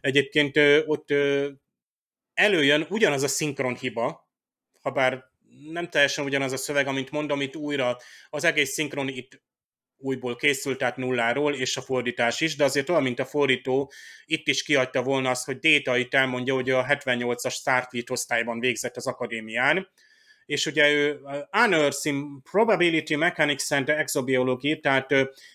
Egyébként 0.00 0.56
ott 0.86 1.12
előjön 2.34 2.86
ugyanaz 2.88 3.22
a 3.22 3.28
szinkron 3.28 3.76
hiba, 3.76 4.28
ha 4.80 4.90
bár 4.90 5.24
nem 5.70 5.88
teljesen 5.88 6.24
ugyanaz 6.24 6.52
a 6.52 6.56
szöveg, 6.56 6.86
amit 6.86 7.10
mondom, 7.10 7.40
itt 7.40 7.56
újra 7.56 7.96
az 8.30 8.44
egész 8.44 8.72
szinkron 8.72 9.08
itt 9.08 9.42
újból 9.96 10.36
készült, 10.36 10.78
tehát 10.78 10.96
nulláról, 10.96 11.54
és 11.54 11.76
a 11.76 11.80
fordítás 11.80 12.40
is, 12.40 12.56
de 12.56 12.64
azért 12.64 12.88
olyan, 12.88 13.02
mint 13.02 13.18
a 13.18 13.24
fordító, 13.24 13.92
itt 14.24 14.48
is 14.48 14.62
kiadta 14.62 15.02
volna 15.02 15.30
azt, 15.30 15.44
hogy 15.44 15.58
Déta 15.58 15.96
itt 15.96 16.14
elmondja, 16.14 16.54
hogy 16.54 16.70
a 16.70 16.84
78-as 16.84 17.52
Starfleet 17.52 18.10
osztályban 18.10 18.60
végzett 18.60 18.96
az 18.96 19.06
akadémián, 19.06 19.88
és 20.50 20.66
ugye 20.66 20.90
ő 20.90 21.20
Unearthing 21.52 22.42
Probability 22.50 23.16
Mechanics 23.16 23.70
and 23.70 23.88
Exobiology, 23.88 24.80
tehát 24.80 25.10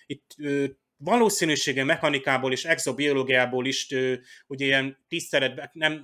itt 0.06 0.36
valószínűsége 0.96 1.84
mechanikából 1.84 2.52
és 2.52 2.64
exobiológiából 2.64 3.66
is 3.66 3.86
uh, 3.90 4.12
ugye 4.46 4.64
ilyen 4.64 4.98
tisztelet, 5.08 5.70
nem 5.72 6.02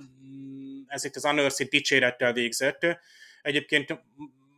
ezért 0.87 1.15
az 1.15 1.25
Unearthing 1.25 1.69
dicsérettel 1.69 2.33
végzett, 2.33 2.85
Egyébként 3.43 3.91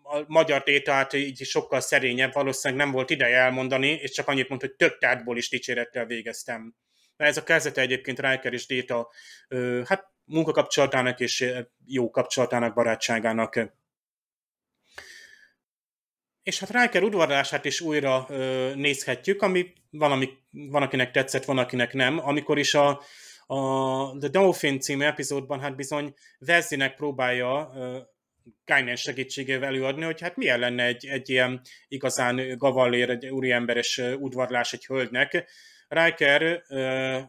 a 0.04 0.24
magyar 0.28 0.64
tétát 0.64 1.14
így 1.14 1.38
sokkal 1.46 1.80
szerényebb, 1.80 2.34
valószínűleg 2.34 2.84
nem 2.84 2.94
volt 2.94 3.10
ideje 3.10 3.38
elmondani, 3.38 3.88
és 3.88 4.12
csak 4.12 4.28
annyit 4.28 4.50
mondta, 4.50 4.68
hogy 4.68 4.76
több 4.76 4.98
tárgyból 4.98 5.38
is 5.38 5.50
dicsérettel 5.50 6.06
végeztem. 6.06 6.76
De 7.18 7.26
ez 7.26 7.38
a 7.38 7.44
kezdete 7.44 7.82
egyébként 7.82 8.20
Riker 8.20 8.54
és 8.54 8.66
Déta 8.66 9.10
hát 9.86 10.12
munkakapcsolatának 10.26 11.20
és 11.20 11.46
jó 11.86 12.10
kapcsolatának, 12.10 12.74
barátságának. 12.74 13.60
És 16.46 16.60
hát 16.60 16.70
Riker 16.70 17.04
udvarlását 17.04 17.66
is 17.66 17.82
újra 17.82 18.26
ö, 18.30 18.72
nézhetjük, 18.76 19.42
ami 19.42 19.74
van, 19.90 20.12
ami, 20.12 20.30
van, 20.52 20.82
akinek 20.82 21.12
tetszett, 21.12 21.46
van, 21.46 21.58
akinek 21.58 21.94
nem. 21.94 22.20
Amikor 22.28 22.58
is 22.58 22.74
a, 22.74 23.02
a 23.46 24.18
The 24.18 24.30
Dolphin 24.30 24.80
című 24.80 25.04
epizódban 25.04 25.60
hát 25.60 25.76
bizony 25.76 26.14
Vezzinek 26.40 26.96
próbálja 26.96 27.72
ö, 27.76 27.98
Guinan 28.66 28.96
segítségével 28.96 29.68
előadni, 29.68 30.04
hogy 30.04 30.22
hát 30.22 30.36
milyen 30.36 30.60
lenne 30.60 30.86
egy, 30.86 31.06
egy 31.06 31.30
ilyen 31.30 31.62
igazán 31.88 32.58
gavallér, 32.58 33.10
egy 33.10 33.26
úriemberes 33.26 34.02
udvarlás 34.18 34.74
egy 34.74 34.86
hölgynek. 34.86 35.50
Riker 35.88 36.64
uh, 36.70 37.22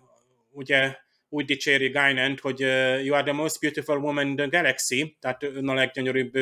ugye 0.50 0.96
úgy 1.28 1.44
dicséri 1.44 1.88
Guinan, 1.88 2.38
hogy 2.40 2.62
uh, 2.62 3.04
you 3.04 3.14
are 3.14 3.22
the 3.22 3.32
most 3.32 3.60
beautiful 3.60 3.98
woman 3.98 4.26
in 4.26 4.36
the 4.36 4.46
galaxy, 4.46 5.16
tehát 5.20 5.42
ön 5.42 5.68
a 5.68 5.74
leggyönyörűbb, 5.74 6.34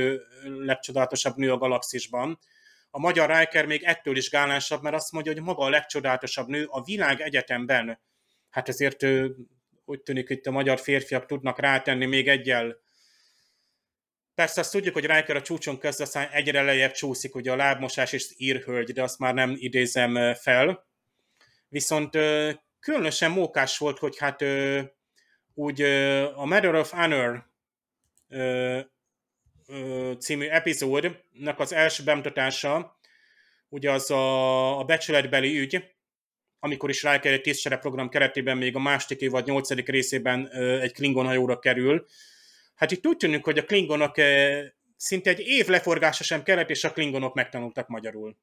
legcsodálatosabb 0.64 1.36
nő 1.36 1.52
a 1.52 1.58
galaxisban. 1.58 2.38
A 2.94 2.98
magyar 2.98 3.38
Riker 3.38 3.66
még 3.66 3.82
ettől 3.82 4.16
is 4.16 4.30
gálánsabb, 4.30 4.82
mert 4.82 4.94
azt 4.94 5.12
mondja, 5.12 5.32
hogy 5.32 5.42
maga 5.42 5.64
a 5.64 5.68
legcsodálatosabb 5.68 6.48
nő 6.48 6.66
a 6.68 6.82
világ 6.82 7.20
egyetemben. 7.20 8.00
Hát 8.50 8.68
ezért 8.68 9.02
uh, 9.02 9.26
úgy 9.84 10.02
tűnik, 10.02 10.28
hogy 10.28 10.40
a 10.44 10.50
magyar 10.50 10.80
férfiak 10.80 11.26
tudnak 11.26 11.58
rátenni 11.58 12.06
még 12.06 12.28
egyel 12.28 12.82
Persze 14.34 14.60
azt 14.60 14.72
tudjuk, 14.72 14.94
hogy 14.94 15.06
Riker 15.06 15.36
a 15.36 15.42
csúcson 15.42 15.78
kezd, 15.78 16.00
aztán 16.00 16.28
egyre 16.28 16.62
lejjebb 16.62 16.92
csúszik, 16.92 17.34
ugye 17.34 17.52
a 17.52 17.56
lábmosás 17.56 18.12
és 18.12 18.32
írhölgy, 18.36 18.92
de 18.92 19.02
azt 19.02 19.18
már 19.18 19.34
nem 19.34 19.54
idézem 19.56 20.34
fel. 20.34 20.86
Viszont 21.68 22.10
különösen 22.80 23.30
mókás 23.30 23.78
volt, 23.78 23.98
hogy 23.98 24.18
hát 24.18 24.44
úgy 25.54 25.82
a 26.34 26.44
Matter 26.44 26.74
of 26.74 26.90
Honor 26.90 27.50
című 30.18 30.46
epizódnak 30.46 31.58
az 31.58 31.72
első 31.72 32.04
bemutatása, 32.04 32.98
ugye 33.68 33.90
az 33.90 34.10
a, 34.10 34.78
a 34.78 34.84
becsületbeli 34.84 35.58
ügy, 35.58 35.92
amikor 36.58 36.90
is 36.90 37.02
Riker 37.02 37.32
egy 37.32 37.40
tisztsere 37.40 37.76
program 37.76 38.08
keretében 38.08 38.56
még 38.56 38.76
a 38.76 38.78
második 38.78 39.20
évad 39.20 39.46
nyolcadik 39.46 39.88
részében 39.88 40.48
egy 40.80 40.92
Klingon 40.92 41.26
hajóra 41.26 41.58
kerül, 41.58 42.06
Hát 42.74 42.90
itt 42.90 43.06
úgy 43.06 43.16
tűnik, 43.16 43.44
hogy 43.44 43.58
a 43.58 43.64
klingonok 43.64 44.14
szinte 44.96 45.30
egy 45.30 45.40
év 45.40 45.66
leforgása 45.66 46.24
sem 46.24 46.42
kellett, 46.42 46.70
és 46.70 46.84
a 46.84 46.92
klingonok 46.92 47.34
megtanultak 47.34 47.88
magyarul. 47.88 48.36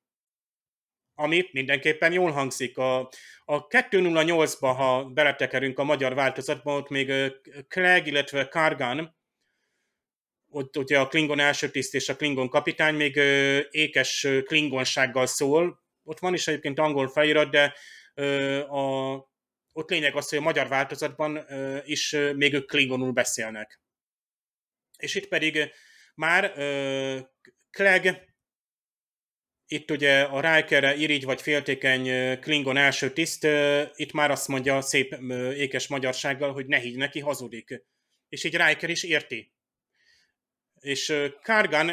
Ami 1.16 1.50
mindenképpen 1.52 2.12
jól 2.12 2.32
hangzik. 2.32 2.78
A, 2.78 3.00
a 3.46 3.68
208-ba, 3.68 4.74
ha 4.78 5.04
beletekerünk 5.04 5.80
a 5.80 5.84
magyar 5.84 6.14
változatba, 6.14 6.76
ott 6.76 6.90
még 6.90 7.14
Clegg, 7.68 8.06
illetve 8.06 8.48
Kargan, 8.48 9.16
ott 10.52 10.78
ugye 10.78 11.00
a 11.00 11.08
Klingon 11.08 11.40
első 11.40 11.70
tiszt 11.70 11.96
és 11.96 12.10
a 12.10 12.16
Klingon 12.16 12.50
kapitány 12.50 12.96
még 12.96 13.16
ékes 13.70 14.28
klingonsággal 14.46 15.26
szól. 15.26 15.80
Ott 16.04 16.20
van 16.20 16.34
is 16.34 16.48
egyébként 16.48 16.80
angol 16.80 17.08
felirat, 17.08 17.50
de 17.50 17.74
a, 18.62 19.14
ott 19.72 19.90
lényeg 19.90 20.16
az, 20.16 20.30
hogy 20.30 20.38
a 20.38 20.42
magyar 20.42 20.68
változatban 20.68 21.46
is 21.86 22.16
még 22.36 22.54
ők 22.54 22.68
klingonul 22.68 23.12
beszélnek 23.12 23.82
és 25.02 25.16
itt 25.16 25.28
pedig 25.28 25.72
már 26.16 26.54
uh, 26.58 27.20
Clegg, 27.72 28.08
itt 29.68 29.92
ugye 29.92 30.22
a 30.22 30.56
Rikerre 30.56 30.96
irigy 30.96 31.24
vagy 31.24 31.42
féltékeny 31.42 32.40
Klingon 32.40 32.78
első 32.78 33.14
tiszt, 33.14 33.44
uh, 33.44 33.82
itt 33.96 34.12
már 34.12 34.32
azt 34.32 34.48
mondja 34.48 34.82
szép 34.82 35.14
uh, 35.14 35.58
ékes 35.58 35.88
magyarsággal, 35.88 36.54
hogy 36.54 36.66
ne 36.66 36.78
higgy 36.78 36.98
neki, 36.98 37.20
hazudik. 37.20 37.84
És 38.30 38.44
így 38.44 38.58
Riker 38.58 38.90
is 38.90 39.04
érti. 39.04 39.54
És 40.82 41.14
Kargan 41.44 41.92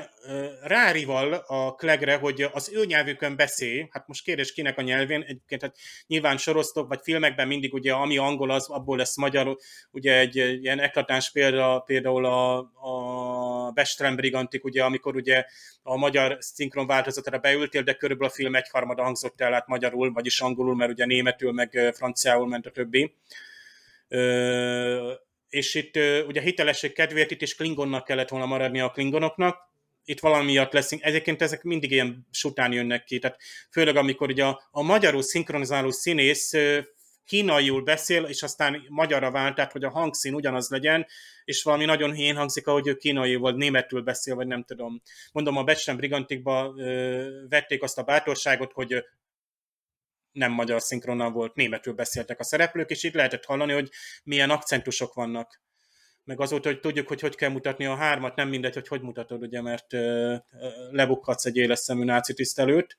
rárival 0.62 1.32
a 1.32 1.74
Klegre, 1.74 2.16
hogy 2.16 2.46
az 2.52 2.70
ő 2.72 2.84
nyelvükön 2.84 3.36
beszél, 3.36 3.88
hát 3.90 4.06
most 4.06 4.24
kérdés 4.24 4.52
kinek 4.52 4.78
a 4.78 4.82
nyelvén, 4.82 5.22
egyébként 5.22 5.62
hát 5.62 5.76
nyilván 6.06 6.36
sorosztok, 6.36 6.88
vagy 6.88 7.00
filmekben 7.02 7.46
mindig 7.46 7.74
ugye 7.74 7.92
ami 7.92 8.18
angol, 8.18 8.50
az 8.50 8.68
abból 8.68 8.96
lesz 8.96 9.16
magyar, 9.16 9.56
ugye 9.90 10.18
egy 10.18 10.36
ilyen 10.36 10.80
eklatáns 10.80 11.30
példa, 11.30 11.78
például 11.78 12.24
a, 12.24 12.56
a 12.74 13.70
Bestrem 13.70 14.16
Brigantik, 14.16 14.64
ugye, 14.64 14.84
amikor 14.84 15.16
ugye 15.16 15.44
a 15.82 15.96
magyar 15.96 16.36
szinkron 16.40 16.86
változatára 16.86 17.38
beültél, 17.38 17.82
de 17.82 17.94
körülbelül 17.94 18.32
a 18.32 18.36
film 18.36 18.54
egyharmada 18.54 19.02
hangzott 19.02 19.40
el 19.40 19.54
át 19.54 19.66
magyarul, 19.66 20.12
vagyis 20.12 20.40
angolul, 20.40 20.74
mert 20.74 20.90
ugye 20.90 21.06
németül, 21.06 21.52
meg 21.52 21.92
franciául 21.94 22.48
ment 22.48 22.66
a 22.66 22.70
többi. 22.70 23.14
És 25.48 25.74
itt 25.74 25.96
ugye 26.26 26.40
hitelesség 26.40 26.92
kedvéért 26.92 27.30
itt 27.30 27.42
is 27.42 27.54
Klingonnak 27.54 28.04
kellett 28.04 28.28
volna 28.28 28.46
maradni 28.46 28.80
a 28.80 28.90
Klingonoknak, 28.90 29.66
itt 30.04 30.20
valami 30.20 30.44
miatt 30.44 30.72
leszünk. 30.72 31.02
Egyébként 31.02 31.42
ezek 31.42 31.62
mindig 31.62 31.90
ilyen 31.90 32.26
sután 32.30 32.72
jönnek 32.72 33.04
ki, 33.04 33.18
tehát 33.18 33.38
főleg 33.70 33.96
amikor 33.96 34.30
ugye 34.30 34.44
a, 34.44 34.68
a 34.70 34.82
magyarul 34.82 35.22
szinkronizáló 35.22 35.90
színész 35.90 36.52
kínaiul 37.28 37.82
beszél, 37.82 38.24
és 38.24 38.42
aztán 38.42 38.84
magyarra 38.88 39.30
vált, 39.30 39.54
tehát 39.54 39.72
hogy 39.72 39.84
a 39.84 39.90
hangszín 39.90 40.34
ugyanaz 40.34 40.68
legyen, 40.68 41.06
és 41.44 41.62
valami 41.62 41.84
nagyon 41.84 42.12
hén 42.12 42.36
hangzik, 42.36 42.66
ahogy 42.66 42.86
ő 42.86 42.94
kínai 42.94 43.34
vagy 43.34 43.56
németül 43.56 44.02
beszél, 44.02 44.34
vagy 44.34 44.46
nem 44.46 44.64
tudom. 44.64 45.02
Mondom, 45.32 45.56
a 45.56 45.64
Becsen 45.64 45.96
Brigantikba 45.96 46.74
vették 47.48 47.82
azt 47.82 47.98
a 47.98 48.02
bátorságot, 48.02 48.72
hogy 48.72 49.04
nem 50.32 50.52
magyar 50.52 50.82
szinkronnal 50.82 51.30
volt, 51.30 51.54
németül 51.54 51.92
beszéltek 51.92 52.40
a 52.40 52.44
szereplők, 52.44 52.90
és 52.90 53.02
itt 53.02 53.14
lehetett 53.14 53.44
hallani, 53.44 53.72
hogy 53.72 53.90
milyen 54.24 54.50
akcentusok 54.50 55.14
vannak. 55.14 55.60
Meg 56.24 56.40
azóta, 56.40 56.68
hogy 56.68 56.80
tudjuk, 56.80 57.08
hogy 57.08 57.20
hogy 57.20 57.34
kell 57.34 57.50
mutatni 57.50 57.86
a 57.86 57.94
hármat, 57.94 58.36
nem 58.36 58.48
mindegy, 58.48 58.74
hogy 58.74 58.88
hogy 58.88 59.00
mutatod, 59.00 59.42
ugye, 59.42 59.62
mert 59.62 59.92
ö, 59.92 60.34
lebukkadsz 60.90 61.44
egy 61.44 61.56
éles 61.56 61.78
szemű 61.78 62.04
náci 62.04 62.34
tisztelőt. 62.34 62.98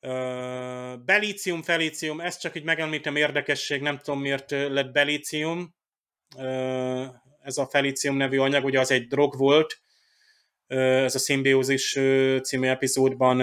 Uh, 0.00 0.96
belícium, 1.04 1.62
felícium, 1.62 2.20
ezt 2.20 2.40
csak 2.40 2.56
így 2.56 2.64
megemlítem 2.64 3.16
érdekesség, 3.16 3.82
nem 3.82 3.98
tudom 3.98 4.20
miért 4.20 4.50
lett 4.50 4.92
belícium. 4.92 5.74
Ez 7.42 7.56
a 7.56 7.66
felícium 7.70 8.16
nevű 8.16 8.38
anyag, 8.38 8.64
ugye 8.64 8.80
az 8.80 8.90
egy 8.90 9.06
drog 9.06 9.36
volt, 9.36 9.80
ez 10.66 11.14
a 11.14 11.18
szimbiózis 11.18 11.92
című 12.42 12.66
epizódban 12.66 13.40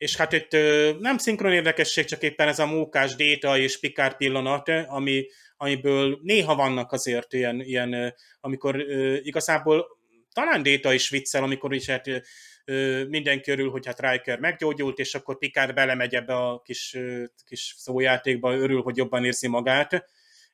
és 0.00 0.16
hát 0.16 0.32
itt 0.32 0.52
nem 0.98 1.18
szinkron 1.18 1.52
érdekesség, 1.52 2.04
csak 2.04 2.22
éppen 2.22 2.48
ez 2.48 2.58
a 2.58 2.66
mókás 2.66 3.14
déta 3.14 3.58
és 3.58 3.80
pikár 3.80 4.16
pillanat, 4.16 4.68
ami, 4.68 5.26
amiből 5.56 6.18
néha 6.22 6.54
vannak 6.54 6.92
azért 6.92 7.32
ilyen, 7.32 7.60
ilyen 7.60 8.14
amikor 8.40 8.80
igazából 9.22 9.86
talán 10.32 10.62
déta 10.62 10.92
is 10.92 11.08
viccel, 11.08 11.42
amikor 11.42 11.74
is 11.74 11.88
hát 11.88 12.06
minden 13.08 13.42
körül, 13.42 13.70
hogy 13.70 13.86
hát 13.86 14.00
Riker 14.00 14.38
meggyógyult, 14.38 14.98
és 14.98 15.14
akkor 15.14 15.38
Picard 15.38 15.74
belemegy 15.74 16.14
ebbe 16.14 16.34
a 16.34 16.60
kis, 16.60 16.96
kis 17.44 17.74
szójátékba, 17.76 18.54
örül, 18.54 18.82
hogy 18.82 18.96
jobban 18.96 19.24
érzi 19.24 19.48
magát, 19.48 20.04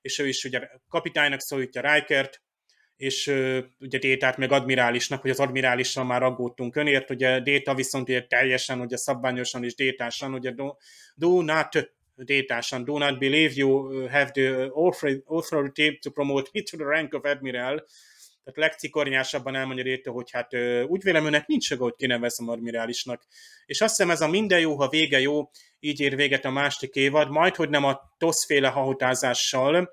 és 0.01 0.19
ő 0.19 0.29
is 0.29 0.45
ugye 0.45 0.69
kapitánynak 0.89 1.41
szólítja 1.41 1.95
Rikert, 1.95 2.43
és 2.97 3.27
ugye 3.81 3.99
Détát 3.99 4.37
meg 4.37 4.53
admirálisnak, 4.53 5.21
hogy 5.21 5.31
az 5.31 5.41
admirálissal 5.41 6.05
már 6.05 6.23
aggódtunk 6.23 6.77
önért, 6.77 7.11
ugye 7.11 7.41
Déta 7.41 7.75
viszont 7.75 8.09
ugye 8.09 8.27
teljesen, 8.27 8.81
ugye 8.81 8.97
szabványosan 8.97 9.65
és 9.65 9.75
détásan, 9.75 10.35
ugye 10.35 10.51
do, 10.51 10.75
do 11.15 11.43
not 11.43 11.95
détásan, 12.15 12.85
do 12.85 12.99
not 12.99 13.19
believe 13.19 13.53
you 13.55 13.91
have 14.09 14.31
the 14.31 14.71
authority 15.27 15.99
to 15.99 16.11
promote 16.11 16.51
me 16.53 16.63
to 16.63 16.77
the 16.77 16.87
rank 16.87 17.15
of 17.15 17.25
admiral, 17.25 17.87
tehát 18.45 18.71
legcikornyásabban 18.71 19.55
elmondja 19.55 19.85
Réta, 19.85 20.11
hogy 20.11 20.31
hát 20.31 20.55
úgy 20.87 21.03
vélem 21.03 21.27
önnek 21.27 21.47
nincs 21.47 21.71
joga, 21.71 21.83
hogy 21.83 21.95
kinevezem 21.97 22.49
admirálisnak. 22.49 23.27
És 23.67 23.81
azt 23.81 23.97
hiszem 23.97 24.11
ez 24.11 24.21
a 24.21 24.29
minden 24.29 24.61
jó, 24.61 24.77
ha 24.77 24.89
vége 24.89 25.21
jó, 25.21 25.51
így 25.81 26.01
ér 26.01 26.17
véget 26.17 26.45
a 26.45 26.51
második 26.51 26.95
évad, 26.95 27.31
majd 27.31 27.55
hogy 27.55 27.69
nem 27.69 27.85
a 27.85 28.01
toszféle 28.19 28.69
hahotázással, 28.69 29.91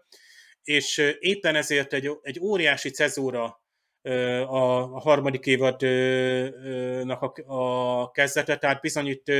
és 0.63 1.15
éppen 1.19 1.55
ezért 1.55 1.93
egy, 1.93 2.09
egy 2.21 2.39
óriási 2.39 2.89
cezúra 2.89 3.61
a, 4.03 4.93
a 4.95 4.99
harmadik 4.99 5.45
évadnak 5.45 7.21
a, 7.21 7.33
a 7.45 8.11
kezdete, 8.11 8.57
tehát 8.57 8.81
bizony 8.81 9.07
itt, 9.07 9.31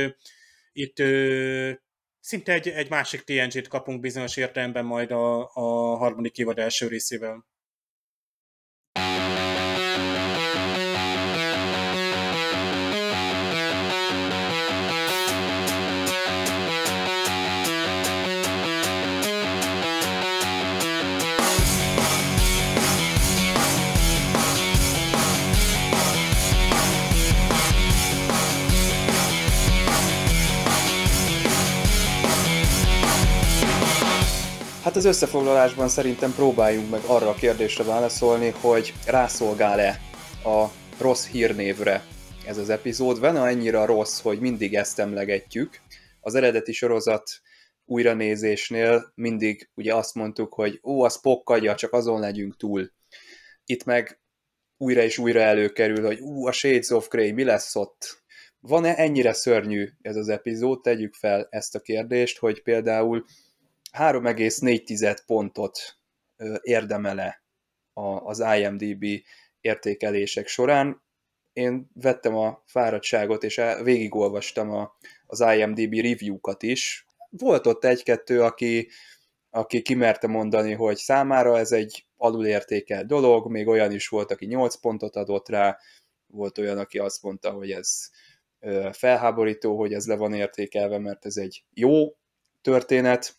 itt 0.72 0.96
szinte 2.20 2.52
egy, 2.52 2.68
egy 2.68 2.90
másik 2.90 3.20
TNG-t 3.20 3.68
kapunk 3.68 4.00
bizonyos 4.00 4.36
értelemben 4.36 4.84
majd 4.84 5.10
a, 5.10 5.50
a 5.52 5.96
harmadik 5.96 6.38
évad 6.38 6.58
első 6.58 6.86
részével. 6.86 7.46
Hát 34.94 35.02
az 35.04 35.08
összefoglalásban 35.08 35.88
szerintem 35.88 36.34
próbáljunk 36.34 36.90
meg 36.90 37.00
arra 37.06 37.28
a 37.28 37.34
kérdésre 37.34 37.84
válaszolni, 37.84 38.54
hogy 38.60 38.92
rászolgál-e 39.06 40.00
a 40.44 40.66
rossz 40.98 41.26
hírnévre 41.26 42.04
ez 42.46 42.58
az 42.58 42.68
epizód. 42.70 43.18
Van 43.20 43.36
annyira 43.36 43.84
rossz, 43.84 44.20
hogy 44.20 44.40
mindig 44.40 44.74
ezt 44.74 44.98
emlegetjük. 44.98 45.80
Az 46.20 46.34
eredeti 46.34 46.72
sorozat 46.72 47.30
újranézésnél 47.84 49.12
mindig 49.14 49.70
ugye 49.74 49.94
azt 49.94 50.14
mondtuk, 50.14 50.54
hogy 50.54 50.80
ó, 50.82 51.02
az 51.02 51.20
pokkadja, 51.20 51.74
csak 51.74 51.92
azon 51.92 52.20
legyünk 52.20 52.56
túl. 52.56 52.92
Itt 53.64 53.84
meg 53.84 54.20
újra 54.76 55.02
és 55.02 55.18
újra 55.18 55.40
előkerül, 55.40 56.06
hogy 56.06 56.20
ú, 56.20 56.46
a 56.46 56.52
Shades 56.52 56.90
of 56.90 57.08
Grey, 57.08 57.32
mi 57.32 57.44
lesz 57.44 57.76
ott? 57.76 58.22
Van-e 58.60 58.96
ennyire 58.96 59.32
szörnyű 59.32 59.88
ez 60.00 60.16
az 60.16 60.28
epizód? 60.28 60.80
Tegyük 60.80 61.14
fel 61.14 61.46
ezt 61.50 61.74
a 61.74 61.80
kérdést, 61.80 62.38
hogy 62.38 62.62
például 62.62 63.24
3,4 63.98 65.18
pontot 65.26 65.78
érdemele 66.62 67.44
az 68.24 68.44
IMDB 68.56 69.04
értékelések 69.60 70.46
során. 70.46 71.02
Én 71.52 71.90
vettem 71.92 72.36
a 72.36 72.62
fáradtságot, 72.66 73.42
és 73.42 73.60
végigolvastam 73.82 74.90
az 75.26 75.40
IMDB 75.40 75.94
review-kat 75.94 76.62
is. 76.62 77.06
Volt 77.30 77.66
ott 77.66 77.84
egy-kettő, 77.84 78.42
aki, 78.42 78.88
aki 79.50 79.82
kimerte 79.82 80.26
mondani, 80.26 80.72
hogy 80.72 80.96
számára 80.96 81.58
ez 81.58 81.72
egy 81.72 82.06
alulértékelt 82.16 83.06
dolog, 83.06 83.50
még 83.50 83.66
olyan 83.66 83.92
is 83.92 84.08
volt, 84.08 84.30
aki 84.30 84.46
8 84.46 84.74
pontot 84.74 85.16
adott 85.16 85.48
rá, 85.48 85.78
volt 86.26 86.58
olyan, 86.58 86.78
aki 86.78 86.98
azt 86.98 87.22
mondta, 87.22 87.50
hogy 87.50 87.70
ez 87.70 88.10
felháborító, 88.92 89.78
hogy 89.78 89.92
ez 89.92 90.06
le 90.06 90.16
van 90.16 90.34
értékelve, 90.34 90.98
mert 90.98 91.26
ez 91.26 91.36
egy 91.36 91.64
jó 91.74 92.16
történet, 92.60 93.36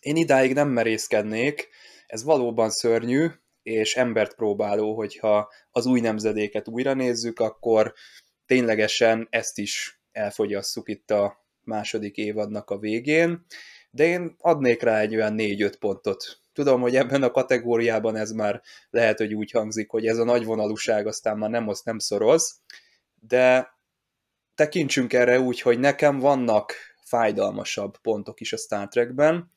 én 0.00 0.16
idáig 0.16 0.54
nem 0.54 0.68
merészkednék, 0.68 1.68
ez 2.06 2.24
valóban 2.24 2.70
szörnyű, 2.70 3.26
és 3.62 3.96
embert 3.96 4.34
próbáló, 4.34 4.94
hogyha 4.94 5.48
az 5.70 5.86
új 5.86 6.00
nemzedéket 6.00 6.68
újra 6.68 6.94
nézzük, 6.94 7.40
akkor 7.40 7.94
ténylegesen 8.46 9.26
ezt 9.30 9.58
is 9.58 10.00
elfogyasszuk 10.12 10.88
itt 10.88 11.10
a 11.10 11.44
második 11.64 12.16
évadnak 12.16 12.70
a 12.70 12.78
végén, 12.78 13.44
de 13.90 14.04
én 14.04 14.34
adnék 14.38 14.82
rá 14.82 15.00
egy 15.00 15.14
olyan 15.14 15.34
4-5 15.36 15.74
pontot. 15.78 16.40
Tudom, 16.52 16.80
hogy 16.80 16.96
ebben 16.96 17.22
a 17.22 17.30
kategóriában 17.30 18.16
ez 18.16 18.30
már 18.30 18.62
lehet, 18.90 19.18
hogy 19.18 19.34
úgy 19.34 19.50
hangzik, 19.50 19.90
hogy 19.90 20.06
ez 20.06 20.18
a 20.18 20.24
nagyvonalúság 20.24 21.06
aztán 21.06 21.38
már 21.38 21.50
nem 21.50 21.68
osz, 21.68 21.82
nem 21.82 21.98
szoroz, 21.98 22.60
de 23.14 23.74
tekintsünk 24.54 25.12
erre 25.12 25.40
úgy, 25.40 25.60
hogy 25.60 25.78
nekem 25.78 26.18
vannak 26.18 26.74
fájdalmasabb 27.02 27.96
pontok 27.98 28.40
is 28.40 28.52
a 28.52 28.56
Star 28.56 28.88
Trekben, 28.88 29.52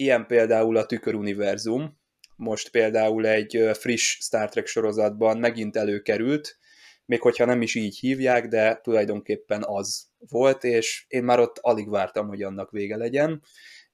Ilyen 0.00 0.26
például 0.26 0.76
a 0.76 0.86
Tüköruniverzum, 0.86 1.98
most 2.36 2.70
például 2.70 3.26
egy 3.26 3.70
friss 3.72 4.18
Star 4.20 4.48
Trek 4.48 4.66
sorozatban 4.66 5.38
megint 5.38 5.76
előkerült, 5.76 6.58
még 7.04 7.20
hogyha 7.20 7.44
nem 7.44 7.62
is 7.62 7.74
így 7.74 7.98
hívják, 7.98 8.48
de 8.48 8.80
tulajdonképpen 8.82 9.62
az 9.64 10.06
volt, 10.18 10.64
és 10.64 11.04
én 11.08 11.24
már 11.24 11.38
ott 11.38 11.58
alig 11.58 11.90
vártam, 11.90 12.28
hogy 12.28 12.42
annak 12.42 12.70
vége 12.70 12.96
legyen. 12.96 13.42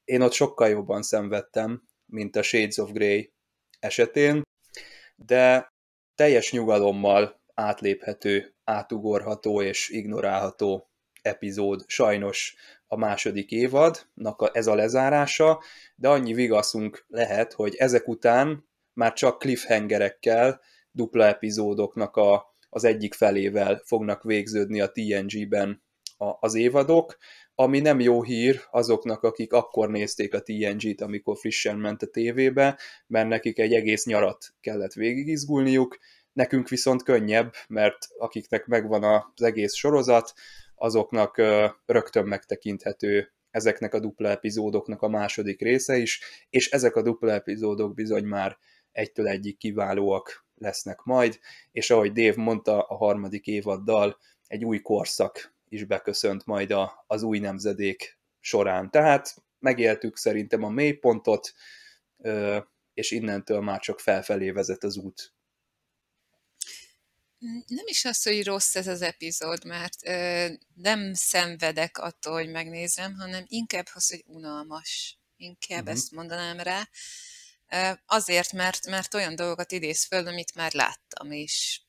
Én 0.05 0.21
ott 0.21 0.33
sokkal 0.33 0.69
jobban 0.69 1.03
szenvedtem, 1.03 1.83
mint 2.05 2.37
a 2.37 2.43
Shades 2.43 2.77
of 2.77 2.93
Grey 2.93 3.33
esetén, 3.79 4.43
de 5.17 5.73
teljes 6.15 6.53
nyugalommal 6.53 7.43
átléphető, 7.55 8.55
átugorható 8.65 9.63
és 9.63 9.89
ignorálható 9.89 10.91
epizód 11.23 11.85
sajnos 11.87 12.57
a 12.87 12.97
második 12.97 13.51
évadnak 13.51 14.51
ez 14.53 14.67
a 14.67 14.75
lezárása, 14.75 15.63
de 15.97 16.09
annyi 16.09 16.33
vigaszunk 16.33 17.05
lehet, 17.09 17.53
hogy 17.53 17.75
ezek 17.75 18.09
után 18.09 18.69
már 18.93 19.13
csak 19.13 19.39
cliffhangerekkel, 19.39 20.61
dupla 20.91 21.25
epizódoknak 21.25 22.17
a, 22.17 22.55
az 22.69 22.85
egyik 22.85 23.15
felével 23.15 23.83
fognak 23.85 24.23
végződni 24.23 24.81
a 24.81 24.93
TNG-ben 24.93 25.85
a, 26.17 26.37
az 26.41 26.55
évadok, 26.55 27.17
ami 27.55 27.81
nem 27.81 28.01
jó 28.01 28.23
hír 28.23 28.61
azoknak, 28.71 29.23
akik 29.23 29.53
akkor 29.53 29.91
nézték 29.91 30.35
a 30.35 30.43
TNG-t, 30.43 31.01
amikor 31.01 31.37
frissen 31.39 31.77
ment 31.77 32.03
a 32.03 32.07
tévébe, 32.07 32.79
mert 33.07 33.29
nekik 33.29 33.59
egy 33.59 33.73
egész 33.73 34.05
nyarat 34.05 34.55
kellett 34.61 34.93
végigizgulniuk, 34.93 35.99
nekünk 36.33 36.69
viszont 36.69 37.03
könnyebb, 37.03 37.53
mert 37.69 37.99
akiknek 38.19 38.67
megvan 38.67 39.05
az 39.35 39.43
egész 39.43 39.75
sorozat, 39.75 40.33
azoknak 40.77 41.37
rögtön 41.87 42.27
megtekinthető 42.27 43.33
ezeknek 43.51 43.95
a 43.95 44.01
dupla 44.01 44.29
epizódoknak 44.29 45.03
a 45.03 45.09
második 45.09 45.61
része 45.61 45.97
is, 45.97 46.21
és 46.51 46.71
ezek 46.71 46.97
a 46.97 47.03
dupla 47.03 47.33
epizódok 47.33 47.95
bizony 47.95 48.25
már 48.25 48.59
egytől 48.93 49.29
egyik 49.29 49.59
kiválóak 49.59 50.47
lesznek 50.55 51.03
majd, 51.03 51.39
és 51.73 51.91
ahogy 51.91 52.13
Dave 52.13 52.43
mondta, 52.43 52.83
a 52.83 52.97
harmadik 52.97 53.47
évaddal 53.47 54.19
egy 54.47 54.65
új 54.65 54.81
korszak 54.81 55.55
is 55.69 55.85
beköszönt 55.85 56.47
majd 56.47 56.71
a, 56.71 57.05
az 57.07 57.23
új 57.23 57.39
nemzedék 57.39 58.19
során. 58.41 58.91
Tehát 58.91 59.35
megéltük 59.59 60.17
szerintem 60.17 60.63
a 60.63 60.69
mélypontot, 60.69 61.53
és 62.95 63.11
innentől 63.11 63.61
már 63.61 63.81
csak 63.81 64.01
felfelé 64.01 64.51
vezet 64.51 64.85
az 64.85 64.97
út. 64.97 65.35
Nem 67.67 67.85
is 67.87 68.05
az, 68.05 68.23
hogy 68.23 68.45
rossz 68.45 68.75
ez 68.75 68.87
az 68.87 69.03
epizód, 69.03 69.65
mert 69.65 70.07
ö, 70.07 70.49
nem 70.75 71.15
szenvedek 71.15 71.99
attól, 71.99 72.33
hogy 72.33 72.51
megnézem, 72.51 73.15
hanem 73.15 73.45
inkább 73.47 73.87
az, 73.93 74.09
hogy 74.09 74.23
unalmas. 74.27 75.19
Inkább 75.37 75.81
uh-huh. 75.81 75.95
ezt 75.95 76.11
mondanám 76.11 76.61
rá. 76.61 76.89
Ö, 77.69 77.91
azért, 78.07 78.53
mert, 78.53 78.87
mert 78.87 79.15
olyan 79.15 79.35
dolgokat 79.37 79.73
idéz 79.73 80.05
föl, 80.05 80.27
amit 80.27 80.55
már 80.55 80.73
láttam, 80.73 81.31
és 81.31 81.81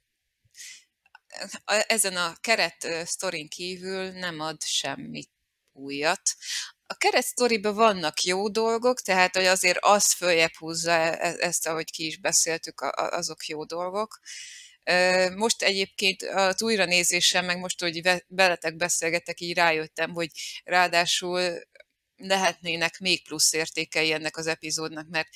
ezen 1.65 2.15
a 2.15 2.35
keret 2.41 2.87
sztorin 3.05 3.47
kívül 3.47 4.11
nem 4.11 4.39
ad 4.39 4.63
semmit 4.63 5.31
újat. 5.71 6.21
A 6.85 6.93
keret 6.93 7.25
sztoriban 7.25 7.75
vannak 7.75 8.23
jó 8.23 8.49
dolgok, 8.49 9.01
tehát 9.01 9.35
hogy 9.35 9.45
azért 9.45 9.77
az 9.81 10.13
följebb 10.13 10.53
húzza 10.53 10.91
e, 10.91 11.17
e, 11.19 11.35
ezt, 11.39 11.67
ahogy 11.67 11.91
ki 11.91 12.05
is 12.05 12.19
beszéltük, 12.19 12.81
azok 12.95 13.45
jó 13.45 13.65
dolgok. 13.65 14.19
Most 15.35 15.61
egyébként 15.63 16.23
az 16.23 16.61
újranézésen, 16.61 17.45
meg 17.45 17.59
most, 17.59 17.79
hogy 17.81 18.01
veletek 18.27 18.75
beszélgetek, 18.75 19.39
így 19.39 19.55
rájöttem, 19.55 20.11
hogy 20.11 20.29
ráadásul 20.63 21.67
lehetnének 22.17 22.99
még 22.99 23.23
plusz 23.23 23.53
értékei 23.53 24.11
ennek 24.11 24.37
az 24.37 24.47
epizódnak, 24.47 25.07
mert 25.09 25.27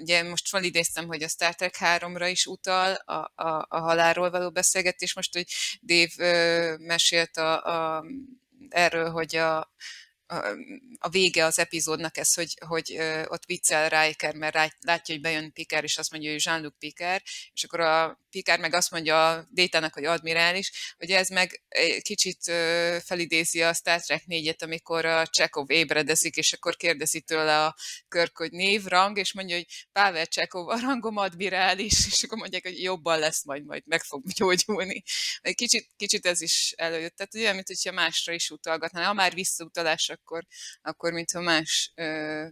ugye 0.00 0.22
most 0.22 0.48
felidéztem, 0.48 1.06
hogy 1.06 1.22
a 1.22 1.28
Star 1.28 1.54
Trek 1.54 1.76
3-ra 1.80 2.28
is 2.30 2.46
utal 2.46 2.94
a, 2.94 3.32
a, 3.34 3.66
a 3.68 3.78
halálról 3.78 4.30
való 4.30 4.50
beszélgetés, 4.50 5.14
most, 5.14 5.32
hogy 5.32 5.46
Dave 5.82 6.10
ö, 6.16 6.76
mesélt 6.78 7.36
a, 7.36 7.64
a, 7.64 8.04
erről, 8.68 9.10
hogy 9.10 9.36
a, 9.36 9.72
a 10.98 11.08
vége 11.08 11.44
az 11.44 11.58
epizódnak 11.58 12.16
ez, 12.16 12.34
hogy, 12.34 12.58
hogy 12.66 12.98
ott 13.24 13.44
viccel 13.44 13.88
Riker, 13.88 14.34
mert 14.34 14.54
látja, 14.80 15.14
hogy 15.14 15.20
bejön 15.20 15.52
Picard, 15.52 15.84
és 15.84 15.98
azt 15.98 16.10
mondja, 16.10 16.30
hogy 16.30 16.44
Jean-Luc 16.44 16.78
Picard, 16.78 17.22
és 17.52 17.64
akkor 17.64 17.80
a 17.80 18.20
Picard 18.30 18.60
meg 18.60 18.74
azt 18.74 18.90
mondja 18.90 19.30
a 19.30 19.46
Détának, 19.50 19.94
hogy 19.94 20.04
admirális, 20.04 20.94
hogy 20.98 21.10
ez 21.10 21.28
meg 21.28 21.62
kicsit 22.00 22.44
felidézi 23.04 23.62
a 23.62 23.74
Star 23.74 24.00
Trek 24.00 24.22
4-et, 24.26 24.62
amikor 24.62 25.04
a 25.04 25.26
Csekov 25.26 25.70
ébredezik, 25.70 26.36
és 26.36 26.52
akkor 26.52 26.76
kérdezi 26.76 27.20
tőle 27.20 27.64
a 27.64 27.76
Körk, 28.08 28.36
hogy 28.36 28.50
név, 28.50 28.84
rang, 28.84 29.18
és 29.18 29.32
mondja, 29.32 29.56
hogy 29.56 29.86
Pavel 29.92 30.26
Csekov, 30.26 30.68
a 30.68 30.80
rangom 30.80 31.16
admirális, 31.16 32.06
és 32.06 32.22
akkor 32.22 32.38
mondják, 32.38 32.62
hogy 32.62 32.82
jobban 32.82 33.18
lesz 33.18 33.44
majd, 33.44 33.64
majd 33.64 33.82
meg 33.86 34.02
fog 34.02 34.22
gyógyulni. 34.32 35.02
Kicsit, 35.54 35.88
kicsit 35.96 36.26
ez 36.26 36.40
is 36.40 36.72
előjött. 36.76 37.16
Tehát 37.16 37.34
olyan, 37.34 37.54
mint 37.54 37.66
hogyha 37.66 37.92
másra 37.92 38.32
is 38.32 38.50
utalgatná. 38.50 39.04
Ha 39.04 39.12
már 39.12 39.34
visszautalás, 39.34 40.08
akkor, 40.20 40.46
akkor 40.82 41.12
mintha 41.12 41.40
más 41.40 41.92
ö, 41.94 42.46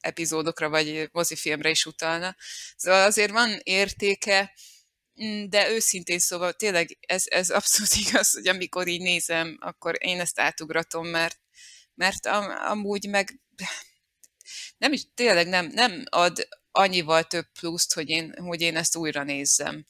epizódokra 0.00 0.68
vagy 0.68 1.08
mozifilmre 1.12 1.70
is 1.70 1.86
utalna. 1.86 2.36
Szóval 2.76 3.04
azért 3.04 3.30
van 3.30 3.60
értéke, 3.62 4.54
mm, 5.24 5.48
de 5.48 5.70
őszintén 5.70 6.18
szóval 6.18 6.52
tényleg 6.52 6.98
ez, 7.00 7.24
ez 7.26 7.50
abszolút 7.50 7.94
igaz, 8.06 8.32
hogy 8.32 8.48
amikor 8.48 8.86
így 8.86 9.00
nézem, 9.00 9.56
akkor 9.60 9.94
én 9.98 10.20
ezt 10.20 10.40
átugratom, 10.40 11.06
mert, 11.06 11.38
mert 11.94 12.26
am, 12.26 12.50
amúgy 12.50 13.08
meg 13.08 13.40
nem 14.78 14.92
is, 14.92 15.02
tényleg 15.14 15.48
nem, 15.48 15.66
nem 15.66 16.02
ad 16.10 16.48
annyival 16.70 17.24
több 17.24 17.46
pluszt, 17.60 17.94
hogy 17.94 18.08
én, 18.08 18.34
hogy 18.36 18.60
én 18.60 18.76
ezt 18.76 18.96
újra 18.96 19.22
nézzem 19.22 19.86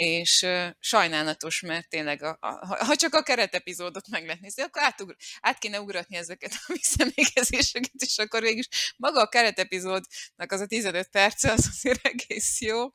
és 0.00 0.46
sajnálatos, 0.78 1.60
mert 1.60 1.88
tényleg, 1.88 2.22
a, 2.22 2.36
a, 2.40 2.84
ha 2.84 2.96
csak 2.96 3.14
a 3.14 3.22
keretepizódot 3.22 4.08
meg 4.08 4.24
lehet 4.24 4.40
nézni, 4.40 4.62
akkor 4.62 4.82
átugr, 4.82 5.14
át 5.40 5.58
kéne 5.58 5.80
ugratni 5.80 6.16
ezeket 6.16 6.52
a 6.52 6.72
visszaemlékezéseket, 6.72 7.92
és 7.94 8.18
akkor 8.18 8.40
végül 8.40 8.62
maga 8.96 9.20
a 9.20 9.28
keretepizódnak 9.28 10.52
az 10.52 10.60
a 10.60 10.66
15 10.66 11.08
perce 11.08 11.52
az 11.52 11.68
azért 11.70 12.06
egész 12.06 12.60
jó, 12.60 12.86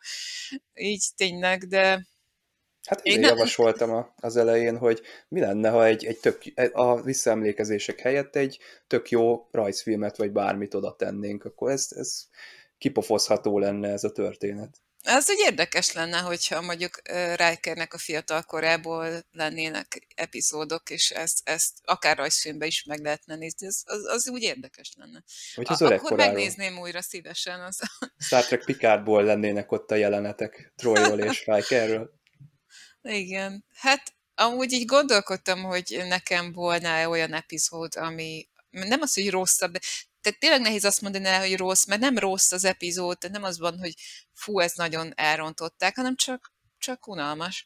így 0.74 1.06
tényleg, 1.16 1.68
de 1.68 2.08
Hát 2.88 3.06
én 3.06 3.20
nem... 3.20 3.30
javasoltam 3.30 4.14
az 4.16 4.38
elején, 4.38 4.78
hogy 4.78 5.02
mi 5.28 5.40
lenne, 5.40 5.70
ha 5.70 5.86
egy, 5.86 6.06
egy 6.06 6.20
tök, 6.20 6.42
a 6.72 7.02
visszaemlékezések 7.02 8.00
helyett 8.00 8.36
egy 8.36 8.60
tök 8.88 9.10
jó 9.10 9.48
rajzfilmet, 9.52 10.18
vagy 10.18 10.32
bármit 10.32 10.74
oda 10.74 10.96
tennénk, 10.96 11.46
akkor 11.46 11.72
ez, 11.72 11.88
ez 11.90 12.28
kipofozható 12.78 13.60
lenne 13.60 13.92
ez 13.92 14.04
a 14.04 14.12
történet. 14.12 14.85
Az 15.08 15.30
úgy 15.30 15.40
érdekes 15.40 15.92
lenne, 15.92 16.18
hogyha 16.18 16.62
mondjuk 16.62 17.02
Rikernek 17.36 17.94
a 17.94 17.98
fiatal 17.98 18.42
korából 18.44 19.26
lennének 19.32 20.08
epizódok, 20.16 20.90
és 20.90 21.10
ezt, 21.12 21.40
ezt 21.44 21.72
akár 21.84 22.18
rajzfilmbe 22.18 22.66
is 22.66 22.84
meg 22.84 23.00
lehetne 23.00 23.36
nézni, 23.36 23.68
az, 23.68 23.84
az, 23.86 24.06
az 24.06 24.30
úgy 24.30 24.42
érdekes 24.42 24.94
lenne. 24.98 25.24
Hogy 25.56 25.66
az 25.70 25.82
Akkor 25.82 26.00
koráról. 26.00 26.26
megnézném 26.26 26.80
újra 26.80 27.02
szívesen. 27.02 27.62
Az... 27.62 27.80
Star 28.18 28.46
Trek 28.46 28.66
Picardból 28.66 29.24
lennének 29.24 29.72
ott 29.72 29.92
a 29.92 29.96
jelenetek, 29.96 30.74
Troyról 30.76 31.20
és 31.20 31.46
Rikerről. 31.46 32.10
Igen, 33.02 33.66
hát 33.74 34.14
amúgy 34.36 34.72
így 34.72 34.86
gondolkodtam, 34.86 35.64
hogy 35.64 36.04
nekem 36.08 36.52
volna 36.52 37.10
olyan 37.10 37.34
epizód, 37.34 37.96
ami 37.96 38.50
nem 38.70 39.02
az, 39.02 39.14
hogy 39.14 39.30
rosszabb, 39.30 39.78
tehát 40.26 40.40
tényleg 40.40 40.62
nehéz 40.62 40.84
azt 40.84 41.02
mondani, 41.02 41.28
hogy 41.28 41.58
rossz, 41.58 41.86
mert 41.86 42.02
nem 42.02 42.18
rossz 42.18 42.52
az 42.52 42.64
epizód, 42.64 43.18
tehát 43.18 43.36
nem 43.36 43.46
az 43.46 43.60
van, 43.60 43.80
hogy 43.80 43.94
fú, 44.34 44.60
ezt 44.60 44.78
nagyon 44.78 45.14
elrontották, 45.16 45.96
hanem 45.96 46.16
csak, 46.16 46.54
csak 46.78 47.08
unalmas. 47.08 47.66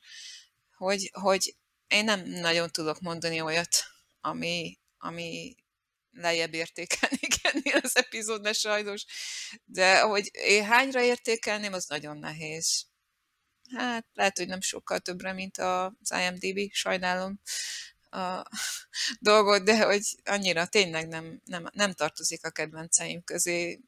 Hogy, 0.78 1.10
hogy 1.14 1.56
én 1.88 2.04
nem 2.04 2.26
nagyon 2.26 2.70
tudok 2.70 3.00
mondani 3.00 3.42
olyat, 3.42 3.76
ami, 4.22 4.80
ami 4.98 5.56
lejjebb 6.12 6.54
értékelnék 6.54 7.34
ennél 7.52 7.80
az 7.84 7.98
epizódnál 7.98 8.54
sajnos, 8.54 9.06
de 9.66 10.00
hogy 10.00 10.30
én 10.34 10.66
hányra 10.66 11.02
értékelném, 11.02 11.74
az 11.74 11.86
nagyon 11.88 12.18
nehéz. 12.18 12.86
Hát 13.76 14.06
lehet, 14.14 14.38
hogy 14.38 14.48
nem 14.48 14.62
sokkal 14.62 15.00
többre, 15.00 15.34
mint 15.34 15.58
az 15.58 16.12
IMDb, 16.12 16.72
sajnálom 16.72 17.40
a 18.10 18.44
dolgot, 19.20 19.64
de 19.64 19.86
hogy 19.86 20.02
annyira 20.26 20.66
tényleg 20.66 21.08
nem, 21.08 21.42
nem, 21.46 21.70
nem 21.74 21.94
tartozik 21.94 22.46
a 22.46 22.50
kedvenceim 22.50 23.24
közé. 23.24 23.80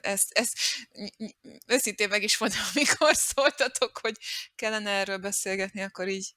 Ezt, 0.00 0.32
ezt 0.32 0.52
őszintén 1.66 2.08
meg 2.08 2.22
is 2.22 2.38
mondom, 2.38 2.58
amikor 2.74 3.16
szóltatok, 3.16 3.98
hogy 3.98 4.16
kellene 4.54 4.90
erről 4.90 5.18
beszélgetni, 5.18 5.82
akkor 5.82 6.08
így 6.08 6.34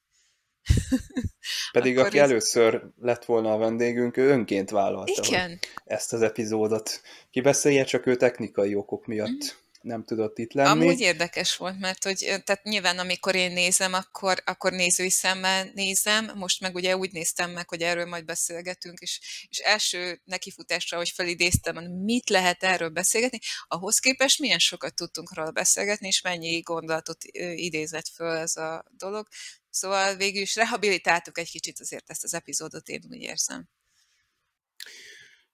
Pedig 1.72 1.96
Akkor 1.96 2.08
aki 2.08 2.18
ez... 2.18 2.30
először 2.30 2.82
lett 3.00 3.24
volna 3.24 3.52
a 3.52 3.56
vendégünk, 3.56 4.16
ő 4.16 4.28
önként 4.28 4.70
vállalta 4.70 5.22
Igen. 5.26 5.58
ezt 5.84 6.12
az 6.12 6.22
epizódot. 6.22 7.00
Ki 7.30 7.40
beszélje, 7.40 7.84
csak 7.84 8.06
ő 8.06 8.16
technikai 8.16 8.74
okok 8.74 9.06
miatt 9.06 9.30
mm 9.30 9.61
nem 9.82 10.04
tudott 10.04 10.38
itt 10.38 10.52
lenni. 10.52 10.68
Amúgy 10.68 11.00
érdekes 11.00 11.56
volt, 11.56 11.78
mert 11.78 12.04
hogy 12.04 12.18
tehát 12.18 12.62
nyilván 12.62 12.98
amikor 12.98 13.34
én 13.34 13.52
nézem, 13.52 13.92
akkor, 13.92 14.42
akkor 14.44 14.72
nézői 14.72 15.10
szemmel 15.10 15.70
nézem, 15.74 16.30
most 16.34 16.60
meg 16.60 16.74
ugye 16.74 16.96
úgy 16.96 17.12
néztem 17.12 17.50
meg, 17.50 17.68
hogy 17.68 17.82
erről 17.82 18.06
majd 18.06 18.24
beszélgetünk, 18.24 18.98
és, 18.98 19.46
és 19.48 19.58
első 19.58 20.20
nekifutásra, 20.24 20.96
hogy 20.96 21.10
felidéztem, 21.10 21.76
mit 21.84 22.30
lehet 22.30 22.62
erről 22.62 22.88
beszélgetni, 22.88 23.38
ahhoz 23.68 23.98
képest 23.98 24.38
milyen 24.38 24.58
sokat 24.58 24.94
tudtunk 24.94 25.34
róla 25.34 25.50
beszélgetni, 25.50 26.06
és 26.06 26.20
mennyi 26.20 26.60
gondolatot 26.60 27.24
idézett 27.54 28.08
föl 28.08 28.36
ez 28.36 28.56
a 28.56 28.84
dolog. 28.90 29.28
Szóval 29.70 30.16
végül 30.16 30.42
is 30.42 30.54
rehabilitáltuk 30.54 31.38
egy 31.38 31.50
kicsit 31.50 31.80
azért 31.80 32.10
ezt 32.10 32.24
az 32.24 32.34
epizódot, 32.34 32.88
én 32.88 33.02
úgy 33.10 33.20
érzem. 33.20 33.68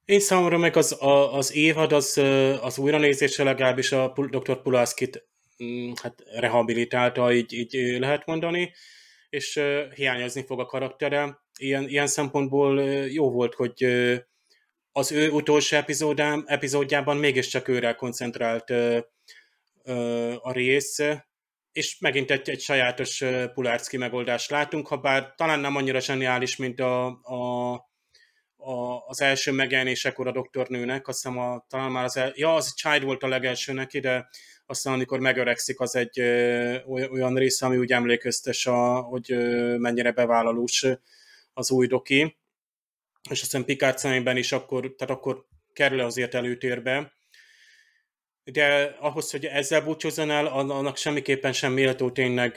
Én 0.09 0.20
számomra 0.20 0.59
meg 0.59 0.76
az, 0.76 1.02
a, 1.02 1.34
az 1.34 1.54
évad, 1.54 1.92
az, 1.92 2.18
az 2.61 2.78
újranézése 2.78 3.42
legalábbis 3.42 3.92
a 3.92 4.12
dr. 4.30 4.62
Pulaszkit 4.62 5.28
mm, 5.64 5.90
hát 6.02 6.22
rehabilitálta, 6.34 7.32
így, 7.32 7.52
így 7.52 7.98
lehet 7.98 8.26
mondani, 8.26 8.72
és 9.30 9.56
uh, 9.56 9.92
hiányozni 9.92 10.44
fog 10.44 10.61
a 10.61 10.66
karaktere. 10.66 11.40
Ilyen, 11.59 11.88
ilyen 11.88 12.06
szempontból 12.06 12.78
uh, 12.78 13.12
jó 13.12 13.30
volt, 13.30 13.54
hogy 13.54 13.84
uh, 13.84 14.16
az 14.92 15.12
ő 15.12 15.30
utolsó 15.30 15.76
epizódám, 15.76 16.44
epizódjában 16.46 17.16
mégiscsak 17.16 17.68
őre 17.68 17.94
koncentrált 17.94 18.70
uh, 18.70 18.98
uh, 19.84 20.34
a 20.40 20.52
rész, 20.52 20.98
és 21.72 21.98
megint 21.98 22.30
egy, 22.30 22.50
egy 22.50 22.61
sajátos 22.61 23.24
Pulárszki 23.54 23.96
megoldást 23.96 24.50
látunk, 24.50 24.86
ha 24.86 24.96
bár 24.96 25.34
talán 25.36 25.61
nem 25.61 25.76
annyira 25.76 26.00
zseniális, 26.00 26.56
mint 26.56 26.80
a, 26.80 27.06
a, 27.06 27.88
a, 28.59 29.06
az 29.06 29.20
első 29.20 29.52
megjelenésekor 29.52 30.26
a 30.26 30.32
doktornőnek, 30.32 31.09
azt 31.09 31.22
hiszem 31.22 31.38
a, 31.38 31.64
talán 31.68 31.90
már 31.90 32.04
az, 32.04 32.16
el, 32.16 32.32
ja, 32.34 32.54
az 32.54 32.74
Child 32.74 33.02
volt 33.02 33.22
a 33.22 33.28
legelső 33.28 33.72
neki, 33.72 34.00
de 34.00 34.28
aztán 34.66 34.92
amikor 34.92 35.20
megöregszik, 35.20 35.80
az 35.80 35.96
egy 35.96 36.20
ö, 36.20 36.76
olyan 36.86 37.34
része, 37.34 37.66
ami 37.66 37.76
úgy 37.76 37.92
emlékeztes, 37.92 38.66
a, 38.66 39.00
hogy 39.00 39.32
ö, 39.32 39.76
mennyire 39.76 40.12
bevállalós 40.12 40.86
az 41.52 41.70
új 41.70 41.86
doki, 41.86 42.36
és 43.30 43.42
aztán 43.42 43.64
Picard 43.64 43.98
szemében 43.98 44.36
is 44.36 44.52
akkor, 44.52 44.94
tehát 44.96 45.14
akkor 45.14 45.44
kerül 45.72 46.00
azért 46.00 46.34
előtérbe, 46.34 47.12
de 48.44 48.96
ahhoz, 49.00 49.30
hogy 49.30 49.44
ezzel 49.44 49.80
búcsúzzon 49.80 50.30
el, 50.30 50.46
annak 50.46 50.96
semmiképpen 50.96 51.52
sem 51.52 51.72
méltó 51.72 52.11
tényleg, 52.11 52.54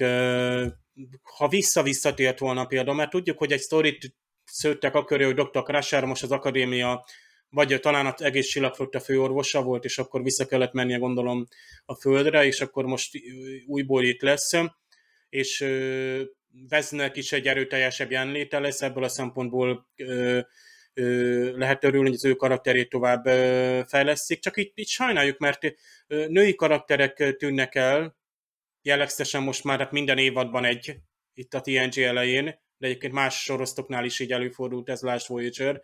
ha 1.21 1.47
vissza-visszatért 1.47 2.39
volna 2.39 2.65
például, 2.65 2.95
mert 2.95 3.09
tudjuk, 3.09 3.37
hogy 3.37 3.51
egy 3.51 3.59
sztorit 3.59 4.15
szőttek 4.51 4.95
akkor, 4.95 5.23
hogy 5.23 5.33
Dr. 5.33 5.63
Crusher 5.63 6.05
most 6.05 6.23
az 6.23 6.31
akadémia, 6.31 7.05
vagy 7.49 7.79
talán 7.79 8.05
az 8.05 8.21
egész 8.21 8.47
csillagflotta 8.47 8.99
főorvosa 8.99 9.61
volt, 9.63 9.83
és 9.83 9.97
akkor 9.97 10.23
vissza 10.23 10.45
kellett 10.45 10.73
mennie 10.73 10.97
gondolom 10.97 11.47
a 11.85 11.95
földre, 11.95 12.45
és 12.45 12.61
akkor 12.61 12.85
most 12.85 13.19
újból 13.67 14.03
itt 14.03 14.21
lesz, 14.21 14.51
és 15.29 15.65
Veznek 16.69 17.15
is 17.15 17.31
egy 17.31 17.47
erőteljesebb 17.47 18.11
jelenléte 18.11 18.59
lesz, 18.59 18.81
ebből 18.81 19.03
a 19.03 19.09
szempontból 19.09 19.87
lehet 21.53 21.83
örülni, 21.83 22.07
hogy 22.07 22.15
az 22.15 22.25
ő 22.25 22.33
karakterét 22.33 22.89
tovább 22.89 23.25
fejlesztik, 23.87 24.39
csak 24.39 24.57
itt, 24.57 24.77
itt 24.77 24.87
sajnáljuk, 24.87 25.37
mert 25.37 25.73
női 26.07 26.55
karakterek 26.55 27.35
tűnnek 27.37 27.75
el, 27.75 28.17
jellegzetesen 28.81 29.43
most 29.43 29.63
már 29.63 29.79
hát 29.79 29.91
minden 29.91 30.17
évadban 30.17 30.65
egy, 30.65 30.95
itt 31.33 31.53
a 31.53 31.61
TNG 31.61 31.97
elején, 31.97 32.59
de 32.81 32.87
egyébként 32.87 33.13
más 33.13 33.43
sorosztoknál 33.43 34.05
is 34.05 34.19
így 34.19 34.31
előfordult 34.31 34.89
ez 34.89 35.01
Last 35.01 35.27
Voyager, 35.27 35.81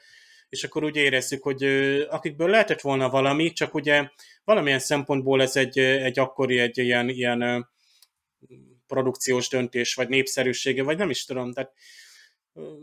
és 0.50 0.64
akkor 0.64 0.84
úgy 0.84 0.96
érezzük, 0.96 1.44
hogy 1.44 1.64
akikből 2.10 2.50
lehetett 2.50 2.82
volna 2.82 3.10
valami, 3.10 3.52
csak 3.52 3.74
ugye 3.74 4.10
valamilyen 4.44 4.80
szempontból 4.80 5.42
ez 5.42 5.56
egy, 5.56 5.80
egy 5.80 6.20
akkori, 6.20 6.60
egy 6.60 6.78
ilyen, 6.78 7.10
ilyen 7.10 7.70
produkciós 8.88 9.48
döntés, 9.48 9.94
vagy 9.94 10.10
népszerűsége, 10.10 10.84
vagy 10.84 10.98
nem 10.98 11.10
is 11.10 11.26
tudom, 11.26 11.54
tehát 11.54 11.74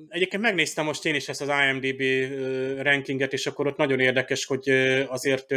Egyébként 0.08 0.42
megnéztem 0.42 0.84
most 0.84 1.04
én 1.04 1.14
is 1.14 1.28
ezt 1.28 1.40
az 1.40 1.48
IMDB 1.48 2.02
rankinget, 2.80 3.32
és 3.32 3.46
akkor 3.46 3.66
ott 3.66 3.76
nagyon 3.76 4.00
érdekes, 4.00 4.44
hogy 4.44 4.68
azért 5.08 5.52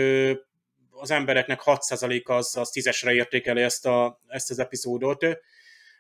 az 0.90 1.12
embereknek 1.12 1.62
6%-a 1.66 2.34
az, 2.34 2.56
az 2.56 2.70
tízesre 2.70 3.14
értékeli 3.14 3.62
ezt, 3.62 3.86
a, 3.86 4.22
ezt 4.28 4.50
az 4.50 4.60
epizódot, 4.60 5.26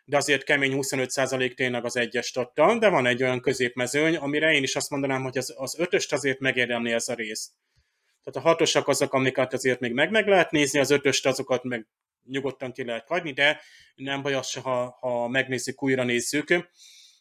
de 0.09 0.17
azért 0.17 0.43
kemény 0.43 0.73
25% 0.75 1.53
tényleg 1.53 1.85
az 1.85 1.97
egyest 1.97 2.37
adta, 2.37 2.77
de 2.77 2.89
van 2.89 3.05
egy 3.05 3.23
olyan 3.23 3.41
középmezőny, 3.41 4.15
amire 4.15 4.51
én 4.51 4.63
is 4.63 4.75
azt 4.75 4.89
mondanám, 4.89 5.23
hogy 5.23 5.37
az, 5.37 5.53
az 5.57 5.79
ötöst 5.79 6.13
azért 6.13 6.39
megérdemli 6.39 6.91
ez 6.91 7.07
a 7.07 7.13
rész. 7.13 7.51
Tehát 8.23 8.47
a 8.47 8.49
hatosak 8.49 8.87
azok, 8.87 9.13
amiket 9.13 9.53
azért 9.53 9.79
még 9.79 9.93
meg, 9.93 10.11
meg 10.11 10.27
lehet 10.27 10.51
nézni, 10.51 10.79
az 10.79 10.89
ötöst 10.89 11.25
azokat 11.25 11.63
meg 11.63 11.87
nyugodtan 12.23 12.71
ki 12.71 12.85
lehet 12.85 13.07
hagyni, 13.07 13.31
de 13.31 13.61
nem 13.95 14.21
baj 14.21 14.33
az 14.33 14.53
ha, 14.53 14.97
ha 14.99 15.27
megnézzük, 15.27 15.83
újra 15.83 16.03
nézzük. 16.03 16.49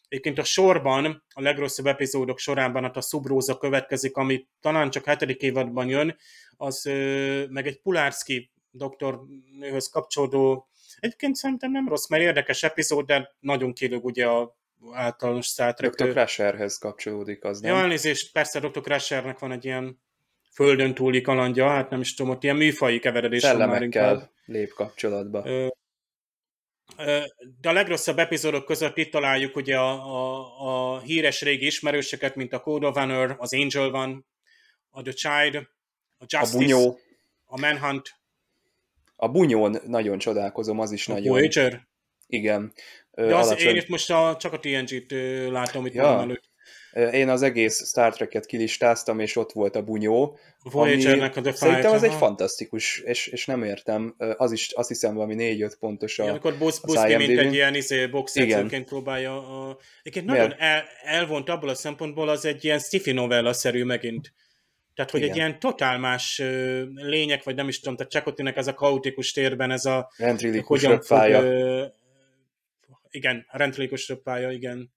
Egyébként 0.07 0.37
a 0.37 0.43
sorban, 0.43 1.23
a 1.33 1.41
legrosszabb 1.41 1.85
epizódok 1.85 2.39
sorában 2.39 2.83
hát 2.83 2.97
a 2.97 3.01
Subróza 3.01 3.57
következik, 3.57 4.15
ami 4.15 4.47
talán 4.59 4.89
csak 4.89 5.05
hetedik 5.05 5.41
évadban 5.41 5.87
jön, 5.87 6.17
az 6.57 6.81
meg 7.49 7.67
egy 7.67 7.81
Pulárszki 7.81 8.51
doktornőhöz 8.71 9.87
kapcsolódó, 9.87 10.69
egyébként 10.99 11.35
szerintem 11.35 11.71
nem 11.71 11.87
rossz, 11.87 12.07
mert 12.07 12.23
érdekes 12.23 12.63
epizód, 12.63 13.05
de 13.05 13.35
nagyon 13.39 13.73
kilög 13.73 14.05
ugye 14.05 14.25
a 14.27 14.57
általános 14.91 15.45
Star 15.45 15.73
Trek. 15.73 15.93
Dr. 15.93 16.11
Crusherhez 16.11 16.77
kapcsolódik 16.77 17.43
az, 17.43 17.59
nem? 17.59 17.75
Ja, 17.75 17.81
elnézést, 17.81 18.31
persze 18.31 18.59
Dr. 18.59 18.81
Crushernek 18.81 19.39
van 19.39 19.51
egy 19.51 19.65
ilyen 19.65 20.01
földön 20.51 20.93
túli 20.93 21.21
kalandja, 21.21 21.69
hát 21.69 21.89
nem 21.89 22.01
is 22.01 22.13
tudom, 22.13 22.31
ott 22.31 22.43
ilyen 22.43 22.55
műfai 22.55 22.99
keveredés 22.99 23.43
van 23.43 23.69
már 23.69 23.81
inkább. 23.81 24.31
lép 24.45 24.73
kapcsolatba. 24.73 25.45
Ö, 25.45 25.67
de 27.61 27.69
a 27.69 27.71
legrosszabb 27.71 28.19
epizódok 28.19 28.65
között 28.65 28.97
itt 28.97 29.11
találjuk 29.11 29.55
ugye 29.55 29.77
a, 29.77 29.91
a, 29.91 30.95
a 30.95 30.99
híres 30.99 31.41
régi 31.41 31.65
ismerőseket, 31.65 32.35
mint 32.35 32.53
a 32.53 32.59
Code 32.59 32.87
of 32.87 32.95
Honor, 32.95 33.35
az 33.39 33.53
Angel 33.53 33.89
van, 33.89 34.25
a 34.89 35.01
The 35.01 35.11
Child, 35.11 35.55
a 36.17 36.25
Justice, 36.27 36.55
a, 36.55 36.59
bunyó. 36.59 36.99
a 37.45 37.59
Manhunt. 37.59 38.16
A 39.19 39.27
bunyón 39.27 39.77
nagyon 39.85 40.17
csodálkozom, 40.17 40.79
az 40.79 40.91
is 40.91 41.07
a 41.07 41.13
nagyon... 41.13 41.33
Voyager? 41.33 41.87
Igen. 42.27 42.73
De 43.11 43.35
az, 43.35 43.47
alacsony... 43.47 43.69
én 43.69 43.75
itt 43.75 43.87
most 43.87 44.11
a, 44.11 44.37
csak 44.39 44.53
a 44.53 44.59
TNG-t 44.59 45.11
látom 45.51 45.85
itt 45.85 45.93
ja. 45.93 46.21
előtt. 46.21 46.49
Én 47.11 47.29
az 47.29 47.41
egész 47.41 47.87
Star 47.87 48.13
Trek-et 48.13 48.45
kilistáztam, 48.45 49.19
és 49.19 49.35
ott 49.35 49.51
volt 49.51 49.75
a 49.75 49.81
bunyó. 49.81 50.37
Voyager-nek 50.63 51.35
a 51.35 51.41
The 51.41 51.51
Szerintem 51.51 51.91
az 51.91 52.03
aha. 52.03 52.11
egy 52.11 52.17
fantasztikus, 52.17 52.99
és, 52.99 53.27
és 53.27 53.45
nem 53.45 53.63
értem, 53.63 54.15
az 54.17 54.51
is 54.51 54.71
azt 54.71 54.87
hiszem 54.87 55.13
valami 55.13 55.35
4-5 55.37 55.73
pontos 55.79 56.19
a 56.19 56.23
ja, 56.23 56.29
Amikor 56.29 56.57
Busz, 56.57 56.79
Buszki, 56.79 57.15
mint 57.15 57.39
egy 57.39 57.53
ilyen 57.53 57.75
izé, 57.75 58.05
boxjegyzőként 58.05 58.85
próbálja. 58.85 59.67
A... 59.67 59.77
Egyébként 59.99 60.25
nagyon 60.25 60.55
el, 60.57 60.83
elvont 61.03 61.49
abból 61.49 61.69
a 61.69 61.75
szempontból, 61.75 62.29
az 62.29 62.45
egy 62.45 62.65
ilyen 62.65 62.79
sci-fi 62.79 63.11
novella-szerű 63.11 63.83
megint. 63.83 64.33
Tehát, 64.97 65.11
hogy 65.11 65.21
Igen. 65.21 65.31
egy 65.31 65.37
ilyen 65.37 65.59
totál 65.59 65.97
más 65.97 66.41
lények, 66.93 67.43
vagy 67.43 67.55
nem 67.55 67.67
is 67.67 67.79
tudom, 67.79 67.95
tehát 67.95 68.11
Csakotinek 68.11 68.57
ez 68.57 68.67
a 68.67 68.73
kaotikus 68.73 69.31
térben, 69.31 69.71
ez 69.71 69.85
a... 69.85 70.11
Rentrilikus 70.17 70.83
röppája. 70.83 71.93
igen, 73.09 73.45
a 73.49 73.57
rentrilikus 73.57 74.07
röppája, 74.07 74.51
igen 74.51 74.95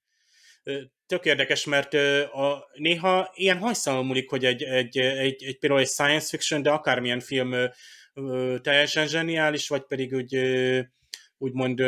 tök 1.07 1.25
érdekes, 1.25 1.65
mert 1.65 1.95
a, 2.33 2.69
néha 2.75 3.31
ilyen 3.35 3.59
hajszalon 3.59 4.07
múlik, 4.07 4.31
hogy 4.31 4.45
egy, 4.45 4.63
egy, 4.63 4.99
egy, 4.99 5.43
egy, 5.43 5.59
például 5.59 5.81
egy 5.81 5.89
science 5.89 6.27
fiction, 6.27 6.63
de 6.63 6.71
akármilyen 6.71 7.21
film 7.21 7.55
teljesen 8.63 9.07
zseniális, 9.07 9.69
vagy 9.69 9.83
pedig 9.83 10.13
úgy, 10.13 10.41
úgymond 11.39 11.81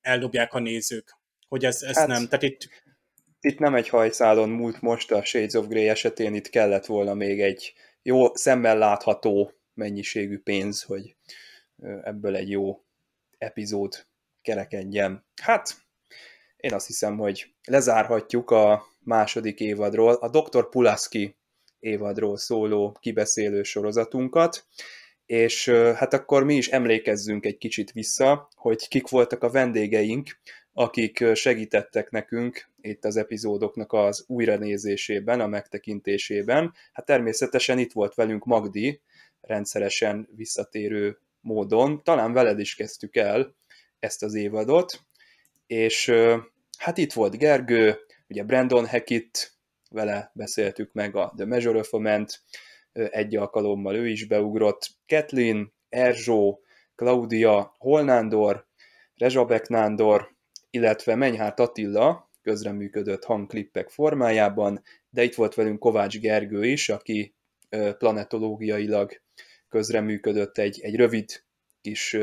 eldobják 0.00 0.54
a 0.54 0.58
nézők, 0.58 1.18
hogy 1.48 1.64
ez, 1.64 1.82
ez 1.82 1.96
hát, 1.96 2.06
nem. 2.06 2.28
Tehát 2.28 2.42
itt... 2.42 2.84
itt 3.46 3.58
nem 3.58 3.74
egy 3.74 3.88
hajszálon 3.88 4.48
múlt 4.48 4.80
most 4.80 5.12
a 5.12 5.24
Shades 5.24 5.54
of 5.54 5.66
Grey 5.66 5.88
esetén, 5.88 6.34
itt 6.34 6.48
kellett 6.48 6.86
volna 6.86 7.14
még 7.14 7.40
egy 7.40 7.72
jó, 8.02 8.34
szemmel 8.34 8.78
látható 8.78 9.52
mennyiségű 9.74 10.38
pénz, 10.38 10.82
hogy 10.82 11.16
ebből 12.02 12.36
egy 12.36 12.50
jó 12.50 12.84
epizód 13.38 14.06
kerekedjen. 14.42 15.26
Hát, 15.42 15.74
én 16.56 16.72
azt 16.72 16.86
hiszem, 16.86 17.16
hogy 17.16 17.54
lezárhatjuk 17.68 18.50
a 18.50 18.86
második 18.98 19.60
évadról, 19.60 20.14
a 20.14 20.28
Dr. 20.28 20.68
Pulaski 20.68 21.36
évadról 21.78 22.36
szóló 22.36 22.96
kibeszélő 23.00 23.62
sorozatunkat, 23.62 24.66
és 25.26 25.68
hát 25.68 26.12
akkor 26.12 26.44
mi 26.44 26.54
is 26.54 26.68
emlékezzünk 26.68 27.46
egy 27.46 27.58
kicsit 27.58 27.92
vissza, 27.92 28.48
hogy 28.54 28.88
kik 28.88 29.08
voltak 29.08 29.42
a 29.42 29.50
vendégeink, 29.50 30.40
akik 30.78 31.24
segítettek 31.34 32.10
nekünk 32.10 32.68
itt 32.80 33.04
az 33.04 33.16
epizódoknak 33.16 33.92
az 33.92 34.24
újranézésében, 34.26 35.40
a 35.40 35.46
megtekintésében. 35.46 36.72
Hát 36.92 37.06
természetesen 37.06 37.78
itt 37.78 37.92
volt 37.92 38.14
velünk 38.14 38.44
Magdi, 38.44 39.00
rendszeresen 39.40 40.28
visszatérő 40.36 41.18
módon. 41.40 42.02
Talán 42.02 42.32
veled 42.32 42.58
is 42.58 42.74
kezdtük 42.74 43.16
el 43.16 43.54
ezt 43.98 44.22
az 44.22 44.34
évadot, 44.34 45.00
és 45.66 46.12
hát 46.78 46.98
itt 46.98 47.12
volt 47.12 47.38
Gergő, 47.38 47.96
ugye 48.28 48.44
Brandon 48.44 48.86
Hackett, 48.86 49.52
vele 49.90 50.30
beszéltük 50.34 50.92
meg 50.92 51.16
a 51.16 51.32
The 51.36 51.46
Measure 51.46 51.78
of 51.78 51.92
a 51.92 51.98
egy 52.92 53.36
alkalommal 53.36 53.94
ő 53.94 54.08
is 54.08 54.26
beugrott, 54.26 54.90
Kathleen, 55.06 55.72
Erzsó, 55.88 56.60
Claudia, 56.94 57.74
Holnándor, 57.78 58.66
Rezsabek 59.14 59.68
Nándor, 59.68 60.35
illetve 60.76 61.14
Menyhárt 61.14 61.60
Attila 61.60 62.30
közreműködött 62.42 63.24
hangklippek 63.24 63.88
formájában, 63.88 64.82
de 65.10 65.22
itt 65.22 65.34
volt 65.34 65.54
velünk 65.54 65.78
Kovács 65.78 66.18
Gergő 66.18 66.64
is, 66.66 66.88
aki 66.88 67.34
planetológiailag 67.98 69.20
közreműködött 69.68 70.58
egy, 70.58 70.80
egy 70.80 70.96
rövid 70.96 71.44
kis 71.80 72.16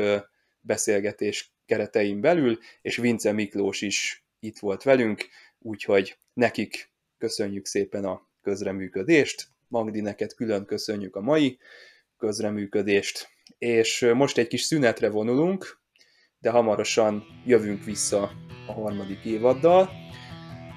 beszélgetés 0.60 1.52
keretein 1.66 2.20
belül, 2.20 2.58
és 2.82 2.96
Vince 2.96 3.32
Miklós 3.32 3.80
is 3.80 4.26
itt 4.40 4.58
volt 4.58 4.82
velünk, 4.82 5.26
úgyhogy 5.58 6.18
nekik 6.32 6.90
köszönjük 7.18 7.66
szépen 7.66 8.04
a 8.04 8.28
közreműködést, 8.42 9.48
Magdi, 9.68 10.00
neked 10.00 10.34
külön 10.34 10.64
köszönjük 10.64 11.16
a 11.16 11.20
mai 11.20 11.58
közreműködést, 12.18 13.28
és 13.58 14.10
most 14.14 14.38
egy 14.38 14.46
kis 14.46 14.62
szünetre 14.62 15.10
vonulunk, 15.10 15.82
de 16.44 16.50
hamarosan 16.50 17.24
jövünk 17.44 17.84
vissza 17.84 18.30
a 18.66 18.72
harmadik 18.72 19.24
évaddal. 19.24 19.90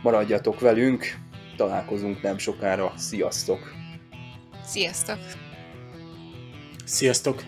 Maradjatok 0.04 0.60
velünk, 0.60 1.06
találkozunk 1.58 2.22
nem 2.22 2.38
sokára, 2.38 2.94
sziasztok! 2.96 3.60
Sziasztok! 4.64 5.20
Sziasztok! 6.86 7.44